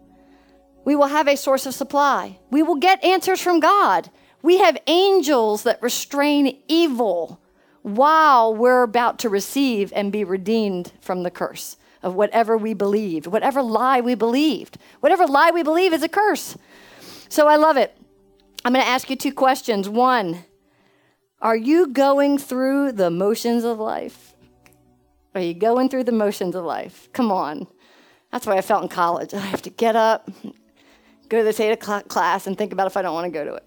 We 0.86 0.96
will 0.96 1.08
have 1.08 1.28
a 1.28 1.38
source 1.38 1.66
of 1.66 1.74
supply. 1.74 2.40
We 2.50 2.64
will 2.64 2.76
get 2.76 3.04
answers 3.04 3.42
from 3.42 3.60
God. 3.60 4.10
We 4.42 4.60
have 4.60 4.78
angels 4.88 5.64
that 5.64 5.82
restrain 5.82 6.58
evil 6.68 7.42
while 7.82 8.56
we're 8.56 8.84
about 8.84 9.20
to 9.20 9.30
receive 9.30 9.92
and 9.96 10.12
be 10.12 10.24
redeemed 10.24 10.92
from 11.02 11.24
the 11.24 11.32
curse 11.32 11.78
of 12.02 12.16
whatever 12.16 12.58
we 12.58 12.74
believed, 12.74 13.28
whatever 13.28 13.62
lie 13.62 14.00
we 14.00 14.16
believed. 14.16 14.78
Whatever 15.02 15.28
lie 15.28 15.52
we 15.52 15.64
believe 15.64 15.94
is 15.94 16.04
a 16.04 16.10
curse. 16.10 16.58
So 17.28 17.48
I 17.48 17.58
love 17.58 17.78
it. 17.78 17.96
I'm 18.64 18.74
going 18.74 18.84
to 18.84 18.90
ask 18.90 19.10
you 19.10 19.16
two 19.16 19.34
questions. 19.34 19.88
One, 19.88 20.46
are 21.42 21.56
you 21.56 21.88
going 21.88 22.38
through 22.38 22.94
the 22.94 23.10
motions 23.10 23.64
of 23.64 23.80
life? 23.80 24.34
Are 25.36 25.42
you 25.42 25.54
going 25.54 25.90
through 25.90 26.06
the 26.06 26.12
motions 26.12 26.56
of 26.56 26.66
life? 26.66 27.10
Come 27.14 27.32
on. 27.32 27.68
That's 28.32 28.46
why 28.46 28.58
I 28.58 28.62
felt 28.62 28.84
in 28.84 28.90
college. 28.90 29.34
I 29.34 29.40
have 29.40 29.62
to 29.64 29.70
get 29.70 29.96
up, 29.96 30.30
go 31.30 31.38
to 31.38 31.44
this 31.44 31.60
eight 31.60 31.72
o'clock 31.72 32.08
class, 32.08 32.48
and 32.48 32.58
think 32.58 32.74
about 32.74 32.88
if 32.88 32.98
I 32.98 33.02
don't 33.02 33.14
want 33.14 33.26
to 33.26 33.32
go 33.32 33.46
to 33.46 33.54
it. 33.56 33.64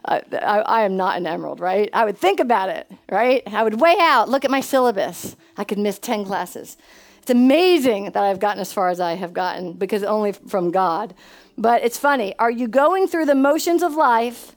I, 0.04 0.22
I, 0.32 0.60
I, 0.60 0.82
am 0.82 0.96
not 0.96 1.16
an 1.16 1.26
emerald, 1.26 1.60
right? 1.60 1.90
I 1.92 2.04
would 2.04 2.18
think 2.18 2.40
about 2.40 2.70
it, 2.70 2.90
right? 3.10 3.42
I 3.46 3.62
would 3.62 3.80
weigh 3.80 3.96
out, 4.00 4.28
look 4.28 4.44
at 4.44 4.50
my 4.50 4.60
syllabus. 4.60 5.36
I 5.56 5.64
could 5.64 5.78
miss 5.78 5.98
10 5.98 6.24
classes. 6.24 6.76
It's 7.20 7.30
amazing 7.30 8.06
that 8.06 8.24
I've 8.24 8.40
gotten 8.40 8.60
as 8.60 8.72
far 8.72 8.88
as 8.88 8.98
I 8.98 9.14
have 9.14 9.32
gotten 9.32 9.74
because 9.74 10.02
only 10.02 10.32
from 10.32 10.72
God. 10.72 11.14
But 11.56 11.84
it's 11.84 11.98
funny. 11.98 12.36
Are 12.38 12.50
you 12.50 12.66
going 12.66 13.06
through 13.06 13.26
the 13.26 13.34
motions 13.34 13.82
of 13.82 13.94
life 13.94 14.56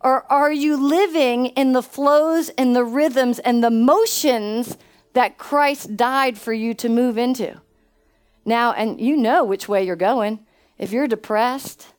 or 0.00 0.30
are 0.30 0.52
you 0.52 0.76
living 0.76 1.46
in 1.46 1.72
the 1.72 1.82
flows 1.82 2.50
and 2.50 2.76
the 2.76 2.84
rhythms 2.84 3.40
and 3.40 3.64
the 3.64 3.70
motions 3.70 4.76
that 5.14 5.38
Christ 5.38 5.96
died 5.96 6.38
for 6.38 6.52
you 6.52 6.72
to 6.74 6.88
move 6.88 7.18
into? 7.18 7.60
Now, 8.44 8.72
and 8.72 9.00
you 9.00 9.16
know 9.16 9.44
which 9.44 9.68
way 9.68 9.82
you're 9.82 9.96
going. 9.96 10.46
If 10.78 10.92
you're 10.92 11.08
depressed, 11.08 11.92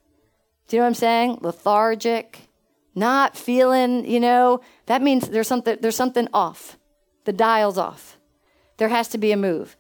do 0.67 0.75
you 0.75 0.80
know 0.80 0.86
what 0.86 0.89
I'm 0.89 0.95
saying? 0.95 1.39
Lethargic, 1.41 2.49
not 2.95 3.36
feeling, 3.38 4.05
you 4.05 4.19
know, 4.19 4.61
that 4.86 5.01
means 5.01 5.30
there's 5.30 5.47
something 5.47 5.77
there's 5.82 5.95
something 5.95 6.27
off. 6.34 6.77
The 7.25 7.34
dial's 7.34 7.77
off. 7.77 8.17
There 8.77 8.89
has 8.89 9.09
to 9.09 9.17
be 9.17 9.32
a 9.32 9.38
move. 9.38 9.75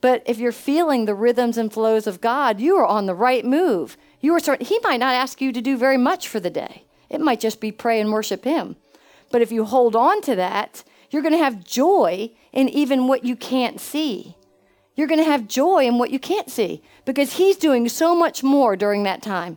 But 0.00 0.22
if 0.26 0.38
you're 0.38 0.52
feeling 0.52 1.04
the 1.04 1.14
rhythms 1.14 1.58
and 1.58 1.72
flows 1.72 2.06
of 2.06 2.20
God, 2.20 2.60
you 2.60 2.76
are 2.76 2.86
on 2.86 3.06
the 3.06 3.14
right 3.14 3.44
move. 3.44 3.96
You 4.20 4.32
are 4.34 4.40
starting, 4.40 4.66
he 4.66 4.78
might 4.84 5.00
not 5.00 5.14
ask 5.14 5.40
you 5.40 5.52
to 5.52 5.60
do 5.60 5.76
very 5.76 5.96
much 5.96 6.28
for 6.28 6.38
the 6.38 6.50
day. 6.50 6.84
It 7.08 7.20
might 7.20 7.40
just 7.40 7.60
be 7.60 7.72
pray 7.72 8.00
and 8.00 8.12
worship 8.12 8.44
him. 8.44 8.76
But 9.30 9.42
if 9.42 9.50
you 9.50 9.64
hold 9.64 9.96
on 9.96 10.22
to 10.22 10.36
that, 10.36 10.84
you're 11.10 11.22
going 11.22 11.32
to 11.32 11.38
have 11.38 11.64
joy 11.64 12.30
in 12.52 12.68
even 12.68 13.08
what 13.08 13.24
you 13.24 13.34
can't 13.34 13.80
see. 13.80 14.36
You're 14.98 15.06
going 15.06 15.20
to 15.20 15.30
have 15.30 15.46
joy 15.46 15.86
in 15.86 15.96
what 15.96 16.10
you 16.10 16.18
can't 16.18 16.50
see 16.50 16.82
because 17.04 17.34
he's 17.34 17.56
doing 17.56 17.88
so 17.88 18.16
much 18.16 18.42
more 18.42 18.74
during 18.74 19.04
that 19.04 19.22
time. 19.22 19.56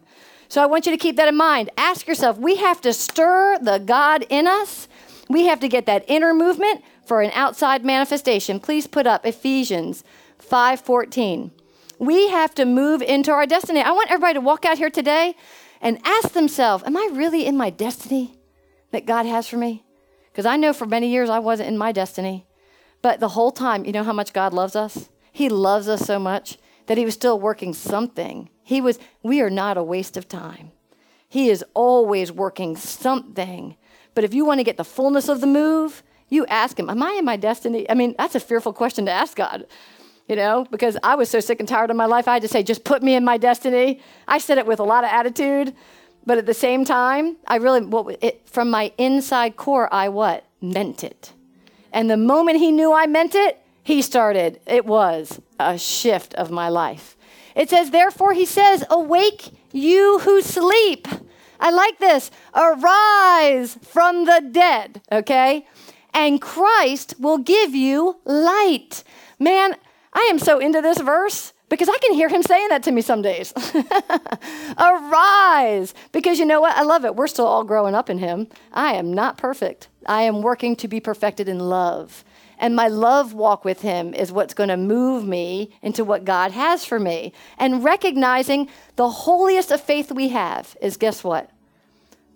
So 0.50 0.62
I 0.62 0.68
want 0.68 0.86
you 0.86 0.92
to 0.92 1.00
keep 1.00 1.16
that 1.16 1.28
in 1.28 1.36
mind. 1.36 1.72
Ask 1.78 2.06
yourself, 2.06 2.38
we 2.38 2.58
have 2.58 2.80
to 2.82 2.94
stir 2.94 3.58
the 3.60 3.80
God 3.80 4.24
in 4.30 4.46
us. 4.46 4.88
We 5.30 5.48
have 5.48 5.60
to 5.62 5.68
get 5.68 5.88
that 5.88 6.06
inner 6.08 6.36
movement 6.36 6.84
for 7.08 7.22
an 7.24 7.32
outside 7.34 7.84
manifestation. 7.84 8.60
Please 8.60 8.86
put 8.86 9.08
up 9.08 9.26
Ephesians 9.26 10.04
5:14. 10.38 11.50
We 11.98 12.30
have 12.30 12.54
to 12.54 12.64
move 12.64 13.02
into 13.02 13.32
our 13.32 13.48
destiny. 13.48 13.82
I 13.82 13.94
want 13.94 14.12
everybody 14.12 14.36
to 14.36 14.42
walk 14.42 14.64
out 14.64 14.78
here 14.78 14.92
today 14.92 15.36
and 15.82 15.98
ask 16.06 16.34
themselves, 16.34 16.84
am 16.84 16.96
I 16.96 17.10
really 17.14 17.48
in 17.48 17.58
my 17.58 17.72
destiny 17.72 18.38
that 18.92 19.08
God 19.08 19.26
has 19.26 19.48
for 19.48 19.58
me? 19.58 19.84
Because 20.32 20.46
I 20.46 20.56
know 20.56 20.72
for 20.72 20.86
many 20.86 21.10
years 21.10 21.32
I 21.32 21.40
wasn't 21.40 21.70
in 21.70 21.80
my 21.80 21.92
destiny. 21.92 22.46
But 23.02 23.20
the 23.20 23.30
whole 23.30 23.52
time, 23.52 23.86
you 23.86 23.92
know 23.92 24.04
how 24.04 24.14
much 24.14 24.34
God 24.34 24.54
loves 24.54 24.76
us? 24.76 25.10
He 25.32 25.50
loves 25.50 25.88
us 25.88 26.02
so 26.02 26.20
much 26.20 26.58
that 26.88 26.98
he 26.98 27.06
was 27.06 27.14
still 27.14 27.40
working 27.40 27.74
something 27.74 28.50
he 28.72 28.80
was, 28.80 29.00
we 29.22 29.42
are 29.42 29.50
not 29.50 29.76
a 29.76 29.84
waste 29.84 30.16
of 30.16 30.30
time. 30.30 30.72
He 31.28 31.50
is 31.50 31.64
always 31.74 32.32
working 32.32 32.78
something. 32.78 33.76
But 34.16 34.24
if 34.24 34.34
you 34.34 34.46
want 34.46 34.62
to 34.62 34.64
get 34.64 34.78
the 34.78 34.86
fullness 34.86 35.28
of 35.28 35.42
the 35.42 35.48
move, 35.48 36.04
you 36.30 36.46
ask 36.46 36.80
him, 36.80 36.90
Am 36.90 37.04
I 37.04 37.12
in 37.20 37.26
my 37.26 37.36
destiny? 37.36 37.90
I 37.90 37.96
mean, 37.96 38.16
that's 38.18 38.36
a 38.36 38.40
fearful 38.40 38.72
question 38.72 39.06
to 39.08 39.12
ask 39.12 39.36
God, 39.36 39.66
you 40.30 40.38
know, 40.38 40.66
because 40.72 40.96
I 41.04 41.16
was 41.16 41.30
so 41.30 41.42
sick 41.42 41.60
and 41.60 41.68
tired 41.68 41.90
of 41.90 41.98
my 41.98 42.06
life. 42.06 42.30
I 42.30 42.34
had 42.34 42.44
to 42.44 42.48
say, 42.48 42.64
Just 42.64 42.86
put 42.86 43.04
me 43.04 43.14
in 43.14 43.26
my 43.26 43.38
destiny. 43.38 44.00
I 44.26 44.38
said 44.38 44.58
it 44.58 44.66
with 44.66 44.80
a 44.80 44.86
lot 44.86 45.04
of 45.04 45.10
attitude, 45.10 45.76
but 46.26 46.38
at 46.38 46.46
the 46.46 46.54
same 46.54 46.86
time, 46.86 47.36
I 47.46 47.58
really, 47.58 48.16
it, 48.22 48.48
from 48.48 48.70
my 48.70 48.94
inside 48.98 49.58
core, 49.58 49.94
I 49.94 50.08
what? 50.08 50.46
Meant 50.62 51.04
it. 51.04 51.34
And 51.92 52.10
the 52.10 52.16
moment 52.16 52.60
he 52.60 52.72
knew 52.72 52.94
I 52.94 53.06
meant 53.06 53.36
it, 53.36 53.61
he 53.84 54.02
started, 54.02 54.60
it 54.66 54.86
was 54.86 55.40
a 55.60 55.78
shift 55.78 56.34
of 56.36 56.52
my 56.52 56.70
life. 56.70 57.18
It 57.56 57.70
says, 57.70 57.92
Therefore, 57.92 58.34
he 58.34 58.46
says, 58.46 58.84
Awake, 58.90 59.52
you 59.72 60.20
who 60.20 60.42
sleep. 60.42 61.08
I 61.60 61.70
like 61.72 62.00
this. 62.00 62.32
Arise 62.56 63.78
from 63.84 64.26
the 64.26 64.50
dead, 64.52 65.02
okay? 65.12 65.68
And 66.14 66.42
Christ 66.42 67.16
will 67.20 67.38
give 67.38 67.76
you 67.76 68.18
light. 68.26 69.04
Man, 69.40 69.76
I 70.14 70.28
am 70.30 70.40
so 70.40 70.60
into 70.60 70.82
this 70.82 71.00
verse 71.00 71.54
Because 71.70 71.88
I 71.88 71.98
can 72.00 72.14
hear 72.14 72.28
him 72.28 72.44
saying 72.44 72.68
that 72.68 72.84
to 72.84 72.92
me 72.92 73.02
some 73.02 73.22
days. 73.22 73.54
Arise. 74.78 75.94
Because 76.12 76.38
you 76.38 76.46
know 76.46 76.60
what? 76.60 76.76
I 76.76 76.84
love 76.84 77.06
it. 77.06 77.16
We're 77.16 77.28
still 77.28 77.48
all 77.48 77.64
growing 77.64 77.96
up 77.96 78.10
in 78.10 78.18
him. 78.18 78.48
I 78.74 78.96
am 78.96 79.14
not 79.14 79.38
perfect. 79.38 79.88
I 80.06 80.24
am 80.24 80.42
working 80.42 80.76
to 80.76 80.90
be 80.90 81.00
perfected 81.00 81.48
in 81.48 81.60
love. 81.60 82.26
And 82.62 82.76
my 82.76 82.88
love 82.88 83.34
walk 83.34 83.66
with 83.66 83.82
him 83.82 84.14
is 84.14 84.32
what's 84.32 84.54
going 84.54 84.70
to 84.70 84.78
move 84.78 85.28
me 85.28 85.72
into 85.82 86.06
what 86.06 86.26
God 86.26 86.52
has 86.52 86.86
for 86.86 87.00
me. 87.00 87.34
And 87.58 87.84
recognizing 87.84 88.70
the 88.98 89.10
holiest 89.10 89.72
of 89.72 89.82
faith 89.82 90.12
we 90.12 90.30
have 90.30 90.78
is 90.80 90.96
guess 90.96 91.24
what? 91.24 91.50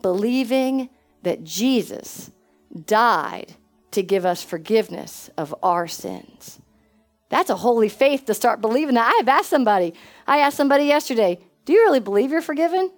Believing 0.02 0.90
that 1.22 1.44
Jesus 1.44 2.32
died 2.86 3.54
to 3.92 4.02
give 4.02 4.26
us 4.26 4.44
forgiveness 4.44 5.30
of 5.38 5.54
our 5.62 5.88
sins. 5.88 6.60
That's 7.30 7.52
a 7.52 7.58
holy 7.58 7.90
faith 7.90 8.26
to 8.26 8.34
start 8.34 8.62
believing 8.62 8.96
that. 8.96 9.14
I 9.14 9.18
have 9.18 9.30
asked 9.30 9.50
somebody, 9.50 9.94
I 10.26 10.40
asked 10.40 10.58
somebody 10.58 10.86
yesterday, 10.86 11.40
do 11.66 11.74
you 11.74 11.82
really 11.82 12.00
believe 12.00 12.32
you're 12.32 12.42
forgiven? 12.42 12.92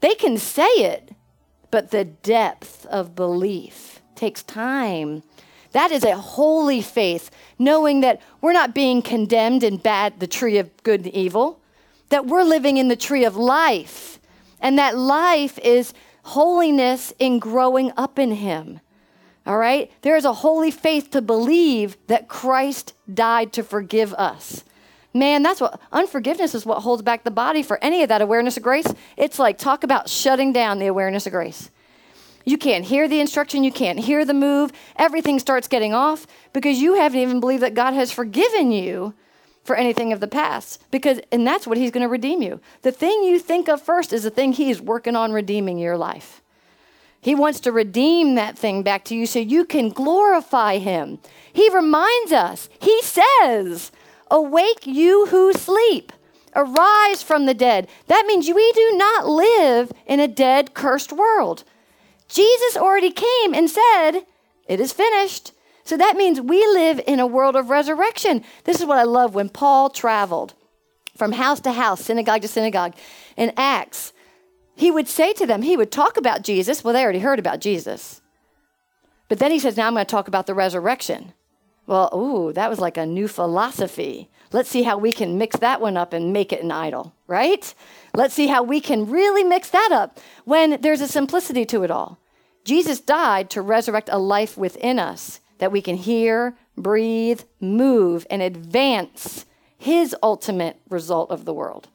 They 0.00 0.14
can 0.14 0.36
say 0.36 0.68
it, 0.68 1.12
but 1.70 1.90
the 1.90 2.04
depth 2.04 2.84
of 2.86 3.14
belief 3.14 4.02
takes 4.14 4.42
time. 4.42 5.22
That 5.72 5.90
is 5.90 6.04
a 6.04 6.16
holy 6.16 6.82
faith, 6.82 7.30
knowing 7.58 8.00
that 8.02 8.20
we're 8.40 8.52
not 8.52 8.74
being 8.74 9.02
condemned 9.02 9.62
in 9.62 9.78
bad, 9.78 10.20
the 10.20 10.26
tree 10.26 10.58
of 10.58 10.70
good 10.82 11.04
and 11.04 11.14
evil, 11.14 11.60
that 12.10 12.26
we're 12.26 12.44
living 12.44 12.76
in 12.76 12.88
the 12.88 12.96
tree 12.96 13.24
of 13.24 13.36
life, 13.36 14.20
and 14.60 14.78
that 14.78 14.96
life 14.96 15.58
is 15.58 15.94
holiness 16.24 17.12
in 17.18 17.38
growing 17.38 17.90
up 17.96 18.18
in 18.18 18.32
Him. 18.32 18.80
All 19.46 19.58
right? 19.58 19.90
There 20.02 20.16
is 20.16 20.24
a 20.24 20.32
holy 20.32 20.70
faith 20.70 21.10
to 21.10 21.22
believe 21.22 21.96
that 22.06 22.28
Christ 22.28 22.94
died 23.12 23.52
to 23.54 23.64
forgive 23.64 24.14
us. 24.14 24.62
Man, 25.14 25.42
that's 25.42 25.60
what 25.60 25.80
unforgiveness 25.90 26.54
is 26.54 26.64
what 26.64 26.82
holds 26.82 27.02
back 27.02 27.24
the 27.24 27.30
body 27.30 27.62
for 27.62 27.82
any 27.82 28.02
of 28.02 28.08
that 28.08 28.22
awareness 28.22 28.56
of 28.56 28.62
grace. 28.62 28.86
It's 29.16 29.38
like 29.38 29.58
talk 29.58 29.84
about 29.84 30.08
shutting 30.08 30.52
down 30.52 30.78
the 30.78 30.86
awareness 30.86 31.26
of 31.26 31.32
grace. 31.32 31.70
You 32.44 32.58
can't 32.58 32.84
hear 32.84 33.08
the 33.08 33.20
instruction, 33.20 33.64
you 33.64 33.72
can't 33.72 33.98
hear 33.98 34.24
the 34.24 34.34
move. 34.34 34.72
Everything 34.96 35.38
starts 35.38 35.68
getting 35.68 35.94
off 35.94 36.26
because 36.52 36.80
you 36.80 36.94
haven't 36.94 37.20
even 37.20 37.40
believed 37.40 37.62
that 37.62 37.74
God 37.74 37.94
has 37.94 38.10
forgiven 38.12 38.72
you 38.72 39.14
for 39.64 39.76
anything 39.76 40.12
of 40.12 40.20
the 40.20 40.28
past. 40.28 40.82
Because 40.90 41.20
and 41.30 41.46
that's 41.46 41.66
what 41.66 41.78
he's 41.78 41.90
going 41.90 42.02
to 42.02 42.08
redeem 42.08 42.42
you. 42.42 42.60
The 42.82 42.92
thing 42.92 43.22
you 43.22 43.38
think 43.38 43.68
of 43.68 43.80
first 43.80 44.12
is 44.12 44.24
the 44.24 44.30
thing 44.30 44.52
he's 44.52 44.80
working 44.80 45.16
on 45.16 45.32
redeeming 45.32 45.78
your 45.78 45.96
life. 45.96 46.42
He 47.20 47.36
wants 47.36 47.60
to 47.60 47.72
redeem 47.72 48.34
that 48.34 48.58
thing 48.58 48.82
back 48.82 49.04
to 49.04 49.14
you 49.14 49.26
so 49.26 49.38
you 49.38 49.64
can 49.64 49.90
glorify 49.90 50.78
him. 50.78 51.20
He 51.52 51.70
reminds 51.70 52.32
us, 52.32 52.68
he 52.80 53.00
says, 53.02 53.92
Awake, 54.28 54.86
you 54.86 55.26
who 55.26 55.52
sleep, 55.52 56.12
arise 56.56 57.22
from 57.22 57.46
the 57.46 57.54
dead. 57.54 57.86
That 58.08 58.26
means 58.26 58.48
we 58.48 58.72
do 58.72 58.96
not 58.96 59.28
live 59.28 59.92
in 60.06 60.18
a 60.18 60.26
dead, 60.26 60.74
cursed 60.74 61.12
world. 61.12 61.62
Jesus 62.32 62.76
already 62.76 63.10
came 63.10 63.54
and 63.54 63.68
said, 63.70 64.22
It 64.66 64.80
is 64.80 64.92
finished. 64.92 65.52
So 65.84 65.96
that 65.96 66.16
means 66.16 66.40
we 66.40 66.64
live 66.66 67.00
in 67.06 67.20
a 67.20 67.26
world 67.26 67.56
of 67.56 67.70
resurrection. 67.70 68.44
This 68.64 68.80
is 68.80 68.86
what 68.86 68.98
I 68.98 69.02
love 69.02 69.34
when 69.34 69.48
Paul 69.48 69.90
traveled 69.90 70.54
from 71.16 71.32
house 71.32 71.60
to 71.60 71.72
house, 71.72 72.00
synagogue 72.04 72.42
to 72.42 72.48
synagogue 72.48 72.94
in 73.36 73.52
Acts 73.56 74.12
he 74.74 74.90
would 74.90 75.08
say 75.08 75.32
to 75.34 75.46
them, 75.46 75.62
he 75.62 75.76
would 75.76 75.92
talk 75.92 76.16
about 76.16 76.42
Jesus. 76.42 76.82
Well, 76.82 76.94
they 76.94 77.02
already 77.02 77.20
heard 77.20 77.38
about 77.38 77.60
Jesus. 77.60 78.20
But 79.28 79.38
then 79.38 79.50
he 79.50 79.58
says, 79.58 79.76
Now 79.76 79.86
I'm 79.86 79.94
going 79.94 80.04
to 80.04 80.10
talk 80.10 80.28
about 80.28 80.46
the 80.46 80.54
resurrection. 80.54 81.32
Well, 81.86 82.10
ooh, 82.14 82.52
that 82.52 82.70
was 82.70 82.78
like 82.78 82.96
a 82.96 83.06
new 83.06 83.28
philosophy. 83.28 84.30
Let's 84.52 84.68
see 84.68 84.82
how 84.82 84.98
we 84.98 85.12
can 85.12 85.38
mix 85.38 85.56
that 85.56 85.80
one 85.80 85.96
up 85.96 86.12
and 86.12 86.32
make 86.32 86.52
it 86.52 86.62
an 86.62 86.70
idol, 86.70 87.14
right? 87.26 87.74
Let's 88.14 88.34
see 88.34 88.48
how 88.48 88.62
we 88.62 88.80
can 88.80 89.10
really 89.10 89.44
mix 89.44 89.70
that 89.70 89.90
up 89.92 90.20
when 90.44 90.80
there's 90.82 91.00
a 91.00 91.08
simplicity 91.08 91.64
to 91.66 91.82
it 91.82 91.90
all. 91.90 92.18
Jesus 92.64 93.00
died 93.00 93.50
to 93.50 93.62
resurrect 93.62 94.08
a 94.12 94.18
life 94.18 94.56
within 94.56 94.98
us 94.98 95.40
that 95.58 95.72
we 95.72 95.80
can 95.80 95.96
hear, 95.96 96.56
breathe, 96.76 97.42
move, 97.60 98.26
and 98.30 98.42
advance 98.42 99.46
his 99.78 100.14
ultimate 100.22 100.78
result 100.88 101.30
of 101.30 101.44
the 101.44 101.54
world. 101.54 101.88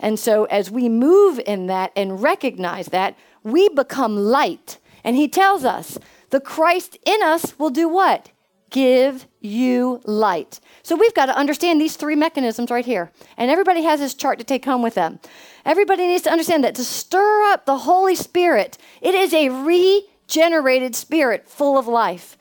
And 0.00 0.18
so, 0.18 0.44
as 0.46 0.70
we 0.70 0.88
move 0.88 1.40
in 1.46 1.68
that 1.68 1.92
and 1.94 2.20
recognize 2.20 2.86
that, 2.86 3.16
we 3.44 3.68
become 3.68 4.16
light. 4.16 4.78
And 5.04 5.14
he 5.14 5.28
tells 5.28 5.64
us, 5.64 5.98
the 6.30 6.40
Christ 6.40 6.98
in 7.06 7.22
us 7.22 7.58
will 7.58 7.70
do 7.70 7.88
what? 7.88 8.30
Give 8.72 9.26
you 9.40 10.00
light. 10.04 10.58
So, 10.82 10.96
we've 10.96 11.14
got 11.14 11.26
to 11.26 11.36
understand 11.36 11.80
these 11.80 11.96
three 11.96 12.16
mechanisms 12.16 12.72
right 12.72 12.84
here. 12.84 13.12
And 13.36 13.48
everybody 13.50 13.82
has 13.84 14.00
this 14.00 14.14
chart 14.14 14.40
to 14.40 14.44
take 14.44 14.64
home 14.64 14.82
with 14.82 14.94
them. 14.94 15.20
Everybody 15.64 16.08
needs 16.08 16.24
to 16.24 16.32
understand 16.32 16.64
that 16.64 16.74
to 16.74 16.84
stir 16.84 17.52
up 17.52 17.64
the 17.64 17.78
Holy 17.78 18.16
Spirit, 18.16 18.76
it 19.00 19.14
is 19.14 19.32
a 19.32 19.50
regenerated 19.50 20.96
spirit 20.96 21.48
full 21.48 21.78
of 21.78 21.86
life. 21.86 22.36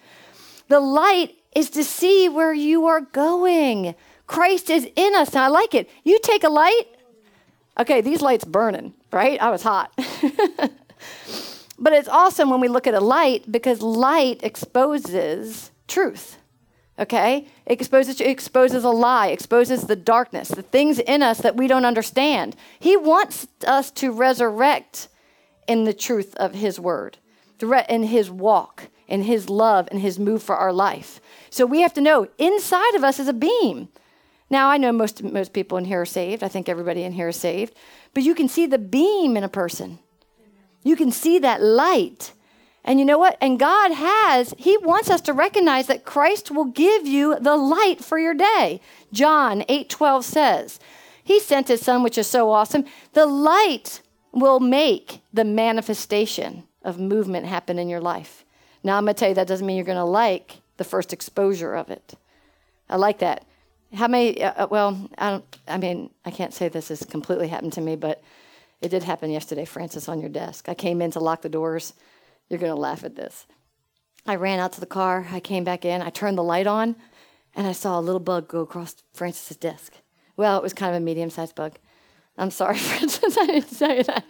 The 0.68 0.80
light 0.80 1.36
is 1.56 1.70
to 1.72 1.84
see 1.84 2.28
where 2.28 2.54
you 2.54 2.88
are 2.88 3.02
going. 3.02 3.94
Christ 4.26 4.72
is 4.72 4.90
in 4.96 5.14
us. 5.14 5.36
Now, 5.36 5.44
I 5.44 5.48
like 5.50 5.76
it. 5.76 5.88
You 6.04 6.18
take 6.24 6.44
a 6.44 6.50
light, 6.50 6.86
Okay, 7.80 8.02
these 8.02 8.22
lights 8.22 8.46
burning, 8.46 8.94
right? 9.12 9.42
I 9.42 9.50
was 9.50 9.64
hot. 9.64 9.92
but 11.80 11.94
it's 11.94 12.10
awesome 12.10 12.50
when 12.50 12.60
we 12.60 12.68
look 12.68 12.86
at 12.86 12.94
a 12.94 13.00
light 13.00 13.50
because 13.52 13.82
light 13.82 14.42
exposes 14.44 15.71
truth. 15.92 16.38
Okay? 16.98 17.48
It 17.66 17.74
exposes, 17.74 18.20
it 18.20 18.28
exposes 18.28 18.84
a 18.84 18.90
lie, 18.90 19.28
exposes 19.28 19.84
the 19.84 19.96
darkness, 19.96 20.50
the 20.50 20.62
things 20.62 21.00
in 21.00 21.24
us 21.24 21.40
that 21.40 21.58
we 21.58 21.68
don't 21.68 21.86
understand. 21.86 22.56
He 22.80 22.96
wants 22.98 23.48
us 23.66 23.92
to 23.92 24.12
resurrect 24.12 25.08
in 25.68 25.84
the 25.84 25.94
truth 25.94 26.36
of 26.36 26.54
His 26.54 26.80
word, 26.80 27.18
in 27.90 28.04
His 28.04 28.30
walk, 28.30 28.88
in 29.08 29.24
His 29.24 29.50
love, 29.50 29.88
in 29.92 30.00
His 30.00 30.20
move 30.20 30.44
for 30.44 30.56
our 30.56 30.74
life. 30.74 31.20
So 31.50 31.66
we 31.66 31.82
have 31.82 31.94
to 31.96 32.02
know 32.02 32.28
inside 32.38 32.96
of 32.96 33.04
us 33.04 33.20
is 33.20 33.28
a 33.28 33.34
beam. 33.34 33.90
Now, 34.50 34.70
I 34.70 34.78
know 34.78 34.92
most, 34.92 35.24
most 35.24 35.54
people 35.54 35.78
in 35.78 35.86
here 35.86 36.02
are 36.02 36.06
saved. 36.06 36.44
I 36.44 36.50
think 36.50 36.68
everybody 36.68 37.04
in 37.04 37.14
here 37.14 37.30
is 37.30 37.38
saved. 37.38 37.74
But 38.14 38.24
you 38.24 38.36
can 38.36 38.50
see 38.50 38.66
the 38.66 38.78
beam 38.78 39.38
in 39.38 39.44
a 39.44 39.50
person, 39.50 40.00
you 40.84 40.96
can 40.96 41.12
see 41.12 41.40
that 41.40 41.62
light. 41.62 42.34
And 42.84 43.00
you 43.00 43.06
know 43.06 43.20
what? 43.20 43.38
And 43.40 43.60
God 43.60 43.92
has, 43.92 44.54
He 44.58 44.78
wants 44.78 45.10
us 45.10 45.22
to 45.22 45.34
recognize 45.34 45.88
that 45.88 46.06
Christ 46.06 46.50
will 46.50 46.66
give 46.66 47.06
you 47.06 47.38
the 47.40 47.56
light 47.56 48.04
for 48.04 48.18
your 48.18 48.34
day. 48.34 48.82
John 49.14 49.64
8 49.70 49.90
12 49.90 50.26
says, 50.26 50.80
He 51.24 51.40
sent 51.40 51.68
His 51.68 51.82
Son, 51.82 52.04
which 52.04 52.18
is 52.18 52.28
so 52.28 52.52
awesome. 52.52 52.86
The 53.14 53.26
light 53.26 54.02
will 54.32 54.60
make 54.60 55.22
the 55.32 55.44
manifestation 55.46 56.64
of 56.84 57.00
movement 57.00 57.46
happen 57.46 57.78
in 57.78 57.90
your 57.90 58.02
life. 58.02 58.44
Now, 58.84 58.98
I'm 58.98 59.04
going 59.04 59.14
to 59.14 59.20
tell 59.20 59.30
you 59.30 59.36
that 59.36 59.48
doesn't 59.48 59.68
mean 59.68 59.76
you're 59.76 59.86
going 59.86 59.98
to 59.98 60.04
like 60.04 60.58
the 60.78 60.84
first 60.84 61.14
exposure 61.14 61.76
of 61.76 61.92
it. 61.92 62.16
I 62.90 62.96
like 62.96 63.20
that. 63.20 63.46
How 63.94 64.08
many? 64.08 64.42
Uh, 64.42 64.64
uh, 64.64 64.68
well, 64.70 65.10
I 65.18 65.32
don't. 65.32 65.58
I 65.68 65.78
mean, 65.78 66.10
I 66.26 66.32
can't 66.32 66.54
say 66.54 66.70
this 66.70 66.90
has 66.90 67.04
completely 67.04 67.50
happened 67.50 67.74
to 67.74 67.82
me, 67.82 67.96
but 67.96 68.24
it 68.82 68.90
did 68.90 69.04
happen 69.04 69.30
yesterday. 69.30 69.66
Francis, 69.66 70.10
on 70.10 70.22
your 70.22 70.30
desk. 70.30 70.70
I 70.70 70.74
came 70.74 71.02
in 71.02 71.12
to 71.12 71.20
lock 71.20 71.42
the 71.42 71.50
doors. 71.50 71.94
You're 72.52 72.60
gonna 72.60 72.76
laugh 72.76 73.06
at 73.06 73.16
this. 73.16 73.48
I 74.26 74.36
ran 74.36 74.60
out 74.60 74.74
to 74.74 74.82
the 74.82 74.86
car. 74.86 75.26
I 75.32 75.40
came 75.40 75.64
back 75.64 75.86
in. 75.86 76.02
I 76.02 76.10
turned 76.10 76.38
the 76.38 76.44
light 76.44 76.68
on, 76.68 76.98
and 77.56 77.66
I 77.66 77.72
saw 77.72 77.98
a 77.98 78.02
little 78.02 78.20
bug 78.20 78.50
go 78.50 78.60
across 78.60 78.94
Francis's 79.14 79.56
desk. 79.56 79.94
Well, 80.36 80.58
it 80.58 80.64
was 80.64 80.74
kind 80.74 80.94
of 80.94 81.02
a 81.02 81.06
medium-sized 81.06 81.56
bug. 81.56 81.78
I'm 82.38 82.52
sorry, 82.52 82.78
Francis. 82.78 83.38
I 83.38 83.46
didn't 83.46 83.70
say 83.70 84.04
that. 84.04 84.26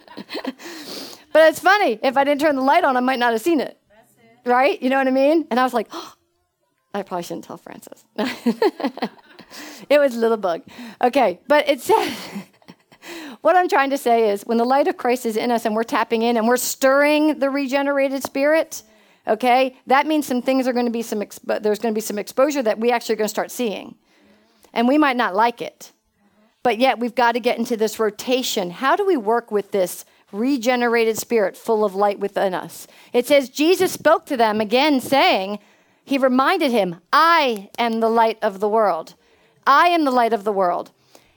but 1.32 1.48
it's 1.48 1.58
funny. 1.58 1.98
If 2.00 2.16
I 2.16 2.22
didn't 2.22 2.40
turn 2.40 2.54
the 2.54 2.62
light 2.62 2.84
on, 2.84 2.96
I 2.96 3.00
might 3.00 3.18
not 3.18 3.32
have 3.32 3.42
seen 3.42 3.58
it. 3.58 3.76
it. 3.90 4.48
Right? 4.48 4.80
You 4.80 4.88
know 4.88 4.98
what 4.98 5.08
I 5.08 5.10
mean? 5.10 5.48
And 5.50 5.58
I 5.58 5.64
was 5.64 5.74
like, 5.74 5.88
oh, 5.90 6.14
I 6.94 7.02
probably 7.02 7.24
shouldn't 7.24 7.44
tell 7.44 7.56
Francis. 7.56 8.04
it 9.90 9.98
was 9.98 10.14
a 10.14 10.18
little 10.20 10.36
bug. 10.36 10.62
Okay, 11.02 11.40
but 11.48 11.68
it 11.68 11.80
says, 11.80 12.16
what 13.42 13.56
I'm 13.56 13.68
trying 13.68 13.90
to 13.90 13.98
say 13.98 14.30
is 14.30 14.42
when 14.42 14.56
the 14.56 14.64
light 14.64 14.88
of 14.88 14.96
Christ 14.96 15.26
is 15.26 15.36
in 15.36 15.50
us 15.50 15.66
and 15.66 15.74
we're 15.74 15.82
tapping 15.82 16.22
in 16.22 16.36
and 16.36 16.48
we're 16.48 16.56
stirring 16.56 17.40
the 17.40 17.50
regenerated 17.50 18.22
spirit, 18.22 18.82
okay, 19.26 19.76
that 19.88 20.06
means 20.06 20.26
some 20.26 20.42
things 20.42 20.66
are 20.66 20.72
going 20.72 20.86
to 20.86 20.92
be 20.92 21.02
some, 21.02 21.22
there's 21.44 21.80
going 21.80 21.92
to 21.92 21.94
be 21.94 22.00
some 22.00 22.18
exposure 22.18 22.62
that 22.62 22.78
we 22.78 22.92
actually 22.92 23.14
are 23.14 23.16
going 23.16 23.26
to 23.26 23.28
start 23.28 23.50
seeing. 23.50 23.96
And 24.72 24.86
we 24.86 24.96
might 24.96 25.16
not 25.16 25.34
like 25.34 25.60
it. 25.60 25.92
But 26.62 26.78
yet 26.78 27.00
we've 27.00 27.16
got 27.16 27.32
to 27.32 27.40
get 27.40 27.58
into 27.58 27.76
this 27.76 27.98
rotation. 27.98 28.70
How 28.70 28.94
do 28.94 29.04
we 29.04 29.16
work 29.16 29.50
with 29.50 29.72
this 29.72 30.04
regenerated 30.30 31.18
spirit 31.18 31.56
full 31.56 31.84
of 31.84 31.96
light 31.96 32.20
within 32.20 32.54
us? 32.54 32.86
It 33.12 33.26
says 33.26 33.48
Jesus 33.48 33.90
spoke 33.90 34.24
to 34.26 34.36
them 34.36 34.60
again, 34.60 35.00
saying, 35.00 35.58
He 36.04 36.16
reminded 36.16 36.70
him, 36.70 37.00
I 37.12 37.70
am 37.76 37.98
the 37.98 38.08
light 38.08 38.38
of 38.40 38.60
the 38.60 38.68
world. 38.68 39.14
I 39.66 39.88
am 39.88 40.04
the 40.04 40.12
light 40.12 40.32
of 40.32 40.44
the 40.44 40.52
world. 40.52 40.92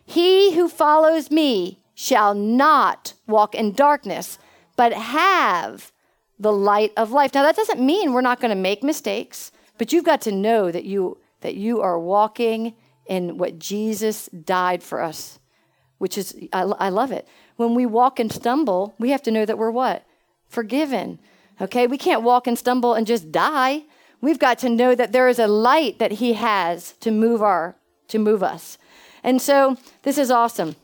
He 0.05 0.53
who 0.53 0.69
follows 0.69 1.31
me 1.31 1.79
shall 1.95 2.35
not 2.35 3.13
walk 3.25 3.55
in 3.55 3.71
darkness, 3.71 4.37
but 4.75 4.93
have 4.93 5.91
the 6.37 6.51
light 6.51 6.91
of 6.97 7.11
life. 7.11 7.33
Now 7.33 7.43
that 7.43 7.55
doesn't 7.55 7.79
mean 7.79 8.13
we're 8.13 8.21
not 8.21 8.39
going 8.41 8.49
to 8.49 8.55
make 8.55 8.83
mistakes, 8.83 9.51
but 9.77 9.91
you've 9.91 10.05
got 10.05 10.21
to 10.21 10.31
know 10.31 10.71
that 10.71 10.85
you 10.85 11.17
that 11.41 11.55
you 11.55 11.81
are 11.81 11.99
walking 11.99 12.73
in 13.05 13.37
what 13.37 13.59
Jesus 13.59 14.27
died 14.29 14.81
for 14.81 15.01
us, 15.01 15.39
which 15.99 16.17
is, 16.17 16.35
I, 16.51 16.61
I 16.61 16.89
love 16.89 17.11
it. 17.11 17.27
When 17.55 17.75
we 17.75 17.85
walk 17.85 18.19
and 18.19 18.31
stumble, 18.31 18.95
we 18.97 19.11
have 19.11 19.21
to 19.23 19.31
know 19.31 19.45
that 19.45 19.57
we're 19.57 19.71
what? 19.71 20.05
Forgiven. 20.47 21.19
Okay? 21.61 21.87
We 21.87 21.97
can't 21.97 22.23
walk 22.23 22.47
and 22.47 22.57
stumble 22.57 22.95
and 22.95 23.05
just 23.05 23.31
die. 23.31 23.83
We've 24.21 24.39
got 24.39 24.57
to 24.59 24.69
know 24.69 24.95
that 24.95 25.11
there 25.11 25.27
is 25.27 25.37
a 25.37 25.47
light 25.47 25.99
that 25.99 26.13
He 26.13 26.33
has 26.33 26.93
to 27.01 27.11
move 27.11 27.43
our, 27.43 27.75
to 28.07 28.17
move 28.17 28.41
us. 28.41 28.77
And 29.23 29.41
so 29.41 29.77
this 30.01 30.17
is 30.17 30.31
awesome. 30.31 30.75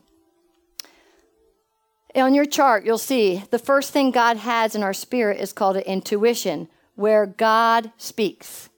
On 2.15 2.33
your 2.33 2.45
chart, 2.45 2.85
you'll 2.85 2.97
see 2.97 3.43
the 3.51 3.59
first 3.59 3.93
thing 3.93 4.11
God 4.11 4.37
has 4.37 4.75
in 4.75 4.83
our 4.83 4.93
spirit 4.93 5.39
is 5.39 5.53
called 5.53 5.77
an 5.77 5.83
intuition, 5.83 6.67
where 6.95 7.25
God 7.25 7.91
speaks. 7.97 8.69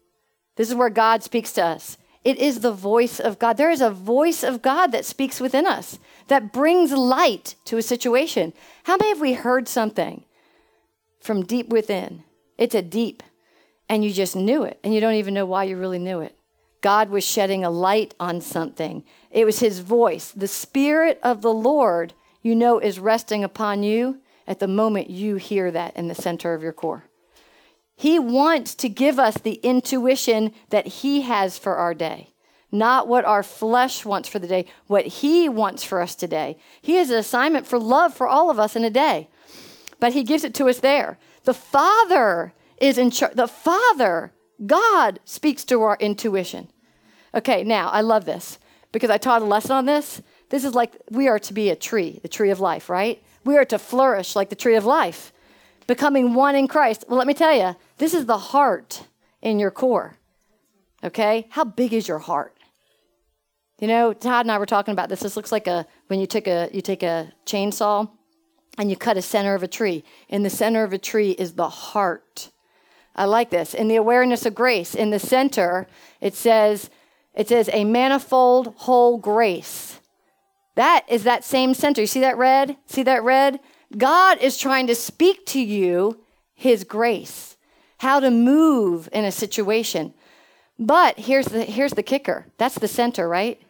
This 0.56 0.70
is 0.70 0.76
where 0.76 0.90
God 0.90 1.24
speaks 1.24 1.52
to 1.54 1.64
us. 1.64 1.98
It 2.24 2.38
is 2.38 2.60
the 2.60 2.72
voice 2.72 3.20
of 3.20 3.40
God. 3.40 3.58
There 3.58 3.72
is 3.72 3.82
a 3.82 3.90
voice 3.90 4.44
of 4.44 4.62
God 4.62 4.92
that 4.92 5.04
speaks 5.04 5.42
within 5.42 5.66
us 5.66 6.00
that 6.28 6.54
brings 6.54 6.92
light 6.92 7.56
to 7.66 7.78
a 7.78 7.82
situation. 7.82 8.54
How 8.84 8.98
many 8.98 9.10
have 9.10 9.20
we 9.20 9.34
heard 9.34 9.68
something 9.68 10.24
from 11.20 11.44
deep 11.44 11.70
within? 11.70 12.24
It's 12.58 12.76
a 12.76 12.82
deep, 12.82 13.24
and 13.90 14.06
you 14.06 14.14
just 14.14 14.36
knew 14.36 14.64
it, 14.64 14.80
and 14.84 14.94
you 14.94 15.02
don't 15.02 15.16
even 15.16 15.34
know 15.34 15.46
why 15.46 15.64
you 15.66 15.76
really 15.76 16.00
knew 16.00 16.22
it. 16.22 16.38
God 16.82 17.10
was 17.10 17.26
shedding 17.26 17.66
a 17.66 17.70
light 17.70 18.14
on 18.20 18.42
something. 18.42 19.04
It 19.32 19.46
was 19.46 19.60
His 19.60 19.80
voice. 19.80 20.32
The 20.32 20.48
Spirit 20.48 21.20
of 21.24 21.42
the 21.42 21.54
Lord, 21.54 22.14
you 22.44 22.56
know, 22.56 22.78
is 22.78 23.00
resting 23.00 23.44
upon 23.44 23.82
you 23.82 24.20
at 24.46 24.60
the 24.60 24.68
moment 24.68 25.10
you 25.10 25.38
hear 25.38 25.72
that 25.72 25.96
in 25.96 26.10
the 26.10 26.16
center 26.16 26.54
of 26.54 26.62
your 26.62 26.74
core. 26.74 27.06
He 27.96 28.20
wants 28.20 28.76
to 28.76 28.90
give 28.90 29.18
us 29.18 29.38
the 29.38 29.54
intuition 29.64 30.54
that 30.70 30.88
He 30.88 31.22
has 31.22 31.58
for 31.58 31.76
our 31.76 31.94
day, 31.94 32.34
not 32.72 33.08
what 33.08 33.24
our 33.24 33.44
flesh 33.44 34.04
wants 34.04 34.28
for 34.28 34.40
the 34.40 34.48
day, 34.48 34.66
what 34.88 35.06
He 35.06 35.48
wants 35.48 35.84
for 35.84 36.02
us 36.02 36.14
today. 36.14 36.58
He 36.82 36.96
has 36.96 37.10
an 37.10 37.18
assignment 37.18 37.66
for 37.66 37.80
love 37.80 38.14
for 38.14 38.28
all 38.28 38.50
of 38.50 38.60
us 38.60 38.76
in 38.76 38.84
a 38.84 38.90
day, 38.90 39.30
but 40.00 40.14
He 40.14 40.24
gives 40.24 40.44
it 40.44 40.54
to 40.56 40.68
us 40.68 40.80
there. 40.80 41.18
The 41.46 41.54
Father 41.54 42.54
is 42.78 42.98
in 42.98 43.12
charge. 43.12 43.36
The 43.36 43.48
Father, 43.48 44.34
God, 44.66 45.20
speaks 45.24 45.64
to 45.66 45.82
our 45.82 45.98
intuition. 46.00 46.68
Okay, 47.34 47.64
now 47.64 47.90
I 47.90 48.02
love 48.02 48.26
this 48.26 48.60
because 48.92 49.10
I 49.10 49.18
taught 49.18 49.42
a 49.42 49.46
lesson 49.46 49.72
on 49.72 49.86
this. 49.86 50.22
This 50.54 50.66
is 50.66 50.76
like 50.76 51.02
we 51.10 51.28
are 51.28 51.40
to 51.40 51.52
be 51.52 51.72
a 51.72 51.76
tree, 51.76 52.20
the 52.22 52.28
tree 52.28 52.52
of 52.52 52.60
life, 52.60 52.88
right? 52.88 53.20
We 53.44 53.58
are 53.58 53.66
to 53.66 53.80
flourish 53.80 54.36
like 54.36 54.50
the 54.50 54.56
tree 54.56 54.76
of 54.76 54.86
life 54.86 55.34
becoming 55.88 56.36
one 56.36 56.56
in 56.56 56.68
Christ. 56.68 57.06
Well, 57.08 57.18
let 57.18 57.26
me 57.26 57.34
tell 57.34 57.56
you, 57.56 57.76
this 57.98 58.14
is 58.14 58.28
the 58.28 58.38
heart 58.38 59.08
in 59.42 59.58
your 59.58 59.72
core. 59.72 60.16
Okay? 61.04 61.48
How 61.50 61.64
big 61.64 61.92
is 61.92 62.08
your 62.08 62.20
heart? 62.20 62.56
You 63.80 63.88
know, 63.88 64.14
Todd 64.14 64.46
and 64.46 64.52
I 64.52 64.60
were 64.60 64.68
talking 64.68 64.92
about 64.92 65.10
this. 65.10 65.22
This 65.22 65.36
looks 65.36 65.52
like 65.52 65.66
a 65.66 65.88
when 66.06 66.20
you 66.20 66.28
take 66.28 66.48
a 66.48 66.70
you 66.72 66.82
take 66.82 67.02
a 67.02 67.34
chainsaw 67.48 68.08
and 68.78 68.92
you 68.92 68.96
cut 68.96 69.18
a 69.18 69.24
center 69.24 69.56
of 69.56 69.64
a 69.64 69.68
tree. 69.68 70.04
In 70.30 70.44
the 70.44 70.52
center 70.52 70.84
of 70.84 70.94
a 70.94 71.00
tree 71.00 71.32
is 71.32 71.54
the 71.54 71.70
heart. 71.70 72.52
I 73.16 73.26
like 73.26 73.50
this. 73.50 73.74
In 73.74 73.88
the 73.88 73.96
awareness 73.96 74.46
of 74.46 74.54
grace, 74.54 74.94
in 74.94 75.10
the 75.10 75.18
center, 75.18 75.88
it 76.22 76.36
says 76.36 76.92
it 77.34 77.50
says 77.50 77.72
a 77.74 77.86
manifold 77.86 78.76
whole 78.78 79.18
grace. 79.18 80.00
That 80.76 81.06
is 81.08 81.24
that 81.24 81.44
same 81.44 81.74
center. 81.74 82.02
You 82.02 82.08
see 82.08 82.22
that 82.22 82.38
red? 82.38 82.78
See 82.86 83.04
that 83.04 83.24
red? 83.24 83.60
God 83.96 84.40
is 84.40 84.58
trying 84.58 84.88
to 84.88 84.96
speak 84.96 85.46
to 85.48 85.62
you 85.62 86.20
his 86.56 86.84
grace, 86.84 87.58
how 88.00 88.20
to 88.20 88.32
move 88.32 89.08
in 89.12 89.26
a 89.26 89.32
situation. 89.32 90.14
But 90.80 91.20
here's 91.20 91.48
the 91.48 91.64
here's 91.64 91.94
the 91.94 92.04
kicker. 92.04 92.48
That's 92.58 92.80
the 92.80 92.88
center, 92.88 93.28
right? 93.28 93.62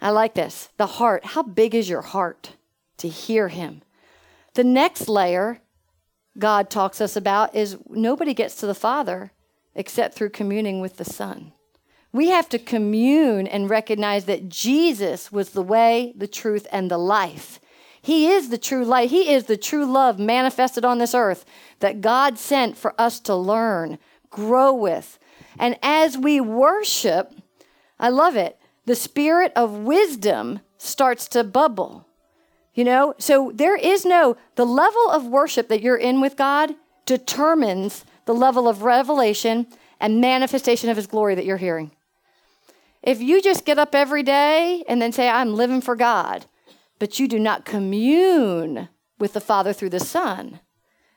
I 0.00 0.10
like 0.10 0.34
this. 0.34 0.70
The 0.76 0.86
heart. 0.86 1.24
How 1.24 1.42
big 1.42 1.74
is 1.74 1.88
your 1.88 2.02
heart 2.02 2.56
to 2.98 3.08
hear 3.08 3.48
him? 3.48 3.82
The 4.54 4.64
next 4.64 5.08
layer 5.08 5.60
God 6.38 6.70
talks 6.70 7.00
us 7.00 7.16
about 7.16 7.54
is 7.54 7.76
nobody 7.88 8.34
gets 8.34 8.56
to 8.56 8.66
the 8.66 8.74
Father 8.74 9.32
except 9.74 10.14
through 10.14 10.30
communing 10.30 10.80
with 10.80 10.96
the 10.96 11.04
Son. 11.04 11.52
We 12.12 12.28
have 12.28 12.48
to 12.48 12.58
commune 12.58 13.46
and 13.46 13.70
recognize 13.70 14.24
that 14.24 14.48
Jesus 14.48 15.30
was 15.30 15.50
the 15.50 15.62
way, 15.62 16.12
the 16.16 16.26
truth, 16.26 16.66
and 16.72 16.90
the 16.90 16.98
life. 16.98 17.60
He 18.02 18.28
is 18.28 18.48
the 18.48 18.58
true 18.58 18.84
light. 18.84 19.10
He 19.10 19.32
is 19.32 19.44
the 19.44 19.56
true 19.56 19.84
love 19.84 20.18
manifested 20.18 20.84
on 20.84 20.98
this 20.98 21.14
earth 21.14 21.44
that 21.80 22.00
God 22.00 22.38
sent 22.38 22.76
for 22.76 22.94
us 22.98 23.20
to 23.20 23.34
learn, 23.34 23.98
grow 24.30 24.72
with. 24.72 25.18
And 25.58 25.78
as 25.82 26.16
we 26.16 26.40
worship, 26.40 27.32
I 27.98 28.08
love 28.08 28.36
it, 28.36 28.58
the 28.86 28.96
spirit 28.96 29.52
of 29.54 29.72
wisdom 29.72 30.60
starts 30.78 31.28
to 31.28 31.44
bubble. 31.44 32.06
You 32.74 32.84
know, 32.84 33.14
so 33.18 33.52
there 33.54 33.76
is 33.76 34.04
no, 34.04 34.36
the 34.54 34.64
level 34.64 35.10
of 35.10 35.26
worship 35.26 35.68
that 35.68 35.82
you're 35.82 35.96
in 35.96 36.20
with 36.20 36.36
God 36.36 36.74
determines 37.04 38.04
the 38.24 38.34
level 38.34 38.68
of 38.68 38.82
revelation 38.82 39.66
and 40.00 40.20
manifestation 40.20 40.88
of 40.88 40.96
His 40.96 41.06
glory 41.06 41.34
that 41.34 41.44
you're 41.44 41.58
hearing. 41.58 41.90
If 43.02 43.20
you 43.22 43.40
just 43.40 43.64
get 43.64 43.78
up 43.78 43.94
every 43.94 44.22
day 44.22 44.84
and 44.88 45.00
then 45.00 45.12
say, 45.12 45.28
I'm 45.28 45.54
living 45.54 45.80
for 45.80 45.96
God, 45.96 46.46
but 46.98 47.18
you 47.18 47.26
do 47.28 47.38
not 47.38 47.64
commune 47.64 48.88
with 49.18 49.32
the 49.32 49.40
Father 49.40 49.72
through 49.72 49.90
the 49.90 50.00
Son. 50.00 50.60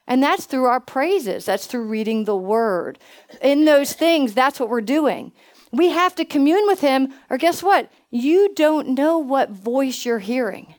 And 0.07 0.21
that's 0.21 0.45
through 0.45 0.65
our 0.65 0.79
praises, 0.79 1.45
that's 1.45 1.65
through 1.65 1.87
reading 1.87 2.25
the 2.25 2.35
Word. 2.35 2.99
In 3.41 3.65
those 3.65 3.93
things, 3.93 4.33
that's 4.33 4.59
what 4.59 4.69
we're 4.69 4.81
doing. 4.81 5.31
We 5.71 5.89
have 5.89 6.15
to 6.15 6.25
commune 6.25 6.67
with 6.67 6.81
Him, 6.81 7.13
or 7.29 7.37
guess 7.37 7.63
what? 7.63 7.91
You 8.11 8.53
don't 8.53 8.89
know 8.89 9.17
what 9.17 9.49
voice 9.49 10.05
you're 10.05 10.19
hearing. 10.19 10.75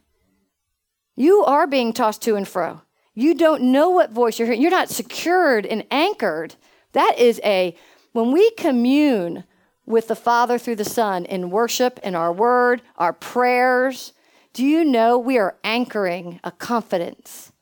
You 1.17 1.45
are 1.45 1.67
being 1.67 1.93
tossed 1.93 2.23
to 2.23 2.37
and 2.37 2.47
fro. 2.47 2.83
You 3.15 3.35
don't 3.35 3.63
know 3.63 3.91
what 3.91 4.11
voice 4.11 4.39
you're 4.39 4.47
hearing. 4.47 4.63
You're 4.63 4.71
not 4.71 4.91
secured 4.91 5.67
and 5.67 5.87
anchored. 5.91 6.57
That 6.93 7.19
is 7.19 7.41
a, 7.45 7.77
when 8.13 8.33
we 8.33 8.51
commune 8.53 9.45
with 9.87 10.09
the 10.09 10.17
Father 10.17 10.59
through 10.59 10.77
the 10.77 10.85
Son 10.85 11.25
in 11.25 11.51
worship, 11.51 12.01
in 12.03 12.15
our 12.15 12.33
word, 12.33 12.83
our 12.97 13.13
prayers, 13.13 14.13
do 14.53 14.65
you 14.65 14.85
know 14.85 15.19
we 15.19 15.37
are 15.39 15.57
anchoring 15.65 16.41
a 16.45 16.51
confidence? 16.51 17.53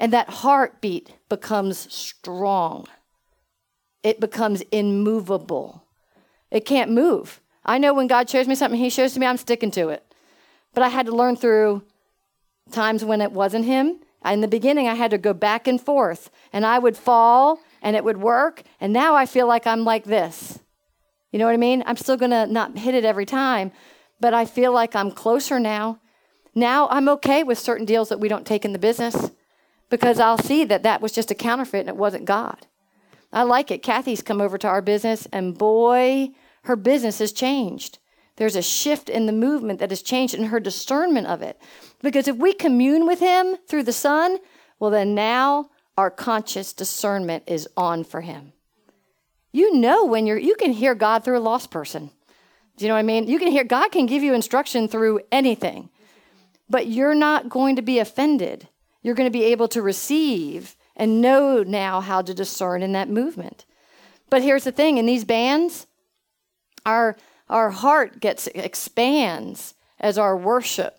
And 0.00 0.12
that 0.12 0.30
heartbeat 0.30 1.14
becomes 1.28 1.92
strong. 1.92 2.86
It 4.02 4.20
becomes 4.20 4.62
immovable. 4.72 5.84
It 6.50 6.64
can't 6.64 6.90
move. 6.90 7.40
I 7.64 7.78
know 7.78 7.92
when 7.92 8.06
God 8.06 8.30
shows 8.30 8.48
me 8.48 8.54
something, 8.54 8.80
He 8.80 8.90
shows 8.90 9.12
to 9.14 9.20
me, 9.20 9.26
I'm 9.26 9.36
sticking 9.36 9.70
to 9.72 9.90
it. 9.90 10.04
But 10.72 10.82
I 10.82 10.88
had 10.88 11.06
to 11.06 11.14
learn 11.14 11.36
through 11.36 11.82
times 12.70 13.04
when 13.04 13.20
it 13.20 13.32
wasn't 13.32 13.66
Him. 13.66 14.00
In 14.24 14.40
the 14.40 14.48
beginning, 14.48 14.88
I 14.88 14.94
had 14.94 15.10
to 15.10 15.18
go 15.18 15.32
back 15.32 15.66
and 15.68 15.80
forth, 15.80 16.30
and 16.52 16.66
I 16.66 16.78
would 16.78 16.96
fall 16.96 17.60
and 17.82 17.94
it 17.94 18.04
would 18.04 18.18
work. 18.18 18.62
And 18.80 18.92
now 18.92 19.14
I 19.14 19.26
feel 19.26 19.46
like 19.46 19.66
I'm 19.66 19.84
like 19.84 20.04
this. 20.04 20.57
You 21.30 21.38
know 21.38 21.44
what 21.44 21.54
I 21.54 21.58
mean? 21.58 21.82
I'm 21.86 21.96
still 21.96 22.16
going 22.16 22.30
to 22.30 22.46
not 22.46 22.78
hit 22.78 22.94
it 22.94 23.04
every 23.04 23.26
time, 23.26 23.72
but 24.20 24.34
I 24.34 24.44
feel 24.44 24.72
like 24.72 24.96
I'm 24.96 25.10
closer 25.10 25.60
now. 25.60 26.00
Now 26.54 26.88
I'm 26.88 27.08
okay 27.10 27.44
with 27.44 27.58
certain 27.58 27.86
deals 27.86 28.08
that 28.08 28.20
we 28.20 28.28
don't 28.28 28.46
take 28.46 28.64
in 28.64 28.72
the 28.72 28.78
business 28.78 29.30
because 29.90 30.18
I'll 30.18 30.38
see 30.38 30.64
that 30.64 30.82
that 30.82 31.00
was 31.00 31.12
just 31.12 31.30
a 31.30 31.34
counterfeit 31.34 31.80
and 31.80 31.88
it 31.88 31.96
wasn't 31.96 32.24
God. 32.24 32.66
I 33.32 33.42
like 33.42 33.70
it. 33.70 33.82
Kathy's 33.82 34.22
come 34.22 34.40
over 34.40 34.56
to 34.58 34.68
our 34.68 34.80
business, 34.80 35.26
and 35.32 35.56
boy, 35.56 36.30
her 36.62 36.76
business 36.76 37.18
has 37.18 37.32
changed. 37.32 37.98
There's 38.36 38.56
a 38.56 38.62
shift 38.62 39.08
in 39.08 39.26
the 39.26 39.32
movement 39.32 39.80
that 39.80 39.90
has 39.90 40.00
changed 40.00 40.34
in 40.34 40.44
her 40.44 40.60
discernment 40.60 41.26
of 41.26 41.42
it. 41.42 41.60
Because 42.00 42.28
if 42.28 42.36
we 42.36 42.54
commune 42.54 43.06
with 43.06 43.20
Him 43.20 43.56
through 43.68 43.82
the 43.82 43.92
Son, 43.92 44.38
well, 44.78 44.90
then 44.90 45.14
now 45.14 45.70
our 45.96 46.10
conscious 46.10 46.72
discernment 46.72 47.44
is 47.46 47.68
on 47.76 48.04
for 48.04 48.20
Him. 48.22 48.52
You 49.52 49.74
know 49.74 50.04
when 50.04 50.26
you're, 50.26 50.38
you 50.38 50.54
can 50.54 50.72
hear 50.72 50.94
God 50.94 51.24
through 51.24 51.38
a 51.38 51.40
lost 51.40 51.70
person. 51.70 52.10
Do 52.76 52.84
you 52.84 52.88
know 52.88 52.94
what 52.94 53.00
I 53.00 53.04
mean? 53.04 53.26
You 53.26 53.38
can 53.38 53.50
hear, 53.50 53.64
God 53.64 53.90
can 53.90 54.06
give 54.06 54.22
you 54.22 54.34
instruction 54.34 54.88
through 54.88 55.20
anything 55.32 55.90
but 56.70 56.86
you're 56.86 57.14
not 57.14 57.48
going 57.48 57.76
to 57.76 57.82
be 57.82 57.98
offended. 57.98 58.68
You're 59.02 59.14
going 59.14 59.30
to 59.30 59.38
be 59.38 59.44
able 59.44 59.68
to 59.68 59.82
receive 59.82 60.76
and 60.96 61.20
know 61.20 61.62
now 61.62 62.00
how 62.00 62.22
to 62.22 62.34
discern 62.34 62.82
in 62.82 62.92
that 62.92 63.08
movement. 63.08 63.64
But 64.30 64.42
here's 64.42 64.64
the 64.64 64.72
thing 64.72 64.98
in 64.98 65.06
these 65.06 65.24
bands, 65.24 65.86
our, 66.84 67.16
our 67.48 67.70
heart 67.70 68.20
gets 68.20 68.46
expands 68.48 69.74
as 69.98 70.18
our 70.18 70.36
worship. 70.36 70.96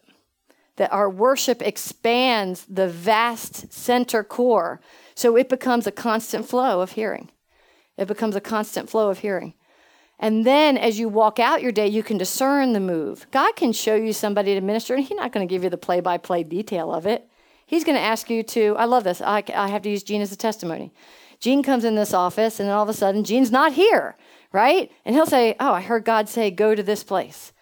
That 0.78 0.94
our 0.94 1.10
worship 1.10 1.62
expands 1.62 2.66
the 2.70 2.88
vast 2.88 3.74
center 3.74 4.24
core. 4.24 4.80
So 5.14 5.36
it 5.36 5.50
becomes 5.50 5.86
a 5.86 5.92
constant 5.92 6.48
flow 6.48 6.80
of 6.80 6.94
hearing. 6.94 7.30
It 8.00 8.08
becomes 8.08 8.36
a 8.36 8.42
constant 8.42 8.90
flow 8.90 9.10
of 9.10 9.20
hearing. 9.20 9.54
And 10.20 10.46
then 10.46 10.78
as 10.78 11.00
you 11.00 11.10
walk 11.10 11.40
out 11.40 11.62
your 11.62 11.72
day, 11.72 11.88
you 11.88 12.02
can 12.04 12.18
discern 12.18 12.74
the 12.74 12.80
move. 12.80 13.28
God 13.32 13.56
can 13.56 13.72
show 13.74 13.96
you 13.96 14.14
somebody 14.14 14.54
to 14.54 14.62
minister, 14.62 14.96
and 14.96 15.04
He's 15.04 15.18
not 15.18 15.32
going 15.32 15.48
to 15.48 15.52
give 15.52 15.64
you 15.64 15.70
the 15.70 15.78
play 15.78 16.00
by 16.00 16.18
play 16.18 16.44
detail 16.44 16.94
of 16.94 17.06
it. 17.06 17.28
He's 17.66 17.84
going 17.84 17.98
to 17.98 18.04
ask 18.04 18.30
you 18.30 18.42
to, 18.44 18.76
I 18.78 18.86
love 18.86 19.04
this. 19.04 19.22
I, 19.22 19.44
I 19.54 19.68
have 19.68 19.84
to 19.84 19.90
use 19.90 20.04
Gene 20.04 20.22
as 20.22 20.32
a 20.32 20.38
testimony. 20.38 20.92
Gene 21.40 21.62
comes 21.62 21.86
in 21.86 21.96
this 21.96 22.14
office, 22.14 22.60
and 22.60 22.68
then 22.68 22.76
all 22.76 22.84
of 22.84 22.90
a 22.90 22.94
sudden, 22.94 23.24
Gene's 23.24 23.52
not 23.52 23.74
here, 23.74 24.18
right? 24.52 24.92
And 25.06 25.16
he'll 25.16 25.26
say, 25.26 25.56
Oh, 25.60 25.74
I 25.74 25.82
heard 25.82 26.04
God 26.04 26.28
say, 26.28 26.52
go 26.52 26.76
to 26.76 26.84
this 26.84 27.04
place. 27.04 27.54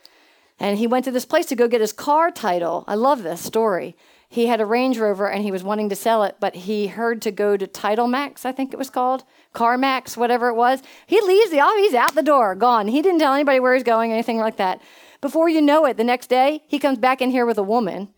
And 0.60 0.80
he 0.80 0.88
went 0.88 1.06
to 1.06 1.12
this 1.12 1.26
place 1.26 1.46
to 1.48 1.56
go 1.56 1.68
get 1.68 1.82
his 1.82 1.94
car 1.94 2.32
title. 2.32 2.84
I 2.88 2.96
love 2.96 3.22
this 3.22 3.42
story. 3.42 3.96
He 4.38 4.46
had 4.46 4.62
a 4.62 4.68
Range 4.68 5.00
Rover 5.00 5.28
and 5.28 5.44
he 5.44 5.50
was 5.52 5.64
wanting 5.64 5.90
to 5.90 5.96
sell 5.96 6.22
it, 6.22 6.36
but 6.40 6.54
he 6.54 6.86
heard 6.86 7.24
to 7.24 7.32
go 7.32 7.58
to 7.58 7.66
Title 7.66 8.08
Max, 8.08 8.46
I 8.46 8.52
think 8.52 8.72
it 8.72 8.78
was 8.78 8.92
called, 8.92 9.24
CarMax, 9.56 10.16
whatever 10.16 10.50
it 10.50 10.54
was. 10.54 10.84
He 11.08 11.20
leaves 11.20 11.50
the 11.50 11.60
office, 11.60 11.80
he's 11.80 11.96
out 11.96 12.14
the 12.14 12.22
door, 12.22 12.54
gone. 12.54 12.88
He 12.88 13.02
didn't 13.02 13.18
tell 13.18 13.34
anybody 13.34 13.60
where 13.60 13.74
he's 13.74 13.82
going, 13.82 14.12
anything 14.12 14.38
like 14.38 14.58
that. 14.58 14.80
Before 15.22 15.50
you 15.50 15.60
know 15.60 15.86
it, 15.86 15.98
the 15.98 16.04
next 16.04 16.28
day, 16.28 16.62
he 16.68 16.78
comes 16.78 17.00
back 17.00 17.20
in 17.20 17.32
here 17.32 17.48
with 17.48 17.58
a 17.58 17.64
woman 17.64 18.10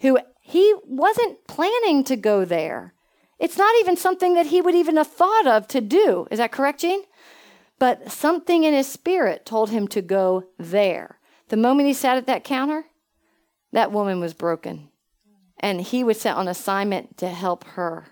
who 0.00 0.18
he 0.40 0.74
wasn't 0.86 1.46
planning 1.46 2.02
to 2.04 2.16
go 2.16 2.46
there. 2.46 2.94
It's 3.38 3.58
not 3.58 3.74
even 3.78 3.94
something 3.94 4.32
that 4.36 4.46
he 4.46 4.62
would 4.62 4.74
even 4.74 4.96
have 4.96 5.08
thought 5.08 5.46
of 5.46 5.68
to 5.68 5.82
do. 5.82 6.26
Is 6.30 6.38
that 6.38 6.50
correct, 6.50 6.80
Gene? 6.80 7.02
But 7.78 8.10
something 8.10 8.64
in 8.64 8.72
his 8.72 8.86
spirit 8.88 9.44
told 9.44 9.68
him 9.68 9.86
to 9.88 10.00
go 10.00 10.44
there. 10.56 11.18
The 11.48 11.58
moment 11.58 11.88
he 11.88 11.92
sat 11.92 12.16
at 12.16 12.26
that 12.26 12.42
counter, 12.42 12.86
that 13.72 13.92
woman 13.92 14.18
was 14.18 14.32
broken. 14.32 14.88
And 15.60 15.80
he 15.80 16.04
was 16.04 16.20
sent 16.20 16.36
on 16.36 16.48
assignment 16.48 17.16
to 17.18 17.28
help 17.28 17.64
her, 17.64 18.06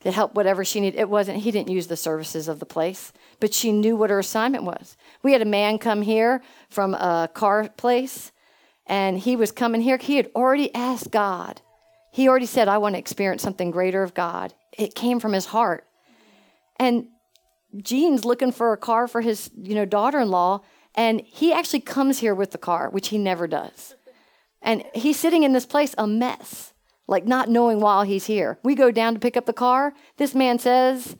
to 0.00 0.10
help 0.10 0.34
whatever 0.34 0.64
she 0.64 0.80
needed. 0.80 1.00
It 1.00 1.08
wasn't, 1.08 1.38
he 1.38 1.50
didn't 1.50 1.70
use 1.70 1.88
the 1.88 1.96
services 1.96 2.48
of 2.48 2.60
the 2.60 2.66
place, 2.66 3.12
but 3.40 3.52
she 3.52 3.72
knew 3.72 3.96
what 3.96 4.10
her 4.10 4.18
assignment 4.18 4.64
was. 4.64 4.96
We 5.22 5.32
had 5.32 5.42
a 5.42 5.46
man 5.46 5.78
come 5.78 6.02
here 6.02 6.42
from 6.70 6.94
a 6.94 7.28
car 7.32 7.68
place, 7.68 8.30
and 8.86 9.18
he 9.18 9.36
was 9.36 9.50
coming 9.52 9.80
here. 9.80 9.96
He 9.96 10.16
had 10.16 10.30
already 10.36 10.74
asked 10.74 11.10
God. 11.10 11.60
He 12.12 12.28
already 12.28 12.46
said, 12.46 12.68
I 12.68 12.78
want 12.78 12.94
to 12.94 12.98
experience 12.98 13.42
something 13.42 13.70
greater 13.70 14.02
of 14.02 14.14
God. 14.14 14.54
It 14.76 14.94
came 14.94 15.18
from 15.18 15.32
his 15.32 15.46
heart. 15.46 15.86
And 16.78 17.06
Gene's 17.76 18.24
looking 18.24 18.52
for 18.52 18.72
a 18.72 18.76
car 18.76 19.08
for 19.08 19.20
his, 19.20 19.50
you 19.56 19.74
know, 19.74 19.84
daughter-in-law, 19.84 20.60
and 20.94 21.22
he 21.22 21.52
actually 21.52 21.80
comes 21.80 22.18
here 22.18 22.34
with 22.34 22.50
the 22.50 22.58
car, 22.58 22.90
which 22.90 23.08
he 23.08 23.18
never 23.18 23.46
does. 23.46 23.94
And 24.62 24.84
he's 24.94 25.18
sitting 25.18 25.42
in 25.42 25.52
this 25.52 25.66
place 25.66 25.94
a 25.98 26.06
mess, 26.06 26.72
like 27.06 27.26
not 27.26 27.48
knowing 27.48 27.80
why 27.80 28.06
he's 28.06 28.26
here. 28.26 28.58
We 28.62 28.74
go 28.74 28.90
down 28.90 29.14
to 29.14 29.20
pick 29.20 29.36
up 29.36 29.46
the 29.46 29.52
car. 29.52 29.92
This 30.16 30.34
man 30.34 30.58
says, 30.58 31.16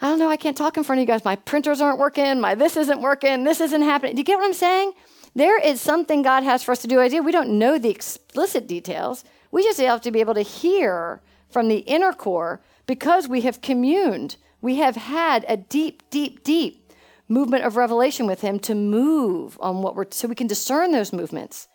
I 0.00 0.08
don't 0.08 0.18
know, 0.18 0.28
I 0.28 0.36
can't 0.36 0.56
talk 0.56 0.76
in 0.76 0.84
front 0.84 0.98
of 0.98 1.02
you 1.02 1.06
guys. 1.06 1.24
My 1.24 1.36
printers 1.36 1.80
aren't 1.80 1.98
working, 1.98 2.40
my 2.40 2.54
this 2.54 2.76
isn't 2.76 3.00
working, 3.00 3.44
this 3.44 3.60
isn't 3.60 3.82
happening. 3.82 4.14
Do 4.14 4.20
you 4.20 4.24
get 4.24 4.38
what 4.38 4.46
I'm 4.46 4.54
saying? 4.54 4.92
There 5.34 5.60
is 5.60 5.80
something 5.80 6.22
God 6.22 6.42
has 6.42 6.62
for 6.62 6.72
us 6.72 6.82
to 6.82 6.88
do. 6.88 6.98
Idea. 6.98 7.22
We 7.22 7.32
don't 7.32 7.58
know 7.58 7.78
the 7.78 7.90
explicit 7.90 8.66
details. 8.66 9.24
We 9.52 9.62
just 9.62 9.80
have 9.80 10.00
to 10.02 10.10
be 10.10 10.20
able 10.20 10.34
to 10.34 10.42
hear 10.42 11.22
from 11.48 11.68
the 11.68 11.78
inner 11.78 12.12
core 12.12 12.60
because 12.86 13.28
we 13.28 13.42
have 13.42 13.60
communed 13.60 14.36
we 14.60 14.76
have 14.76 14.96
had 14.96 15.44
a 15.48 15.56
deep, 15.56 16.02
deep, 16.10 16.44
deep 16.44 16.92
movement 17.28 17.64
of 17.64 17.76
revelation 17.76 18.26
with 18.26 18.40
him 18.40 18.58
to 18.60 18.74
move 18.74 19.56
on 19.60 19.82
what 19.82 19.94
we're, 19.94 20.06
so 20.10 20.28
we 20.28 20.34
can 20.34 20.46
discern 20.46 20.92
those 20.92 21.12
movements. 21.12 21.68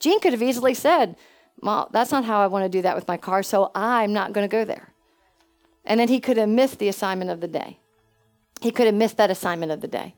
Gene 0.00 0.20
could 0.20 0.32
have 0.32 0.42
easily 0.42 0.74
said, 0.74 1.16
Well, 1.60 1.88
that's 1.92 2.10
not 2.10 2.24
how 2.24 2.40
I 2.40 2.46
want 2.46 2.64
to 2.64 2.68
do 2.68 2.82
that 2.82 2.94
with 2.94 3.08
my 3.08 3.16
car, 3.16 3.42
so 3.42 3.70
I'm 3.74 4.12
not 4.12 4.32
going 4.32 4.48
to 4.48 4.52
go 4.54 4.64
there. 4.64 4.92
And 5.84 6.00
then 6.00 6.08
he 6.08 6.20
could 6.20 6.36
have 6.36 6.48
missed 6.48 6.78
the 6.78 6.88
assignment 6.88 7.30
of 7.30 7.40
the 7.40 7.48
day. 7.48 7.78
He 8.60 8.70
could 8.70 8.86
have 8.86 8.94
missed 8.94 9.16
that 9.18 9.30
assignment 9.30 9.72
of 9.72 9.80
the 9.80 9.88
day. 9.88 10.14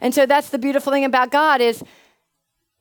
And 0.00 0.14
so 0.14 0.24
that's 0.24 0.50
the 0.50 0.58
beautiful 0.58 0.92
thing 0.92 1.04
about 1.04 1.30
God 1.30 1.60
is 1.60 1.82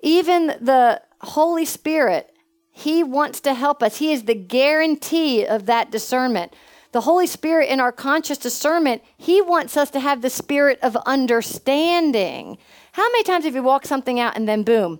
even 0.01 0.47
the 0.61 1.01
Holy 1.21 1.65
Spirit, 1.65 2.31
he 2.71 3.03
wants 3.03 3.41
to 3.41 3.53
help 3.53 3.83
us. 3.83 3.97
He 3.97 4.13
is 4.13 4.23
the 4.23 4.35
guarantee 4.35 5.45
of 5.45 5.65
that 5.65 5.91
discernment 5.91 6.53
the 6.91 7.01
Holy 7.01 7.27
Spirit 7.27 7.69
in 7.69 7.79
our 7.79 7.91
conscious 7.91 8.37
discernment, 8.37 9.03
He 9.17 9.41
wants 9.41 9.77
us 9.77 9.91
to 9.91 9.99
have 9.99 10.21
the 10.21 10.29
spirit 10.29 10.79
of 10.81 10.95
understanding. 11.05 12.57
How 12.93 13.07
many 13.11 13.23
times 13.23 13.45
have 13.45 13.55
you 13.55 13.61
walked 13.61 13.85
something 13.87 14.19
out 14.19 14.35
and 14.35 14.47
then 14.47 14.63
boom, 14.63 14.99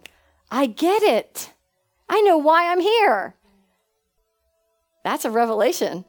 I 0.52 0.66
get 0.66 1.04
it. 1.04 1.54
I 2.08 2.22
know 2.22 2.38
why 2.38 2.72
I'm 2.72 2.80
here. 2.80 3.36
That's 5.04 5.26
a 5.26 5.32
revelation. 5.32 6.06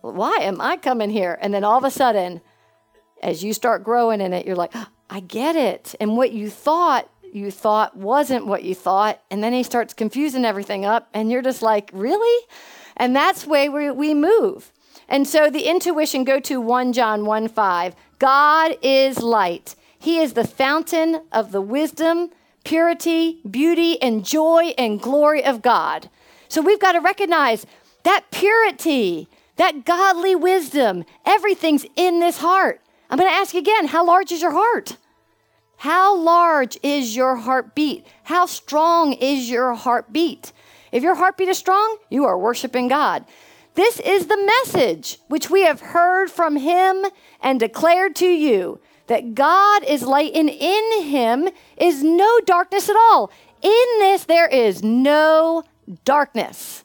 Why 0.00 0.36
am 0.40 0.60
I 0.60 0.76
coming 0.76 1.10
here? 1.10 1.38
And 1.40 1.54
then 1.54 1.64
all 1.64 1.78
of 1.78 1.84
a 1.84 1.90
sudden, 1.90 2.40
as 3.22 3.42
you 3.42 3.54
start 3.54 3.84
growing 3.84 4.20
in 4.20 4.32
it, 4.32 4.46
you're 4.46 4.56
like, 4.56 4.74
I 5.08 5.20
get 5.20 5.56
it. 5.56 5.94
And 6.00 6.16
what 6.16 6.32
you 6.32 6.50
thought 6.50 7.08
you 7.34 7.50
thought 7.50 7.96
wasn't 7.96 8.46
what 8.46 8.62
you 8.62 8.74
thought. 8.74 9.20
And 9.30 9.42
then 9.42 9.52
he 9.52 9.64
starts 9.64 9.92
confusing 9.92 10.44
everything 10.44 10.84
up, 10.84 11.08
and 11.12 11.30
you're 11.30 11.42
just 11.42 11.62
like, 11.62 11.90
really? 11.92 12.46
And 12.96 13.14
that's 13.14 13.46
where 13.46 13.70
we, 13.70 13.90
we 13.90 14.14
move. 14.14 14.72
And 15.08 15.26
so 15.26 15.50
the 15.50 15.68
intuition 15.68 16.22
go 16.24 16.38
to 16.40 16.60
1 16.60 16.92
John 16.92 17.26
1 17.26 17.48
5. 17.48 17.96
God 18.20 18.76
is 18.82 19.20
light. 19.20 19.74
He 19.98 20.18
is 20.18 20.34
the 20.34 20.46
fountain 20.46 21.22
of 21.32 21.50
the 21.50 21.60
wisdom, 21.60 22.30
purity, 22.64 23.40
beauty, 23.48 24.00
and 24.02 24.24
joy 24.24 24.74
and 24.76 25.00
glory 25.00 25.44
of 25.44 25.62
God. 25.62 26.10
So 26.48 26.60
we've 26.62 26.80
got 26.80 26.92
to 26.92 27.00
recognize 27.00 27.66
that 28.04 28.30
purity, 28.30 29.28
that 29.56 29.84
godly 29.84 30.34
wisdom, 30.34 31.04
everything's 31.24 31.86
in 31.96 32.20
this 32.20 32.38
heart. 32.38 32.80
I'm 33.10 33.18
going 33.18 33.30
to 33.30 33.36
ask 33.36 33.54
again 33.54 33.86
how 33.86 34.04
large 34.04 34.32
is 34.32 34.42
your 34.42 34.52
heart? 34.52 34.96
How 35.76 36.16
large 36.16 36.78
is 36.82 37.14
your 37.14 37.36
heartbeat? 37.36 38.06
How 38.24 38.46
strong 38.46 39.12
is 39.12 39.50
your 39.50 39.74
heartbeat? 39.74 40.52
If 40.92 41.02
your 41.02 41.14
heartbeat 41.14 41.48
is 41.48 41.58
strong, 41.58 41.98
you 42.08 42.24
are 42.24 42.38
worshiping 42.38 42.88
God. 42.88 43.24
This 43.74 43.98
is 44.00 44.26
the 44.26 44.52
message 44.64 45.18
which 45.28 45.50
we 45.50 45.62
have 45.62 45.80
heard 45.80 46.30
from 46.30 46.56
him 46.56 47.04
and 47.42 47.58
declared 47.58 48.14
to 48.16 48.26
you 48.26 48.80
that 49.06 49.34
God 49.34 49.84
is 49.84 50.02
light 50.02 50.32
and 50.34 50.48
in 50.48 51.02
him 51.02 51.48
is 51.76 52.02
no 52.02 52.40
darkness 52.40 52.88
at 52.88 52.96
all. 52.96 53.30
In 53.62 53.86
this, 53.98 54.24
there 54.24 54.48
is 54.48 54.82
no 54.82 55.64
darkness. 56.04 56.84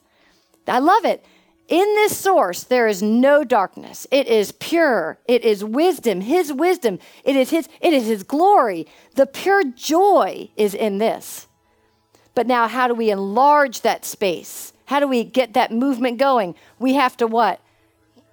I 0.67 0.79
love 0.79 1.05
it. 1.05 1.25
In 1.67 1.85
this 1.95 2.17
source, 2.17 2.63
there 2.63 2.87
is 2.87 3.03
no 3.03 3.43
darkness. 3.43 4.07
It 4.09 4.27
is 4.27 4.51
pure. 4.53 5.19
It 5.27 5.45
is 5.45 5.63
wisdom, 5.63 6.21
his 6.21 6.51
wisdom. 6.51 6.97
It 7.23 7.35
is 7.35 7.51
his, 7.51 7.69
it 7.79 7.93
is 7.93 8.07
his 8.07 8.23
glory. 8.23 8.87
The 9.15 9.27
pure 9.27 9.63
joy 9.63 10.49
is 10.57 10.73
in 10.73 10.97
this. 10.97 11.47
But 12.33 12.47
now, 12.47 12.67
how 12.67 12.87
do 12.87 12.95
we 12.95 13.11
enlarge 13.11 13.81
that 13.81 14.03
space? 14.03 14.73
How 14.85 14.99
do 14.99 15.07
we 15.07 15.23
get 15.23 15.53
that 15.53 15.71
movement 15.71 16.17
going? 16.17 16.55
We 16.79 16.95
have 16.95 17.15
to 17.17 17.27
what? 17.27 17.61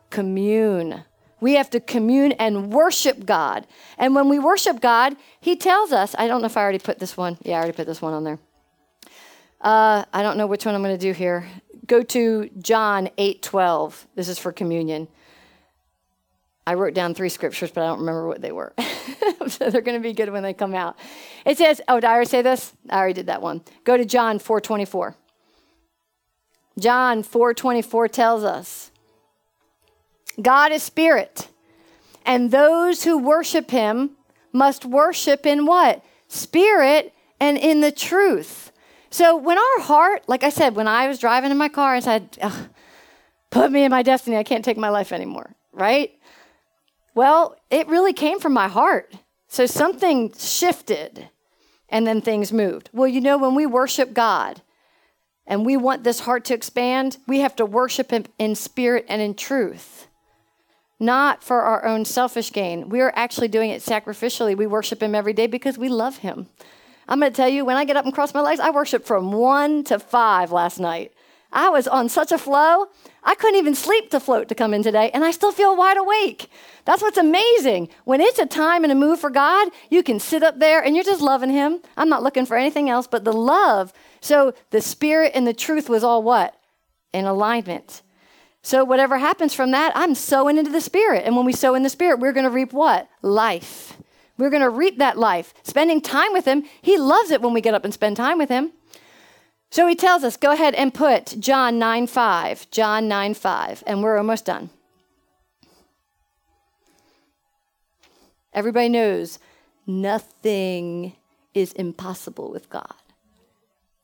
Commune. 0.09 1.05
We 1.41 1.55
have 1.55 1.71
to 1.71 1.81
commune 1.81 2.33
and 2.33 2.73
worship 2.73 3.27
God. 3.27 3.67
And 3.99 4.15
when 4.15 4.29
we 4.29 4.39
worship 4.39 4.81
God, 4.81 5.17
He 5.41 5.57
tells 5.57 5.93
us, 5.93 6.15
I 6.19 6.29
don't 6.29 6.41
know 6.41 6.47
if 6.47 6.57
I 6.57 6.63
already 6.63 6.79
put 6.79 6.99
this 6.99 7.17
one. 7.17 7.39
Yeah, 7.43 7.57
I 7.57 7.59
already 7.59 7.77
put 7.77 7.87
this 7.87 8.01
one 8.01 8.15
on 8.15 8.25
there. 8.25 8.39
Uh, 9.61 10.05
I 10.13 10.23
don't 10.23 10.37
know 10.37 10.47
which 10.47 10.65
one 10.65 10.75
I'm 10.75 10.83
going 10.83 10.97
to 10.97 11.01
do 11.01 11.13
here. 11.13 11.47
Go 11.87 12.03
to 12.03 12.51
John 12.59 13.11
8 13.19 13.43
12. 13.43 14.07
This 14.15 14.29
is 14.29 14.39
for 14.39 14.53
communion. 14.53 15.09
I 16.67 16.75
wrote 16.75 16.95
down 16.95 17.15
three 17.15 17.29
scriptures, 17.29 17.71
but 17.71 17.85
I 17.85 17.87
don't 17.87 18.01
remember 18.01 18.27
what 18.27 18.41
they 18.41 18.51
were. 18.51 18.75
so 19.47 19.71
they're 19.71 19.83
going 19.83 19.97
to 19.97 20.03
be 20.03 20.13
good 20.13 20.31
when 20.31 20.43
they 20.43 20.53
come 20.53 20.75
out. 20.75 20.97
It 21.45 21.59
says, 21.59 21.81
oh, 21.87 22.01
did 22.01 22.07
I 22.07 22.13
already 22.13 22.29
say 22.29 22.43
this? 22.43 22.73
I 22.91 22.99
already 22.99 23.15
did 23.15 23.27
that 23.27 23.41
one. 23.41 23.63
Go 23.85 23.97
to 23.97 24.05
John 24.05 24.41
4 24.41 24.61
24. 24.61 25.17
John 26.79 27.23
4:24 27.23 28.11
tells 28.11 28.45
us 28.45 28.91
God 30.41 30.73
is 30.73 30.83
spirit, 30.83 31.49
and 32.25 32.51
those 32.51 33.05
who 33.05 33.19
worship 33.19 33.71
him 33.71 34.11
must 34.53 34.85
worship 34.85 35.47
in 35.47 35.67
what? 35.67 36.05
Spirit 36.29 37.15
and 37.41 37.57
in 37.57 37.81
the 37.81 37.93
truth. 37.93 38.73
So 39.11 39.37
when 39.37 39.59
our 39.59 39.81
heart, 39.81 40.29
like 40.29 40.43
I 40.43 40.51
said, 40.51 40.77
when 40.77 40.89
I 40.89 41.09
was 41.09 41.19
driving 41.19 41.51
in 41.51 41.57
my 41.57 41.69
car 41.69 41.95
and 41.95 42.05
said, 42.05 42.39
put 43.51 43.71
me 43.71 43.85
in 43.85 43.91
my 43.91 44.03
destiny, 44.03 44.37
I 44.37 44.43
can't 44.43 44.65
take 44.65 44.77
my 44.77 44.89
life 44.89 45.13
anymore, 45.13 45.55
right? 45.73 46.13
Well, 47.15 47.57
it 47.71 47.89
really 47.89 48.13
came 48.13 48.41
from 48.41 48.53
my 48.53 48.69
heart. 48.69 49.15
So 49.49 49.65
something 49.65 50.35
shifted 50.37 51.29
and 51.89 52.07
then 52.07 52.21
things 52.21 52.53
moved. 52.53 52.91
Well, 52.93 53.09
you 53.09 53.21
know, 53.21 53.39
when 53.39 53.55
we 53.55 53.65
worship 53.65 54.13
God, 54.13 54.61
and 55.47 55.65
we 55.65 55.77
want 55.77 56.03
this 56.03 56.21
heart 56.21 56.45
to 56.47 56.55
expand, 56.55 57.19
we 57.27 57.41
have 57.41 57.55
to 57.57 57.65
worship 57.65 58.11
Him 58.11 58.25
in 58.39 58.55
spirit 58.55 59.07
and 59.09 59.23
in 59.23 59.35
truth, 59.35 60.06
not 60.99 61.43
for 61.43 61.63
our 61.63 61.85
own 61.85 62.05
selfish 62.05 62.53
gain. 62.53 62.89
We 62.89 63.01
are 63.01 63.13
actually 63.15 63.49
doing 63.49 63.71
it 63.71 63.83
sacrificially. 63.83 64.57
We 64.57 64.67
worship 64.67 65.03
Him 65.03 65.15
every 65.15 65.33
day 65.33 65.47
because 65.47 65.79
we 65.79 65.89
love 65.89 66.19
Him. 66.19 66.49
I'm 67.09 67.21
going 67.21 67.33
to 67.33 67.37
tell 67.37 67.49
you, 67.49 67.65
when 67.65 67.77
I 67.77 67.85
get 67.85 67.97
up 67.97 68.05
and 68.05 68.15
cross 68.15 68.35
my 68.35 68.41
legs, 68.41 68.61
I 68.61 68.71
worshiped 68.71 69.07
from 69.07 69.33
one 69.33 69.85
to 69.85 69.99
five 69.99 70.51
last 70.53 70.81
night. 70.81 71.13
I 71.53 71.69
was 71.69 71.87
on 71.87 72.09
such 72.09 72.33
a 72.33 72.39
flow, 72.39 72.87
I 73.23 73.35
couldn't 73.35 73.59
even 73.59 73.75
sleep 73.75 74.11
to 74.11 74.21
float 74.21 74.49
to 74.49 74.55
come 74.55 74.75
in 74.75 74.83
today, 74.83 75.11
and 75.15 75.25
I 75.25 75.31
still 75.31 75.53
feel 75.53 75.77
wide 75.77 75.97
awake. 75.97 76.51
That's 76.85 77.01
what's 77.01 77.17
amazing. 77.17 77.89
When 78.05 78.21
it's 78.21 78.39
a 78.39 78.47
time 78.47 78.83
and 78.83 78.93
a 78.93 78.97
move 78.97 79.21
for 79.21 79.31
God, 79.31 79.69
you 79.89 80.03
can 80.03 80.19
sit 80.19 80.43
up 80.43 80.59
there 80.59 80.83
and 80.83 80.95
you're 80.95 81.05
just 81.05 81.23
loving 81.23 81.51
Him. 81.51 81.81
I'm 81.97 82.09
not 82.09 82.23
looking 82.23 82.47
for 82.47 82.57
anything 82.57 82.91
else 82.91 83.07
but 83.07 83.25
the 83.25 83.33
love 83.33 83.93
so 84.27 84.55
the 84.71 84.81
spirit 84.81 85.33
and 85.35 85.47
the 85.47 85.55
truth 85.55 85.89
was 85.89 86.03
all 86.03 86.23
what? 86.23 86.55
In 87.13 87.27
alignment. 87.27 88.03
So 88.67 88.83
whatever 88.83 89.19
happens 89.19 89.55
from 89.55 89.71
that, 89.71 89.93
I'm 89.95 90.17
sowing 90.17 90.59
into 90.59 90.73
the 90.73 90.81
spirit. 90.81 91.23
And 91.25 91.37
when 91.37 91.47
we 91.47 91.53
sow 91.53 91.77
in 91.77 91.85
the 91.85 91.89
spirit, 91.89 92.19
we're 92.19 92.33
going 92.33 92.43
to 92.43 92.51
reap 92.51 92.73
what? 92.73 93.09
Life. 93.23 93.97
We're 94.39 94.51
going 94.51 94.65
to 94.65 94.69
reap 94.69 94.99
that 94.99 95.17
life. 95.17 95.55
Spending 95.63 96.01
time 96.01 96.33
with 96.33 96.47
Him, 96.47 96.65
He 96.83 96.99
loves 96.99 97.31
it 97.31 97.41
when 97.41 97.55
we 97.55 97.61
get 97.61 97.75
up 97.75 97.85
and 97.85 97.95
spend 97.95 98.17
time 98.17 98.39
with 98.39 98.49
Him. 98.49 98.73
So 99.71 99.87
He 99.87 99.95
tells 99.95 100.25
us, 100.25 100.37
go 100.37 100.51
ahead 100.51 100.75
and 100.75 100.93
put 100.93 101.37
John 101.39 101.79
9 101.79 102.09
5. 102.09 102.69
John 102.73 103.07
9 103.07 103.35
5. 103.35 103.85
And 103.87 104.03
we're 104.03 104.19
almost 104.19 104.45
done. 104.45 104.71
Everybody 108.53 108.89
knows 108.89 109.39
nothing 109.87 111.15
is 111.55 111.73
impossible 111.75 112.51
with 112.51 112.69
God. 112.69 112.95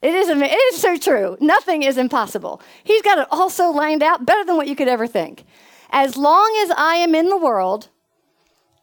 It 0.03 0.15
is, 0.15 0.29
it 0.29 0.43
is 0.43 0.81
so 0.81 0.97
true. 0.97 1.37
Nothing 1.41 1.85
is 1.85 1.97
impossible. 1.97 2.61
He's 2.83 3.03
got 3.03 3.19
it 3.19 3.29
all 3.31 3.49
so 3.49 3.71
lined 3.71 4.03
out 4.03 4.27
better 4.27 4.45
than 4.45 4.57
what 4.57 4.67
you 4.67 4.75
could 4.75 4.89
ever 4.89 5.07
think. 5.07 5.45
As 5.91 6.17
long 6.17 6.53
as 6.65 6.73
I 6.77 6.97
am 6.97 7.15
in 7.15 7.29
the 7.29 7.37
world, 7.37 7.89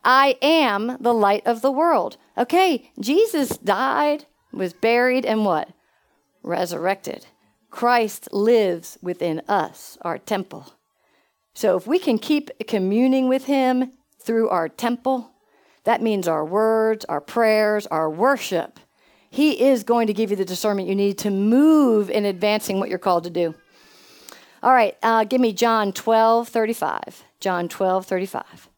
I 0.04 0.38
am 0.42 0.98
the 1.02 1.14
light 1.14 1.46
of 1.46 1.62
the 1.62 1.72
world. 1.72 2.18
Okay, 2.38 2.90
Jesus 3.00 3.58
died, 3.58 4.26
was 4.54 4.72
buried, 4.72 5.26
and 5.26 5.44
what? 5.44 5.70
Resurrected. 6.42 7.28
Christ 7.70 8.30
lives 8.32 8.98
within 9.02 9.42
us, 9.48 9.98
our 10.02 10.18
temple. 10.18 10.74
So 11.54 11.76
if 11.76 11.86
we 11.86 12.00
can 12.00 12.18
keep 12.18 12.50
communing 12.68 13.28
with 13.28 13.46
Him 13.46 13.92
through 14.22 14.50
our 14.50 14.70
temple, 14.70 15.32
that 15.84 16.02
means 16.02 16.28
our 16.28 16.46
words, 16.46 17.04
our 17.06 17.22
prayers, 17.22 17.86
our 17.88 18.10
worship. 18.10 18.80
He 19.30 19.64
is 19.64 19.84
going 19.84 20.08
to 20.08 20.14
give 20.14 20.32
you 20.32 20.36
the 20.36 20.46
discernment 20.46 20.88
you 20.88 20.96
need 20.96 21.18
to 21.20 21.30
move 21.30 22.10
in 22.10 22.26
advancing 22.26 22.80
what 22.80 22.90
you're 22.90 22.98
called 22.98 23.24
to 23.26 23.30
do. 23.30 23.54
All 24.62 24.74
right, 24.74 24.98
uh, 25.02 25.24
give 25.24 25.40
me 25.40 25.54
John 25.54 25.94
12, 25.94 26.50
35. 26.50 27.24
John 27.40 27.70
12, 27.70 28.06
35. 28.06 28.70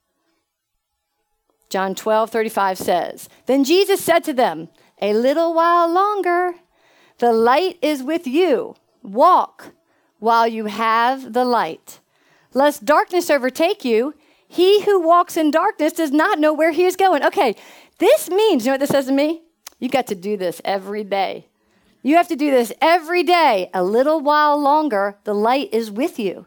John 1.70 1.95
12, 1.95 2.30
35 2.30 2.78
says, 2.78 3.30
Then 3.45 3.64
Jesus 3.64 4.04
said 4.04 4.24
to 4.26 4.34
them, 4.34 4.68
A 5.02 5.14
little 5.14 5.54
while 5.54 5.91
longer, 5.91 6.56
the 7.20 7.32
light 7.32 7.78
is 7.82 8.04
with 8.04 8.28
you. 8.28 8.76
Walk 9.02 9.72
while 10.20 10.47
you 10.47 10.66
have 10.66 11.34
the 11.34 11.45
light, 11.45 11.99
lest 12.54 12.86
darkness 12.86 13.30
overtake 13.30 13.86
you. 13.86 14.14
He 14.47 14.84
who 14.84 14.99
walks 14.99 15.38
in 15.38 15.49
darkness 15.49 15.93
does 15.93 16.12
not 16.12 16.38
know 16.38 16.54
where 16.54 16.72
he 16.72 16.86
is 16.86 16.97
going. 16.97 17.24
Okay, 17.24 17.56
this 17.99 18.30
means, 18.30 18.66
you 18.66 18.70
know 18.70 18.74
what 18.74 18.82
this 18.82 18.89
says 18.89 19.06
to 19.06 19.14
me? 19.14 19.41
You 19.82 19.90
got 19.90 20.08
to 20.08 20.16
do 20.16 20.38
this 20.38 20.62
every 20.64 21.04
day. 21.04 21.48
You 22.04 22.16
have 22.16 22.28
to 22.28 22.36
do 22.36 22.52
this 22.52 22.72
every 22.82 23.24
day. 23.24 23.70
A 23.74 23.84
little 23.84 24.22
while 24.22 24.58
longer, 24.58 25.18
the 25.24 25.34
light 25.34 25.74
is 25.74 25.90
with 25.90 26.20
you. 26.20 26.46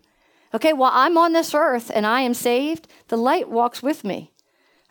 Okay, 0.55 0.73
while 0.73 0.93
I'm 0.95 1.19
on 1.19 1.33
this 1.33 1.53
earth 1.53 1.91
and 1.93 2.07
I 2.07 2.21
am 2.21 2.33
saved, 2.33 2.87
the 3.09 3.17
light 3.17 3.51
walks 3.51 3.83
with 3.83 4.05
me. 4.05 4.33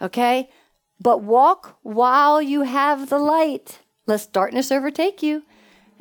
Okay? 0.01 0.49
But 0.99 1.23
walk 1.23 1.77
while 1.83 2.41
you 2.41 2.63
have 2.63 3.09
the 3.09 3.17
light, 3.17 3.79
lest 4.07 4.33
darkness 4.33 4.73
overtake 4.73 5.23
you. 5.23 5.43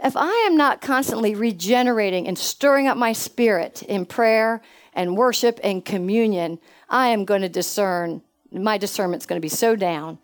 If 0.02 0.16
I 0.16 0.32
am 0.46 0.56
not 0.56 0.80
constantly 0.80 1.36
regenerating 1.36 2.26
and 2.26 2.36
stirring 2.36 2.88
up 2.88 2.96
my 2.96 3.12
spirit 3.12 3.84
in 3.84 4.04
prayer 4.04 4.62
and 4.92 5.16
worship 5.16 5.60
and 5.62 5.84
communion, 5.84 6.58
I 6.88 7.08
am 7.08 7.24
going 7.24 7.42
to 7.42 7.48
discern, 7.48 8.22
my 8.50 8.78
discernment's 8.78 9.26
going 9.26 9.40
to 9.40 9.44
be 9.44 9.48
so 9.48 9.76
down 9.76 10.18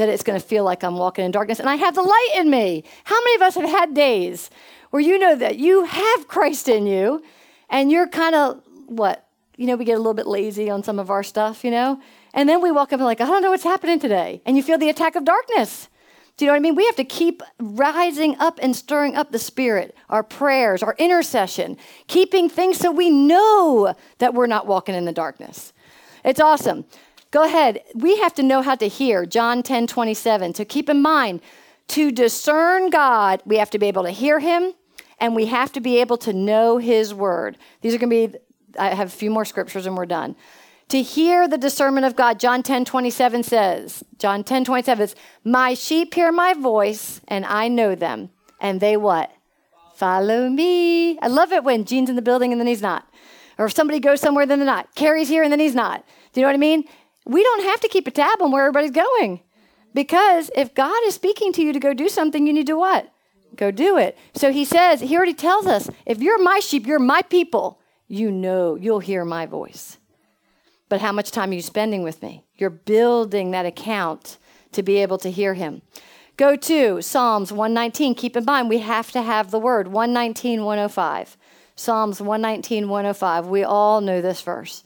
that 0.00 0.08
it's 0.08 0.22
going 0.22 0.40
to 0.40 0.44
feel 0.44 0.64
like 0.64 0.82
I'm 0.82 0.96
walking 0.96 1.26
in 1.26 1.30
darkness. 1.30 1.60
And 1.60 1.68
I 1.68 1.76
have 1.76 1.94
the 1.94 2.02
light 2.02 2.30
in 2.36 2.48
me. 2.50 2.84
How 3.04 3.20
many 3.20 3.34
of 3.36 3.42
us 3.42 3.54
have 3.54 3.68
had 3.68 3.92
days 3.92 4.48
where 4.90 5.02
you 5.02 5.18
know 5.18 5.36
that 5.36 5.58
you 5.58 5.84
have 5.84 6.26
Christ 6.26 6.68
in 6.68 6.86
you 6.86 7.22
and 7.68 7.92
you're 7.92 8.08
kind 8.08 8.34
of, 8.34 8.62
what? 8.86 9.26
You 9.58 9.66
know, 9.66 9.76
we 9.76 9.84
get 9.84 9.96
a 9.96 9.98
little 9.98 10.14
bit 10.14 10.26
lazy 10.26 10.70
on 10.70 10.82
some 10.82 10.98
of 10.98 11.10
our 11.10 11.22
stuff, 11.22 11.64
you 11.64 11.70
know? 11.70 12.00
And 12.32 12.48
then 12.48 12.62
we 12.62 12.70
walk 12.70 12.94
up 12.94 13.00
and 13.00 13.04
like, 13.04 13.20
I 13.20 13.26
don't 13.26 13.42
know 13.42 13.50
what's 13.50 13.62
happening 13.62 13.98
today. 13.98 14.40
And 14.46 14.56
you 14.56 14.62
feel 14.62 14.78
the 14.78 14.88
attack 14.88 15.16
of 15.16 15.24
darkness. 15.26 15.90
Do 16.38 16.46
you 16.46 16.48
know 16.48 16.54
what 16.54 16.60
I 16.60 16.60
mean? 16.60 16.76
We 16.76 16.86
have 16.86 16.96
to 16.96 17.04
keep 17.04 17.42
rising 17.58 18.36
up 18.38 18.58
and 18.62 18.74
stirring 18.74 19.16
up 19.16 19.32
the 19.32 19.38
spirit, 19.38 19.94
our 20.08 20.22
prayers, 20.22 20.82
our 20.82 20.94
intercession, 20.98 21.76
keeping 22.06 22.48
things 22.48 22.78
so 22.78 22.90
we 22.90 23.10
know 23.10 23.94
that 24.16 24.32
we're 24.32 24.46
not 24.46 24.66
walking 24.66 24.94
in 24.94 25.04
the 25.04 25.12
darkness. 25.12 25.74
It's 26.24 26.40
awesome. 26.40 26.86
Go 27.30 27.44
ahead. 27.44 27.82
We 27.94 28.18
have 28.18 28.34
to 28.34 28.42
know 28.42 28.62
how 28.62 28.74
to 28.76 28.88
hear. 28.88 29.24
John 29.24 29.62
10 29.62 29.86
27. 29.86 30.54
So 30.54 30.64
keep 30.64 30.88
in 30.88 31.00
mind, 31.00 31.40
to 31.88 32.12
discern 32.12 32.90
God, 32.90 33.42
we 33.44 33.56
have 33.56 33.70
to 33.70 33.78
be 33.78 33.86
able 33.86 34.04
to 34.04 34.10
hear 34.10 34.38
Him 34.38 34.74
and 35.18 35.34
we 35.34 35.46
have 35.46 35.72
to 35.72 35.80
be 35.80 36.00
able 36.00 36.16
to 36.18 36.32
know 36.32 36.78
His 36.78 37.12
word. 37.12 37.58
These 37.80 37.94
are 37.94 37.98
going 37.98 38.10
to 38.10 38.28
be, 38.28 38.38
I 38.78 38.94
have 38.94 39.08
a 39.08 39.16
few 39.16 39.30
more 39.30 39.44
scriptures 39.44 39.86
and 39.86 39.96
we're 39.96 40.06
done. 40.06 40.36
To 40.88 41.02
hear 41.02 41.46
the 41.46 41.58
discernment 41.58 42.06
of 42.06 42.16
God, 42.16 42.40
John 42.40 42.64
10 42.64 42.84
27 42.84 43.44
says, 43.44 44.02
John 44.18 44.42
10 44.42 44.64
27 44.64 45.08
says, 45.08 45.16
My 45.44 45.74
sheep 45.74 46.14
hear 46.14 46.32
my 46.32 46.54
voice 46.54 47.20
and 47.28 47.44
I 47.44 47.68
know 47.68 47.94
them. 47.94 48.30
And 48.60 48.80
they 48.80 48.96
what? 48.96 49.32
Follow 49.94 50.48
me. 50.48 51.18
I 51.18 51.28
love 51.28 51.52
it 51.52 51.62
when 51.62 51.84
Gene's 51.84 52.10
in 52.10 52.16
the 52.16 52.22
building 52.22 52.52
and 52.52 52.60
then 52.60 52.66
he's 52.66 52.82
not. 52.82 53.08
Or 53.58 53.66
if 53.66 53.72
somebody 53.72 54.00
goes 54.00 54.20
somewhere, 54.20 54.46
then 54.46 54.58
they're 54.58 54.66
not. 54.66 54.94
Carrie's 54.94 55.28
here 55.28 55.42
and 55.42 55.52
then 55.52 55.60
he's 55.60 55.74
not. 55.74 56.04
Do 56.32 56.40
you 56.40 56.46
know 56.46 56.48
what 56.48 56.54
I 56.54 56.58
mean? 56.58 56.84
We 57.26 57.42
don't 57.42 57.64
have 57.64 57.80
to 57.80 57.88
keep 57.88 58.06
a 58.06 58.10
tab 58.10 58.42
on 58.42 58.50
where 58.50 58.66
everybody's 58.66 58.90
going. 58.90 59.40
Because 59.94 60.50
if 60.56 60.74
God 60.74 61.02
is 61.04 61.14
speaking 61.14 61.52
to 61.54 61.62
you 61.62 61.72
to 61.72 61.80
go 61.80 61.94
do 61.94 62.08
something, 62.08 62.46
you 62.46 62.52
need 62.52 62.66
to 62.68 62.76
what? 62.76 63.12
Go 63.56 63.70
do 63.70 63.98
it. 63.98 64.16
So 64.34 64.52
he 64.52 64.64
says, 64.64 65.00
he 65.00 65.16
already 65.16 65.34
tells 65.34 65.66
us, 65.66 65.90
if 66.06 66.20
you're 66.20 66.42
my 66.42 66.60
sheep, 66.60 66.86
you're 66.86 66.98
my 66.98 67.22
people, 67.22 67.80
you 68.06 68.30
know 68.30 68.76
you'll 68.76 69.00
hear 69.00 69.24
my 69.24 69.46
voice. 69.46 69.98
But 70.88 71.00
how 71.00 71.12
much 71.12 71.30
time 71.30 71.50
are 71.50 71.54
you 71.54 71.62
spending 71.62 72.02
with 72.02 72.22
me? 72.22 72.44
You're 72.56 72.70
building 72.70 73.50
that 73.52 73.66
account 73.66 74.38
to 74.72 74.82
be 74.82 74.98
able 74.98 75.18
to 75.18 75.30
hear 75.30 75.54
him. 75.54 75.82
Go 76.36 76.56
to 76.56 77.02
Psalms 77.02 77.52
119. 77.52 78.14
Keep 78.14 78.36
in 78.36 78.44
mind, 78.44 78.68
we 78.68 78.78
have 78.78 79.12
to 79.12 79.22
have 79.22 79.50
the 79.50 79.58
word 79.58 79.88
119, 79.88 80.64
105. 80.64 81.36
Psalms 81.76 82.20
119, 82.20 82.88
105. 82.88 83.46
We 83.46 83.62
all 83.62 84.00
know 84.00 84.20
this 84.20 84.40
verse, 84.40 84.82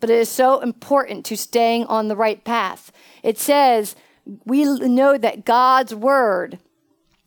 but 0.00 0.10
it 0.10 0.18
is 0.18 0.28
so 0.28 0.60
important 0.60 1.24
to 1.26 1.36
staying 1.36 1.84
on 1.86 2.08
the 2.08 2.16
right 2.16 2.42
path. 2.44 2.92
It 3.22 3.38
says, 3.38 3.96
We 4.44 4.64
know 4.64 5.18
that 5.18 5.44
God's 5.44 5.94
word 5.94 6.58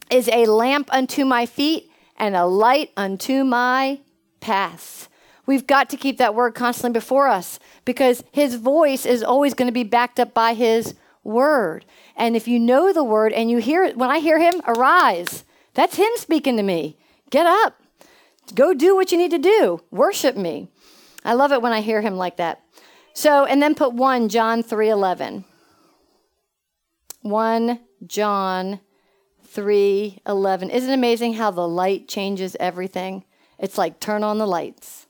is 0.10 0.30
a 0.30 0.46
lamp 0.46 0.90
unto 0.92 1.26
my 1.26 1.46
feet 1.46 1.90
and 2.18 2.36
a 2.36 2.46
light 2.46 2.92
unto 2.96 3.44
my 3.44 4.00
path. 4.40 5.10
We've 5.46 5.66
got 5.66 5.90
to 5.90 5.98
keep 5.98 6.18
that 6.18 6.36
word 6.36 6.54
constantly 6.54 6.98
before 6.98 7.28
us 7.28 7.60
because 7.84 8.24
his 8.32 8.56
voice 8.56 9.06
is 9.06 9.24
always 9.24 9.54
going 9.54 9.68
to 9.68 9.74
be 9.74 9.84
backed 9.84 10.20
up 10.20 10.34
by 10.34 10.54
his 10.54 10.96
word. 11.24 11.86
And 12.16 12.36
if 12.36 12.48
you 12.48 12.60
know 12.60 12.94
the 12.94 13.04
word 13.04 13.34
and 13.34 13.50
you 13.50 13.58
hear 13.58 13.84
it, 13.84 13.98
when 13.98 14.10
I 14.10 14.20
hear 14.20 14.40
him, 14.40 14.62
arise. 14.68 15.44
That's 15.74 15.96
him 15.96 16.12
speaking 16.16 16.58
to 16.58 16.64
me. 16.64 16.98
Get 17.30 17.46
up. 17.46 17.82
Go 18.54 18.74
do 18.74 18.96
what 18.96 19.12
you 19.12 19.18
need 19.18 19.32
to 19.32 19.38
do. 19.38 19.82
Worship 19.92 20.36
me. 20.36 20.70
I 21.24 21.34
love 21.34 21.52
it 21.52 21.62
when 21.62 21.74
I 21.74 21.82
hear 21.82 22.02
him 22.02 22.16
like 22.16 22.38
that. 22.38 22.62
So, 23.14 23.46
and 23.46 23.62
then 23.62 23.76
put 23.76 23.94
1 23.94 24.30
John 24.30 24.64
3:11. 24.64 25.44
1 27.22 27.80
John 28.08 28.80
3:11. 29.54 30.70
Isn't 30.70 30.90
it 30.90 30.94
amazing 30.94 31.34
how 31.34 31.52
the 31.52 31.68
light 31.68 32.08
changes 32.08 32.56
everything? 32.60 33.26
It's 33.60 33.78
like 33.78 34.00
turn 34.00 34.24
on 34.24 34.38
the 34.38 34.48
lights. 34.48 35.08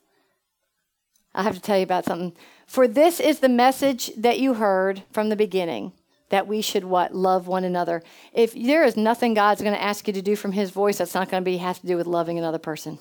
I 1.33 1.43
have 1.43 1.55
to 1.55 1.61
tell 1.61 1.77
you 1.77 1.83
about 1.83 2.05
something. 2.05 2.33
For 2.67 2.87
this 2.87 3.19
is 3.19 3.39
the 3.39 3.49
message 3.49 4.11
that 4.17 4.39
you 4.39 4.55
heard 4.55 5.03
from 5.11 5.29
the 5.29 5.35
beginning 5.35 5.93
that 6.29 6.47
we 6.47 6.61
should 6.61 6.85
what 6.85 7.13
love 7.13 7.47
one 7.47 7.63
another. 7.63 8.01
If 8.33 8.53
there 8.53 8.83
is 8.83 8.97
nothing 8.97 9.33
God's 9.33 9.61
going 9.61 9.75
to 9.75 9.81
ask 9.81 10.07
you 10.07 10.13
to 10.13 10.21
do 10.21 10.35
from 10.35 10.53
his 10.53 10.71
voice 10.71 10.97
that's 10.97 11.13
not 11.13 11.29
going 11.29 11.43
to 11.43 11.45
be 11.45 11.57
have 11.57 11.79
to 11.81 11.87
do 11.87 11.97
with 11.97 12.07
loving 12.07 12.37
another 12.37 12.57
person. 12.57 12.99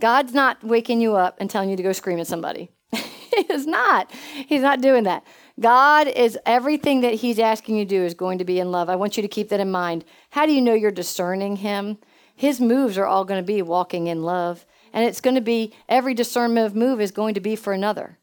God's 0.00 0.34
not 0.34 0.62
waking 0.62 1.00
you 1.00 1.16
up 1.16 1.36
and 1.40 1.48
telling 1.48 1.70
you 1.70 1.76
to 1.76 1.82
go 1.82 1.92
scream 1.92 2.18
at 2.18 2.26
somebody. 2.26 2.70
he 2.92 3.46
is 3.50 3.66
not. 3.66 4.10
He's 4.12 4.60
not 4.60 4.80
doing 4.80 5.04
that. 5.04 5.24
God 5.58 6.06
is 6.06 6.38
everything 6.44 7.00
that 7.00 7.14
He's 7.14 7.38
asking 7.38 7.76
you 7.76 7.84
to 7.84 7.88
do 7.88 8.04
is 8.04 8.14
going 8.14 8.38
to 8.38 8.44
be 8.44 8.60
in 8.60 8.70
love. 8.70 8.90
I 8.90 8.96
want 8.96 9.16
you 9.16 9.22
to 9.22 9.28
keep 9.28 9.48
that 9.48 9.60
in 9.60 9.70
mind. 9.70 10.04
How 10.30 10.44
do 10.44 10.52
you 10.52 10.60
know 10.60 10.74
you're 10.74 10.90
discerning 10.90 11.56
Him? 11.56 11.98
His 12.34 12.60
moves 12.60 12.98
are 12.98 13.06
all 13.06 13.24
going 13.24 13.42
to 13.42 13.46
be 13.46 13.62
walking 13.62 14.06
in 14.06 14.22
love. 14.22 14.66
And 14.92 15.04
it's 15.04 15.20
going 15.20 15.34
to 15.34 15.40
be 15.40 15.74
every 15.88 16.14
discernment 16.14 16.66
of 16.66 16.76
move 16.76 17.00
is 17.00 17.10
going 17.10 17.34
to 17.34 17.40
be 17.40 17.56
for 17.56 17.72
another. 17.72 18.18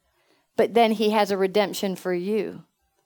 But 0.56 0.76
then 0.76 0.92
He 0.92 1.10
has 1.10 1.32
a 1.32 1.38
redemption 1.38 1.96
for 1.96 2.14
you. 2.14 2.64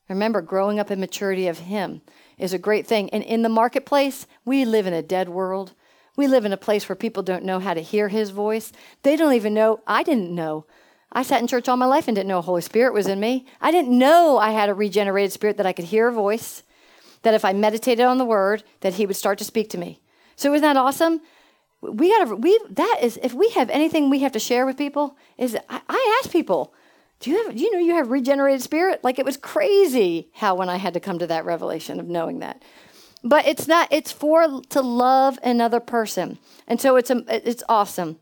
Remember, 0.10 0.42
growing 0.42 0.80
up 0.80 0.92
in 0.92 1.00
maturity 1.00 1.48
of 1.48 1.60
Him 1.60 2.02
is 2.38 2.54
a 2.54 2.58
great 2.60 2.86
thing. 2.86 3.10
And 3.12 3.24
in 3.24 3.42
the 3.42 3.50
marketplace, 3.50 4.28
we 4.44 4.66
live 4.66 4.88
in 4.88 4.94
a 4.94 5.02
dead 5.02 5.30
world. 5.30 5.74
We 6.18 6.28
live 6.28 6.44
in 6.44 6.52
a 6.52 6.58
place 6.58 6.90
where 6.90 6.96
people 6.96 7.24
don't 7.24 7.46
know 7.46 7.60
how 7.60 7.74
to 7.74 7.82
hear 7.82 8.10
his 8.10 8.32
voice. 8.32 8.74
They 9.04 9.16
don't 9.16 9.34
even 9.34 9.54
know. 9.54 9.82
I 9.88 10.04
didn't 10.04 10.34
know. 10.34 10.66
I 11.12 11.24
sat 11.24 11.42
in 11.42 11.48
church 11.48 11.70
all 11.70 11.78
my 11.78 11.86
life 11.86 12.08
and 12.08 12.16
didn't 12.16 12.28
know 12.28 12.40
the 12.40 12.42
Holy 12.42 12.62
Spirit 12.62 12.94
was 12.94 13.08
in 13.08 13.20
me. 13.20 13.46
I 13.62 13.72
didn't 13.72 13.98
know 13.98 14.38
I 14.38 14.50
had 14.52 14.68
a 14.68 14.74
regenerated 14.74 15.32
spirit 15.32 15.58
that 15.58 15.66
I 15.66 15.74
could 15.74 15.86
hear 15.86 16.08
a 16.10 16.12
voice, 16.12 16.64
that 17.22 17.34
if 17.34 17.46
I 17.46 17.54
meditated 17.54 18.06
on 18.06 18.18
the 18.18 18.26
word, 18.26 18.64
that 18.82 18.96
he 18.96 19.06
would 19.06 19.16
start 19.16 19.38
to 19.38 19.46
speak 19.46 19.70
to 19.70 19.78
me. 19.78 20.02
So 20.36 20.54
isn't 20.54 20.64
that 20.64 20.76
awesome? 20.76 21.22
We 21.82 22.10
gotta 22.10 22.36
we 22.36 22.60
that 22.72 22.98
is 23.02 23.20
if 23.22 23.34
we 23.34 23.50
have 23.52 23.70
anything 23.70 24.10
we 24.10 24.20
have 24.20 24.32
to 24.32 24.40
share 24.40 24.66
with 24.66 24.78
people, 24.78 25.16
is 25.38 25.56
I, 25.70 25.82
I 25.88 26.20
ask 26.22 26.32
people, 26.32 26.74
Do 27.20 27.30
you 27.32 27.46
have 27.46 27.56
do 27.56 27.62
you 27.62 27.72
know 27.72 27.80
you 27.80 27.94
have 27.94 28.10
regenerated 28.10 28.62
spirit? 28.62 29.04
Like 29.04 29.20
it 29.20 29.26
was 29.26 29.38
crazy 29.38 30.30
how 30.34 30.56
when 30.56 30.70
I 30.70 30.78
had 30.78 30.96
to 30.96 31.00
come 31.00 31.20
to 31.20 31.28
that 31.28 31.46
revelation 31.46 32.00
of 32.00 32.08
knowing 32.08 32.40
that. 32.40 32.64
But 33.28 33.46
it's 33.46 33.68
not 33.68 33.90
it's 33.92 34.12
for 34.12 34.62
to 34.70 34.82
love 34.82 35.38
another 35.44 35.82
person. 35.82 36.38
And 36.66 36.80
so 36.80 36.96
it's 36.96 37.10
a, 37.10 37.24
it's 37.28 37.64
awesome. 37.68 38.20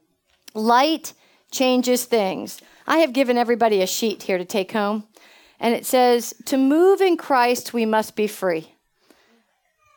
Light 0.55 1.13
changes 1.51 2.05
things. 2.05 2.59
I 2.87 2.97
have 2.99 3.13
given 3.13 3.37
everybody 3.37 3.81
a 3.81 3.87
sheet 3.87 4.23
here 4.23 4.39
to 4.39 4.45
take 4.45 4.71
home. 4.71 5.03
And 5.59 5.75
it 5.75 5.85
says, 5.85 6.33
"To 6.45 6.57
move 6.57 7.01
in 7.01 7.17
Christ 7.17 7.71
we 7.71 7.85
must 7.85 8.15
be 8.15 8.25
free." 8.25 8.71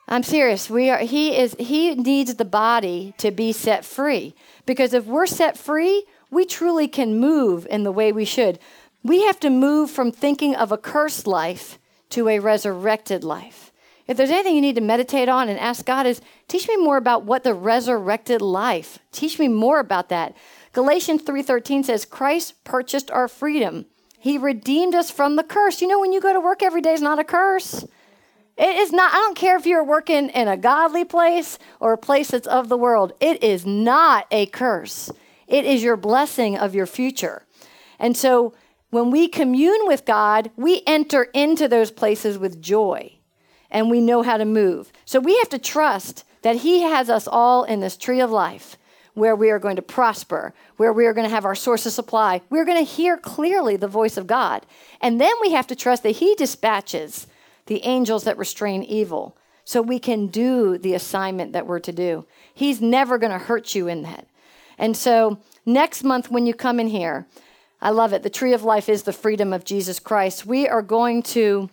I'm 0.08 0.22
serious. 0.22 0.68
We 0.68 0.90
are 0.90 0.98
he 0.98 1.36
is 1.36 1.56
he 1.58 1.94
needs 1.94 2.34
the 2.34 2.44
body 2.44 3.14
to 3.16 3.30
be 3.30 3.52
set 3.52 3.86
free 3.86 4.34
because 4.66 4.92
if 4.92 5.06
we're 5.06 5.26
set 5.26 5.56
free, 5.56 6.04
we 6.30 6.44
truly 6.44 6.86
can 6.86 7.18
move 7.18 7.66
in 7.70 7.82
the 7.82 7.92
way 7.92 8.12
we 8.12 8.26
should. 8.26 8.58
We 9.02 9.22
have 9.24 9.40
to 9.40 9.48
move 9.48 9.90
from 9.90 10.12
thinking 10.12 10.54
of 10.54 10.70
a 10.70 10.78
cursed 10.78 11.26
life 11.26 11.78
to 12.10 12.28
a 12.28 12.40
resurrected 12.40 13.24
life. 13.24 13.67
If 14.08 14.16
there's 14.16 14.30
anything 14.30 14.54
you 14.54 14.62
need 14.62 14.76
to 14.76 14.80
meditate 14.80 15.28
on 15.28 15.50
and 15.50 15.58
ask 15.58 15.84
God 15.84 16.06
is 16.06 16.22
teach 16.48 16.66
me 16.66 16.78
more 16.78 16.96
about 16.96 17.24
what 17.24 17.44
the 17.44 17.52
resurrected 17.52 18.40
life. 18.40 18.98
Teach 19.12 19.38
me 19.38 19.48
more 19.48 19.80
about 19.80 20.08
that. 20.08 20.34
Galatians 20.72 21.22
3:13 21.22 21.84
says 21.84 22.06
Christ 22.06 22.64
purchased 22.64 23.10
our 23.10 23.28
freedom. 23.28 23.84
He 24.18 24.38
redeemed 24.38 24.94
us 24.94 25.10
from 25.10 25.36
the 25.36 25.44
curse. 25.44 25.82
You 25.82 25.88
know 25.88 26.00
when 26.00 26.12
you 26.12 26.22
go 26.22 26.32
to 26.32 26.40
work 26.40 26.62
every 26.62 26.80
day 26.80 26.94
is 26.94 27.02
not 27.02 27.18
a 27.18 27.24
curse. 27.24 27.84
It 28.56 28.76
is 28.76 28.90
not, 28.90 29.12
I 29.12 29.18
don't 29.18 29.36
care 29.36 29.56
if 29.56 29.66
you're 29.66 29.84
working 29.84 30.30
in 30.30 30.48
a 30.48 30.56
godly 30.56 31.04
place 31.04 31.60
or 31.78 31.92
a 31.92 31.98
place 31.98 32.32
that's 32.32 32.48
of 32.48 32.68
the 32.68 32.76
world. 32.76 33.12
It 33.20 33.44
is 33.44 33.64
not 33.64 34.26
a 34.32 34.46
curse. 34.46 35.12
It 35.46 35.64
is 35.64 35.84
your 35.84 35.96
blessing 35.96 36.58
of 36.58 36.74
your 36.74 36.86
future. 36.86 37.46
And 38.00 38.16
so 38.16 38.54
when 38.90 39.12
we 39.12 39.28
commune 39.28 39.86
with 39.86 40.04
God, 40.04 40.50
we 40.56 40.82
enter 40.88 41.24
into 41.34 41.68
those 41.68 41.92
places 41.92 42.36
with 42.36 42.60
joy 42.60 43.17
and 43.70 43.90
we 43.90 44.00
know 44.00 44.22
how 44.22 44.36
to 44.36 44.44
move. 44.44 44.92
So 45.04 45.20
we 45.20 45.36
have 45.38 45.48
to 45.50 45.58
trust 45.58 46.24
that 46.42 46.56
He 46.56 46.82
has 46.82 47.10
us 47.10 47.26
all 47.26 47.64
in 47.64 47.80
this 47.80 47.96
tree 47.96 48.20
of 48.20 48.30
life 48.30 48.76
where 49.14 49.34
we 49.34 49.50
are 49.50 49.58
going 49.58 49.76
to 49.76 49.82
prosper, 49.82 50.54
where 50.76 50.92
we 50.92 51.04
are 51.04 51.12
going 51.12 51.26
to 51.26 51.34
have 51.34 51.44
our 51.44 51.54
source 51.54 51.84
of 51.86 51.92
supply. 51.92 52.40
We're 52.50 52.64
going 52.64 52.84
to 52.84 52.90
hear 52.90 53.16
clearly 53.16 53.76
the 53.76 53.88
voice 53.88 54.16
of 54.16 54.28
God. 54.28 54.64
And 55.00 55.20
then 55.20 55.32
we 55.40 55.50
have 55.52 55.66
to 55.68 55.76
trust 55.76 56.04
that 56.04 56.16
He 56.16 56.34
dispatches 56.36 57.26
the 57.66 57.84
angels 57.84 58.24
that 58.24 58.38
restrain 58.38 58.82
evil 58.82 59.36
so 59.64 59.82
we 59.82 59.98
can 59.98 60.28
do 60.28 60.78
the 60.78 60.94
assignment 60.94 61.52
that 61.52 61.66
we're 61.66 61.80
to 61.80 61.92
do. 61.92 62.24
He's 62.54 62.80
never 62.80 63.18
going 63.18 63.32
to 63.32 63.38
hurt 63.38 63.74
you 63.74 63.88
in 63.88 64.02
that. 64.02 64.26
And 64.78 64.96
so 64.96 65.38
next 65.66 66.04
month, 66.04 66.30
when 66.30 66.46
you 66.46 66.54
come 66.54 66.80
in 66.80 66.86
here, 66.86 67.26
I 67.80 67.90
love 67.90 68.12
it. 68.12 68.22
The 68.22 68.30
tree 68.30 68.54
of 68.54 68.62
life 68.62 68.88
is 68.88 69.02
the 69.02 69.12
freedom 69.12 69.52
of 69.52 69.64
Jesus 69.64 69.98
Christ. 69.98 70.46
We 70.46 70.66
are 70.66 70.82
going 70.82 71.22
to 71.24 71.68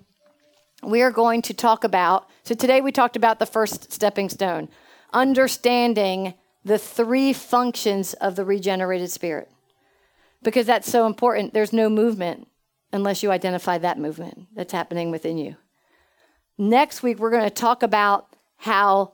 we 0.84 1.01
are 1.01 1.11
going 1.11 1.41
to 1.43 1.53
talk 1.53 1.84
about 1.84 2.30
so 2.45 2.53
today 2.53 2.80
we 2.80 2.91
talked 2.91 3.15
about 3.15 3.39
the 3.39 3.47
first 3.47 3.91
stepping 3.91 4.30
stone, 4.30 4.69
understanding 5.11 6.36
the 6.63 6.78
three 6.78 7.34
functions 7.34 8.13
of 8.13 8.36
the 8.36 8.45
regenerated 8.45 9.09
spirit. 9.09 9.49
Because 10.43 10.67
that's 10.67 10.88
so 10.88 11.07
important. 11.07 11.55
There's 11.55 11.73
no 11.73 11.89
movement 11.89 12.47
unless 12.93 13.23
you 13.23 13.32
identify 13.32 13.80
that 13.80 13.97
movement 13.97 14.47
that's 14.55 14.73
happening 14.73 15.09
within 15.09 15.39
you. 15.39 15.55
Next 16.55 17.01
week 17.01 17.17
we're 17.17 17.32
going 17.32 17.43
to 17.43 17.49
talk 17.49 17.82
about 17.82 18.36
how 18.57 19.13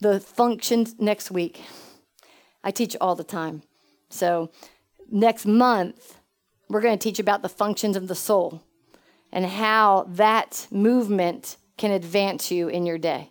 the 0.00 0.18
functions 0.18 0.94
next 0.98 1.30
week. 1.30 1.60
I 2.64 2.70
teach 2.70 2.96
all 2.98 3.14
the 3.14 3.24
time. 3.24 3.62
So 4.08 4.50
next 5.10 5.44
month, 5.44 6.18
we're 6.70 6.80
going 6.80 6.98
to 6.98 7.02
teach 7.02 7.18
about 7.18 7.42
the 7.42 7.50
functions 7.50 7.94
of 7.94 8.08
the 8.08 8.14
soul 8.14 8.62
and 9.32 9.46
how 9.46 10.06
that 10.08 10.66
movement 10.70 11.56
can 11.78 11.90
advance 11.90 12.50
you 12.50 12.68
in 12.68 12.86
your 12.86 12.98
day. 12.98 13.30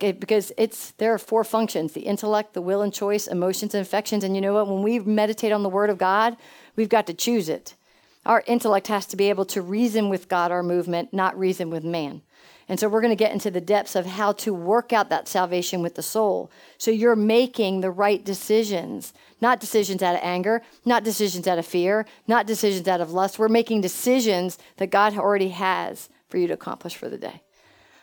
Because 0.00 0.50
it's 0.58 0.90
there 0.92 1.14
are 1.14 1.18
four 1.18 1.44
functions: 1.44 1.92
the 1.92 2.00
intellect, 2.00 2.54
the 2.54 2.60
will 2.60 2.82
and 2.82 2.92
choice, 2.92 3.28
emotions 3.28 3.74
and 3.74 3.82
affections. 3.82 4.24
And 4.24 4.34
you 4.34 4.40
know 4.40 4.54
what? 4.54 4.66
When 4.66 4.82
we 4.82 4.98
meditate 4.98 5.52
on 5.52 5.62
the 5.62 5.68
Word 5.68 5.90
of 5.90 5.98
God, 5.98 6.36
we've 6.74 6.88
got 6.88 7.06
to 7.06 7.14
choose 7.14 7.48
it. 7.48 7.76
Our 8.24 8.42
intellect 8.48 8.88
has 8.88 9.06
to 9.06 9.16
be 9.16 9.28
able 9.28 9.44
to 9.44 9.62
reason 9.62 10.08
with 10.08 10.28
God, 10.28 10.50
our 10.50 10.64
movement, 10.64 11.14
not 11.14 11.38
reason 11.38 11.70
with 11.70 11.84
man. 11.84 12.22
And 12.68 12.80
so 12.80 12.88
we're 12.88 13.00
going 13.00 13.12
to 13.12 13.16
get 13.16 13.32
into 13.32 13.50
the 13.50 13.60
depths 13.60 13.94
of 13.94 14.06
how 14.06 14.32
to 14.32 14.52
work 14.52 14.92
out 14.92 15.08
that 15.10 15.28
salvation 15.28 15.82
with 15.82 15.94
the 15.94 16.02
soul. 16.02 16.50
So 16.78 16.90
you're 16.90 17.14
making 17.14 17.80
the 17.80 17.92
right 17.92 18.24
decisions, 18.24 19.14
not 19.40 19.60
decisions 19.60 20.02
out 20.02 20.16
of 20.16 20.20
anger, 20.22 20.62
not 20.84 21.04
decisions 21.04 21.46
out 21.46 21.58
of 21.58 21.66
fear, 21.66 22.06
not 22.26 22.46
decisions 22.46 22.88
out 22.88 23.00
of 23.00 23.12
lust. 23.12 23.38
We're 23.38 23.48
making 23.48 23.82
decisions 23.82 24.58
that 24.78 24.90
God 24.90 25.16
already 25.16 25.50
has 25.50 26.08
for 26.28 26.38
you 26.38 26.48
to 26.48 26.54
accomplish 26.54 26.96
for 26.96 27.08
the 27.08 27.18
day. 27.18 27.42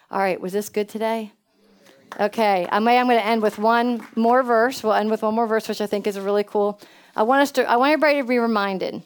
All 0.09 0.19
right, 0.19 0.39
was 0.39 0.53
this 0.53 0.69
good 0.69 0.87
today? 0.87 1.33
Okay, 2.19 2.67
I 2.71 2.79
may, 2.79 2.99
I'm 2.99 3.07
going 3.07 3.19
to 3.19 3.25
end 3.25 3.41
with 3.41 3.57
one 3.57 4.05
more 4.15 4.43
verse. 4.43 4.83
We'll 4.83 4.93
end 4.93 5.09
with 5.09 5.23
one 5.23 5.33
more 5.33 5.47
verse, 5.47 5.67
which 5.67 5.81
I 5.81 5.87
think 5.87 6.07
is 6.07 6.19
really 6.19 6.43
cool. 6.43 6.79
I 7.15 7.23
want 7.23 7.41
us 7.41 7.51
to. 7.53 7.69
I 7.69 7.75
want 7.77 7.91
everybody 7.91 8.21
to 8.21 8.27
be 8.27 8.37
reminded 8.37 9.01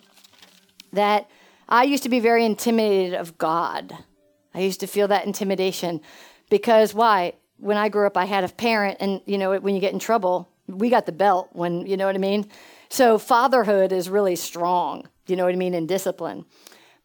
that 0.94 1.30
I 1.70 1.84
used 1.84 2.04
to 2.04 2.10
be 2.10 2.20
very 2.20 2.46
intimidated 2.46 3.14
of 3.14 3.38
God. 3.38 3.98
I 4.58 4.62
used 4.62 4.80
to 4.80 4.88
feel 4.88 5.08
that 5.10 5.26
intimidation 5.26 6.02
because 6.50 6.94
why? 6.94 7.34
When 7.58 7.78
I 7.78 7.90
grew 7.90 8.08
up, 8.08 8.18
I 8.18 8.26
had 8.26 8.44
a 8.44 8.50
parent, 8.50 8.98
and 9.00 9.22
you 9.26 9.38
know, 9.38 9.58
when 9.60 9.76
you 9.76 9.82
get 9.82 9.94
in 9.94 10.00
trouble, 10.00 10.50
we 10.68 10.90
got 10.90 11.06
the 11.06 11.12
belt. 11.12 11.50
When 11.54 11.86
you 11.86 11.96
know 11.96 12.08
what 12.08 12.16
I 12.16 12.20
mean. 12.20 12.50
So 12.90 13.18
fatherhood 13.18 13.92
is 13.92 14.10
really 14.10 14.36
strong. 14.36 15.08
You 15.28 15.36
know 15.36 15.46
what 15.46 15.54
I 15.54 15.58
mean 15.58 15.74
in 15.74 15.88
discipline. 15.88 16.46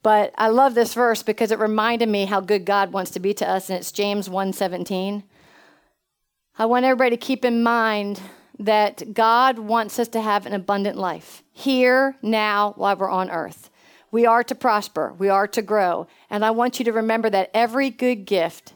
But 0.02 0.32
I 0.36 0.48
love 0.48 0.74
this 0.74 0.94
verse 0.94 1.22
because 1.22 1.50
it 1.50 1.58
reminded 1.58 2.08
me 2.08 2.24
how 2.24 2.40
good 2.40 2.64
God 2.64 2.92
wants 2.92 3.10
to 3.12 3.20
be 3.20 3.34
to 3.34 3.48
us, 3.48 3.68
and 3.68 3.78
it's 3.78 3.92
James 3.92 4.28
1:17. 4.28 5.24
I 6.58 6.66
want 6.66 6.84
everybody 6.84 7.10
to 7.10 7.16
keep 7.16 7.44
in 7.44 7.62
mind 7.62 8.20
that 8.58 9.14
God 9.14 9.58
wants 9.58 9.98
us 9.98 10.08
to 10.08 10.20
have 10.20 10.46
an 10.46 10.52
abundant 10.52 10.96
life 10.96 11.42
here, 11.52 12.16
now, 12.22 12.72
while 12.76 12.96
we're 12.96 13.10
on 13.10 13.30
earth. 13.30 13.70
We 14.12 14.26
are 14.26 14.44
to 14.44 14.54
prosper, 14.54 15.14
we 15.18 15.28
are 15.28 15.48
to 15.48 15.62
grow. 15.62 16.06
And 16.30 16.44
I 16.44 16.52
want 16.52 16.78
you 16.78 16.84
to 16.84 16.92
remember 16.92 17.28
that 17.30 17.50
every 17.52 17.90
good 17.90 18.26
gift 18.26 18.74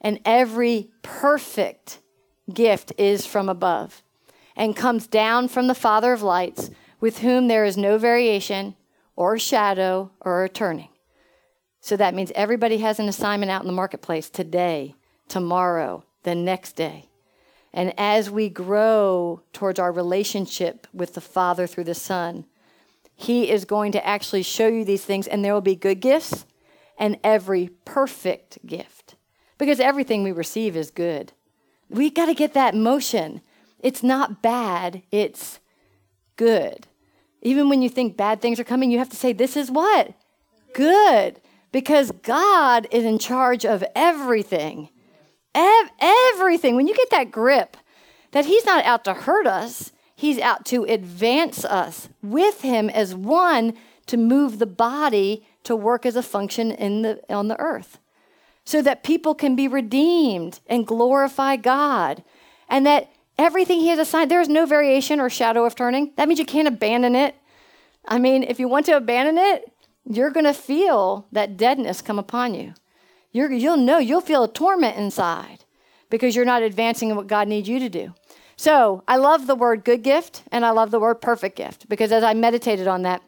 and 0.00 0.20
every 0.24 0.90
perfect 1.02 1.98
gift 2.52 2.92
is 2.98 3.26
from 3.26 3.48
above 3.48 4.02
and 4.54 4.76
comes 4.76 5.06
down 5.06 5.48
from 5.48 5.66
the 5.66 5.74
Father 5.74 6.12
of 6.12 6.22
lights, 6.22 6.70
with 7.00 7.18
whom 7.18 7.48
there 7.48 7.64
is 7.64 7.76
no 7.76 7.98
variation 7.98 8.76
or 9.16 9.38
shadow 9.38 10.10
or 10.20 10.46
turning. 10.48 10.88
So 11.80 11.96
that 11.96 12.14
means 12.14 12.30
everybody 12.34 12.78
has 12.78 12.98
an 12.98 13.08
assignment 13.08 13.50
out 13.50 13.62
in 13.62 13.66
the 13.66 13.72
marketplace 13.72 14.30
today, 14.30 14.94
tomorrow, 15.28 16.04
the 16.22 16.34
next 16.34 16.76
day. 16.76 17.08
And 17.72 17.92
as 17.98 18.30
we 18.30 18.48
grow 18.48 19.42
towards 19.52 19.78
our 19.78 19.92
relationship 19.92 20.86
with 20.94 21.14
the 21.14 21.20
Father 21.20 21.66
through 21.66 21.84
the 21.84 21.94
Son, 21.94 22.46
he 23.14 23.50
is 23.50 23.64
going 23.64 23.92
to 23.92 24.06
actually 24.06 24.42
show 24.42 24.66
you 24.66 24.84
these 24.84 25.04
things, 25.04 25.26
and 25.26 25.44
there 25.44 25.54
will 25.54 25.60
be 25.60 25.76
good 25.76 26.00
gifts 26.00 26.46
and 26.98 27.18
every 27.22 27.70
perfect 27.84 28.64
gift. 28.66 29.14
Because 29.58 29.80
everything 29.80 30.22
we 30.22 30.32
receive 30.32 30.76
is 30.76 30.90
good. 30.90 31.32
We 31.88 32.10
got 32.10 32.26
to 32.26 32.34
get 32.34 32.54
that 32.54 32.74
motion. 32.74 33.40
It's 33.78 34.02
not 34.02 34.42
bad, 34.42 35.02
it's 35.10 35.60
good. 36.36 36.86
Even 37.42 37.68
when 37.68 37.82
you 37.82 37.88
think 37.88 38.16
bad 38.16 38.40
things 38.40 38.58
are 38.58 38.64
coming, 38.64 38.90
you 38.90 38.98
have 38.98 39.10
to 39.10 39.16
say, 39.16 39.32
This 39.32 39.56
is 39.56 39.70
what? 39.70 40.14
Good. 40.72 41.40
Because 41.70 42.10
God 42.10 42.86
is 42.90 43.04
in 43.04 43.18
charge 43.18 43.64
of 43.64 43.84
everything. 43.94 44.88
Ev- 45.54 45.90
everything. 46.00 46.74
When 46.76 46.86
you 46.86 46.94
get 46.94 47.10
that 47.10 47.30
grip, 47.30 47.76
that 48.32 48.46
He's 48.46 48.64
not 48.64 48.84
out 48.84 49.04
to 49.04 49.14
hurt 49.14 49.46
us, 49.46 49.92
He's 50.14 50.38
out 50.38 50.64
to 50.66 50.84
advance 50.84 51.64
us 51.64 52.08
with 52.22 52.62
Him 52.62 52.88
as 52.88 53.14
one 53.14 53.74
to 54.06 54.16
move 54.16 54.58
the 54.58 54.66
body 54.66 55.46
to 55.64 55.74
work 55.74 56.06
as 56.06 56.16
a 56.16 56.22
function 56.22 56.70
in 56.70 57.02
the, 57.02 57.20
on 57.34 57.48
the 57.48 57.58
earth 57.58 57.98
so 58.64 58.80
that 58.82 59.02
people 59.02 59.34
can 59.34 59.56
be 59.56 59.68
redeemed 59.68 60.60
and 60.66 60.86
glorify 60.86 61.56
God. 61.56 62.22
And 62.68 62.86
that 62.86 63.10
everything 63.38 63.80
He 63.80 63.88
has 63.88 63.98
assigned, 63.98 64.30
there 64.30 64.40
is 64.40 64.48
no 64.48 64.66
variation 64.66 65.20
or 65.20 65.28
shadow 65.28 65.64
of 65.64 65.74
turning. 65.74 66.12
That 66.16 66.28
means 66.28 66.38
you 66.38 66.46
can't 66.46 66.68
abandon 66.68 67.14
it. 67.14 67.34
I 68.06 68.18
mean, 68.18 68.42
if 68.42 68.58
you 68.58 68.68
want 68.68 68.86
to 68.86 68.96
abandon 68.96 69.38
it, 69.38 69.70
you're 70.08 70.30
going 70.30 70.44
to 70.44 70.54
feel 70.54 71.26
that 71.32 71.56
deadness 71.56 72.02
come 72.02 72.18
upon 72.18 72.54
you. 72.54 72.74
you 73.32 73.48
will 73.48 73.76
know, 73.76 73.98
you'll 73.98 74.20
feel 74.20 74.44
a 74.44 74.52
torment 74.52 74.96
inside 74.96 75.64
because 76.10 76.36
you're 76.36 76.44
not 76.44 76.62
advancing 76.62 77.10
in 77.10 77.16
what 77.16 77.26
God 77.26 77.48
needs 77.48 77.68
you 77.68 77.78
to 77.78 77.88
do. 77.88 78.14
So 78.56 79.02
I 79.08 79.16
love 79.16 79.46
the 79.46 79.54
word 79.54 79.84
good 79.84 80.02
gift 80.02 80.42
and 80.52 80.64
I 80.64 80.70
love 80.70 80.90
the 80.90 81.00
word 81.00 81.16
perfect 81.16 81.56
gift 81.56 81.88
because 81.88 82.12
as 82.12 82.22
I 82.22 82.34
meditated 82.34 82.86
on 82.86 83.02
that, 83.02 83.22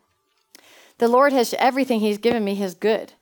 the 0.99 1.09
Lord 1.09 1.33
has 1.33 1.55
everything 1.59 2.01
He's 2.01 2.19
given 2.19 2.45
me 2.45 2.61
is 2.63 2.75
good. 2.75 3.13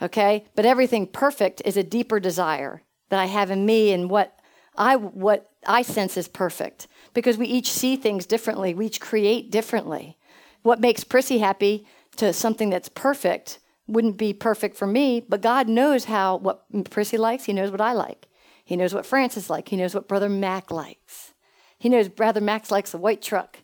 Okay? 0.00 0.44
But 0.54 0.66
everything 0.66 1.06
perfect 1.06 1.62
is 1.64 1.76
a 1.76 1.82
deeper 1.82 2.20
desire 2.20 2.82
that 3.08 3.18
I 3.18 3.26
have 3.26 3.50
in 3.50 3.64
me 3.66 3.92
and 3.92 4.10
what 4.10 4.38
I 4.76 4.96
what 4.96 5.50
I 5.66 5.82
sense 5.82 6.16
is 6.16 6.28
perfect. 6.28 6.86
Because 7.14 7.36
we 7.36 7.46
each 7.46 7.72
see 7.72 7.96
things 7.96 8.26
differently. 8.26 8.74
We 8.74 8.86
each 8.86 9.00
create 9.00 9.50
differently. 9.50 10.16
What 10.62 10.80
makes 10.80 11.04
Prissy 11.04 11.38
happy 11.38 11.86
to 12.16 12.32
something 12.32 12.70
that's 12.70 12.88
perfect 12.88 13.58
wouldn't 13.86 14.18
be 14.18 14.32
perfect 14.32 14.76
for 14.76 14.86
me, 14.86 15.20
but 15.20 15.40
God 15.40 15.68
knows 15.68 16.04
how 16.04 16.36
what 16.36 16.64
Prissy 16.90 17.16
likes. 17.16 17.44
He 17.44 17.52
knows 17.52 17.70
what 17.70 17.80
I 17.80 17.92
like. 17.92 18.27
He 18.68 18.76
knows 18.76 18.92
what 18.92 19.06
Francis 19.06 19.48
like. 19.48 19.70
He 19.70 19.76
knows 19.76 19.94
what 19.94 20.06
Brother 20.06 20.28
Mac 20.28 20.70
likes. 20.70 21.32
He 21.78 21.88
knows 21.88 22.06
Brother 22.06 22.42
Max 22.42 22.70
likes 22.70 22.92
a 22.92 22.98
white 22.98 23.22
truck, 23.22 23.60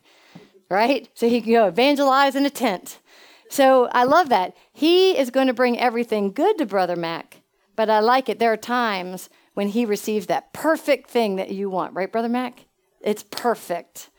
right? 0.67 1.07
So 1.13 1.29
he 1.29 1.41
can 1.41 1.53
go 1.53 1.67
evangelize 1.67 2.35
in 2.35 2.43
a 2.43 2.49
tent. 2.49 2.97
So 3.47 3.85
I 3.91 4.03
love 4.05 4.29
that. 4.29 4.57
He 4.73 5.15
is 5.15 5.29
going 5.29 5.45
to 5.45 5.53
bring 5.53 5.77
everything 5.77 6.31
good 6.31 6.57
to 6.57 6.65
Brother 6.65 6.95
Mac, 6.95 7.41
but 7.75 7.87
I 7.87 7.99
like 7.99 8.29
it. 8.29 8.39
There 8.39 8.51
are 8.51 8.57
times 8.57 9.29
when 9.53 9.67
he 9.67 9.85
receives 9.85 10.25
that 10.25 10.53
perfect 10.53 11.07
thing 11.07 11.35
that 11.35 11.51
you 11.51 11.69
want, 11.69 11.93
right, 11.93 12.11
Brother 12.11 12.27
Mac? 12.27 12.65
It's 12.99 13.21
perfect. 13.21 14.09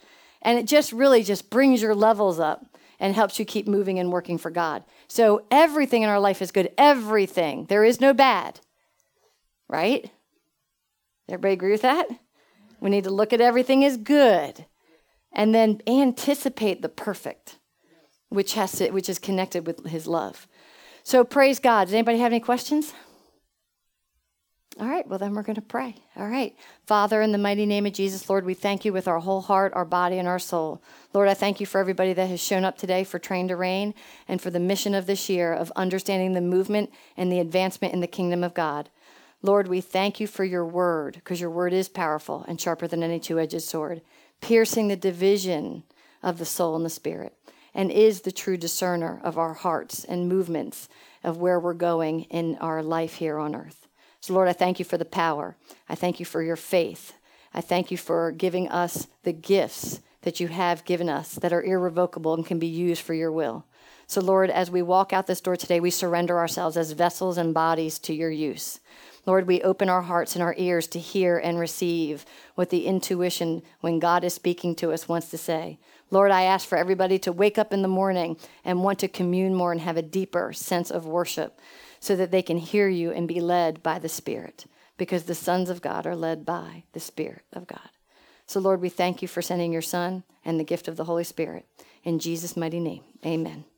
And 0.40 0.56
it 0.56 0.66
just 0.66 0.92
really 0.92 1.24
just 1.24 1.50
brings 1.50 1.82
your 1.82 1.96
levels 1.96 2.38
up 2.38 2.64
and 3.00 3.12
helps 3.12 3.40
you 3.40 3.44
keep 3.44 3.66
moving 3.66 3.98
and 3.98 4.12
working 4.12 4.38
for 4.38 4.52
God. 4.52 4.84
So 5.08 5.46
everything 5.50 6.02
in 6.02 6.10
our 6.10 6.20
life 6.20 6.40
is 6.40 6.52
good. 6.52 6.70
Everything. 6.78 7.64
There 7.64 7.82
is 7.82 8.00
no 8.00 8.14
bad. 8.14 8.60
Right? 9.68 10.12
Everybody 11.28 11.54
agree 11.54 11.72
with 11.72 11.82
that? 11.82 12.08
We 12.80 12.90
need 12.90 13.04
to 13.04 13.10
look 13.10 13.32
at 13.32 13.40
everything 13.40 13.84
as 13.84 13.96
good 13.96 14.66
and 15.32 15.54
then 15.54 15.80
anticipate 15.86 16.82
the 16.82 16.88
perfect, 16.88 17.58
which 18.28 18.54
has 18.54 18.72
to, 18.72 18.90
which 18.90 19.08
is 19.08 19.18
connected 19.18 19.66
with 19.66 19.86
his 19.86 20.06
love. 20.06 20.46
So 21.02 21.24
praise 21.24 21.58
God. 21.58 21.86
Does 21.86 21.94
anybody 21.94 22.18
have 22.18 22.32
any 22.32 22.40
questions? 22.40 22.92
All 24.78 24.88
right, 24.88 25.08
well, 25.08 25.18
then 25.18 25.34
we're 25.34 25.42
going 25.42 25.56
to 25.56 25.62
pray. 25.62 25.94
All 26.16 26.28
right. 26.28 26.54
Father, 26.84 27.22
in 27.22 27.32
the 27.32 27.38
mighty 27.38 27.64
name 27.64 27.86
of 27.86 27.94
Jesus, 27.94 28.28
Lord, 28.28 28.44
we 28.44 28.52
thank 28.52 28.84
you 28.84 28.92
with 28.92 29.08
our 29.08 29.20
whole 29.20 29.40
heart, 29.40 29.72
our 29.74 29.86
body, 29.86 30.18
and 30.18 30.28
our 30.28 30.38
soul. 30.38 30.82
Lord, 31.14 31.28
I 31.28 31.34
thank 31.34 31.60
you 31.60 31.66
for 31.66 31.80
everybody 31.80 32.12
that 32.12 32.28
has 32.28 32.40
shown 32.40 32.62
up 32.62 32.76
today 32.76 33.02
for 33.02 33.18
Train 33.18 33.48
to 33.48 33.56
Reign 33.56 33.94
and 34.28 34.40
for 34.40 34.50
the 34.50 34.60
mission 34.60 34.94
of 34.94 35.06
this 35.06 35.30
year 35.30 35.54
of 35.54 35.72
understanding 35.76 36.34
the 36.34 36.42
movement 36.42 36.90
and 37.16 37.32
the 37.32 37.40
advancement 37.40 37.94
in 37.94 38.00
the 38.00 38.06
kingdom 38.06 38.44
of 38.44 38.52
God. 38.52 38.90
Lord, 39.42 39.68
we 39.68 39.80
thank 39.80 40.18
you 40.18 40.26
for 40.26 40.44
your 40.44 40.64
word 40.64 41.14
because 41.14 41.40
your 41.40 41.50
word 41.50 41.72
is 41.72 41.88
powerful 41.88 42.44
and 42.48 42.60
sharper 42.60 42.86
than 42.86 43.02
any 43.02 43.20
two 43.20 43.38
edged 43.38 43.62
sword, 43.62 44.02
piercing 44.40 44.88
the 44.88 44.96
division 44.96 45.84
of 46.22 46.38
the 46.38 46.44
soul 46.44 46.74
and 46.74 46.84
the 46.84 46.90
spirit, 46.90 47.34
and 47.74 47.90
is 47.90 48.22
the 48.22 48.32
true 48.32 48.56
discerner 48.56 49.20
of 49.22 49.38
our 49.38 49.54
hearts 49.54 50.04
and 50.04 50.28
movements 50.28 50.88
of 51.22 51.36
where 51.36 51.60
we're 51.60 51.74
going 51.74 52.22
in 52.24 52.56
our 52.56 52.82
life 52.82 53.14
here 53.14 53.38
on 53.38 53.54
earth. 53.54 53.86
So, 54.20 54.34
Lord, 54.34 54.48
I 54.48 54.52
thank 54.52 54.78
you 54.78 54.84
for 54.84 54.98
the 54.98 55.04
power. 55.04 55.56
I 55.88 55.94
thank 55.94 56.18
you 56.18 56.26
for 56.26 56.42
your 56.42 56.56
faith. 56.56 57.12
I 57.52 57.60
thank 57.60 57.90
you 57.90 57.96
for 57.96 58.32
giving 58.32 58.68
us 58.68 59.06
the 59.22 59.32
gifts 59.32 60.00
that 60.22 60.40
you 60.40 60.48
have 60.48 60.84
given 60.84 61.08
us 61.08 61.34
that 61.34 61.52
are 61.52 61.62
irrevocable 61.62 62.34
and 62.34 62.44
can 62.44 62.58
be 62.58 62.66
used 62.66 63.02
for 63.02 63.14
your 63.14 63.30
will. 63.30 63.64
So, 64.08 64.20
Lord, 64.20 64.50
as 64.50 64.70
we 64.70 64.82
walk 64.82 65.12
out 65.12 65.26
this 65.26 65.40
door 65.40 65.56
today, 65.56 65.78
we 65.78 65.90
surrender 65.90 66.38
ourselves 66.38 66.76
as 66.76 66.92
vessels 66.92 67.38
and 67.38 67.54
bodies 67.54 67.98
to 68.00 68.14
your 68.14 68.30
use. 68.30 68.80
Lord, 69.26 69.46
we 69.46 69.60
open 69.62 69.88
our 69.88 70.02
hearts 70.02 70.34
and 70.34 70.42
our 70.42 70.54
ears 70.56 70.86
to 70.88 71.00
hear 71.00 71.36
and 71.36 71.58
receive 71.58 72.24
what 72.54 72.70
the 72.70 72.86
intuition, 72.86 73.62
when 73.80 73.98
God 73.98 74.22
is 74.22 74.32
speaking 74.32 74.74
to 74.76 74.92
us, 74.92 75.08
wants 75.08 75.30
to 75.30 75.38
say. 75.38 75.78
Lord, 76.10 76.30
I 76.30 76.42
ask 76.42 76.66
for 76.66 76.78
everybody 76.78 77.18
to 77.20 77.32
wake 77.32 77.58
up 77.58 77.72
in 77.72 77.82
the 77.82 77.88
morning 77.88 78.36
and 78.64 78.84
want 78.84 79.00
to 79.00 79.08
commune 79.08 79.54
more 79.54 79.72
and 79.72 79.80
have 79.80 79.96
a 79.96 80.02
deeper 80.02 80.52
sense 80.52 80.90
of 80.90 81.04
worship 81.04 81.60
so 81.98 82.14
that 82.14 82.30
they 82.30 82.42
can 82.42 82.58
hear 82.58 82.88
you 82.88 83.10
and 83.10 83.26
be 83.26 83.40
led 83.40 83.82
by 83.82 83.98
the 83.98 84.08
Spirit, 84.08 84.66
because 84.96 85.24
the 85.24 85.34
sons 85.34 85.68
of 85.68 85.82
God 85.82 86.06
are 86.06 86.16
led 86.16 86.46
by 86.46 86.84
the 86.92 87.00
Spirit 87.00 87.42
of 87.52 87.66
God. 87.66 87.90
So, 88.46 88.60
Lord, 88.60 88.80
we 88.80 88.88
thank 88.88 89.22
you 89.22 89.28
for 89.28 89.42
sending 89.42 89.72
your 89.72 89.82
Son 89.82 90.22
and 90.44 90.60
the 90.60 90.64
gift 90.64 90.86
of 90.86 90.96
the 90.96 91.04
Holy 91.04 91.24
Spirit. 91.24 91.66
In 92.04 92.20
Jesus' 92.20 92.56
mighty 92.56 92.78
name, 92.78 93.02
amen. 93.24 93.66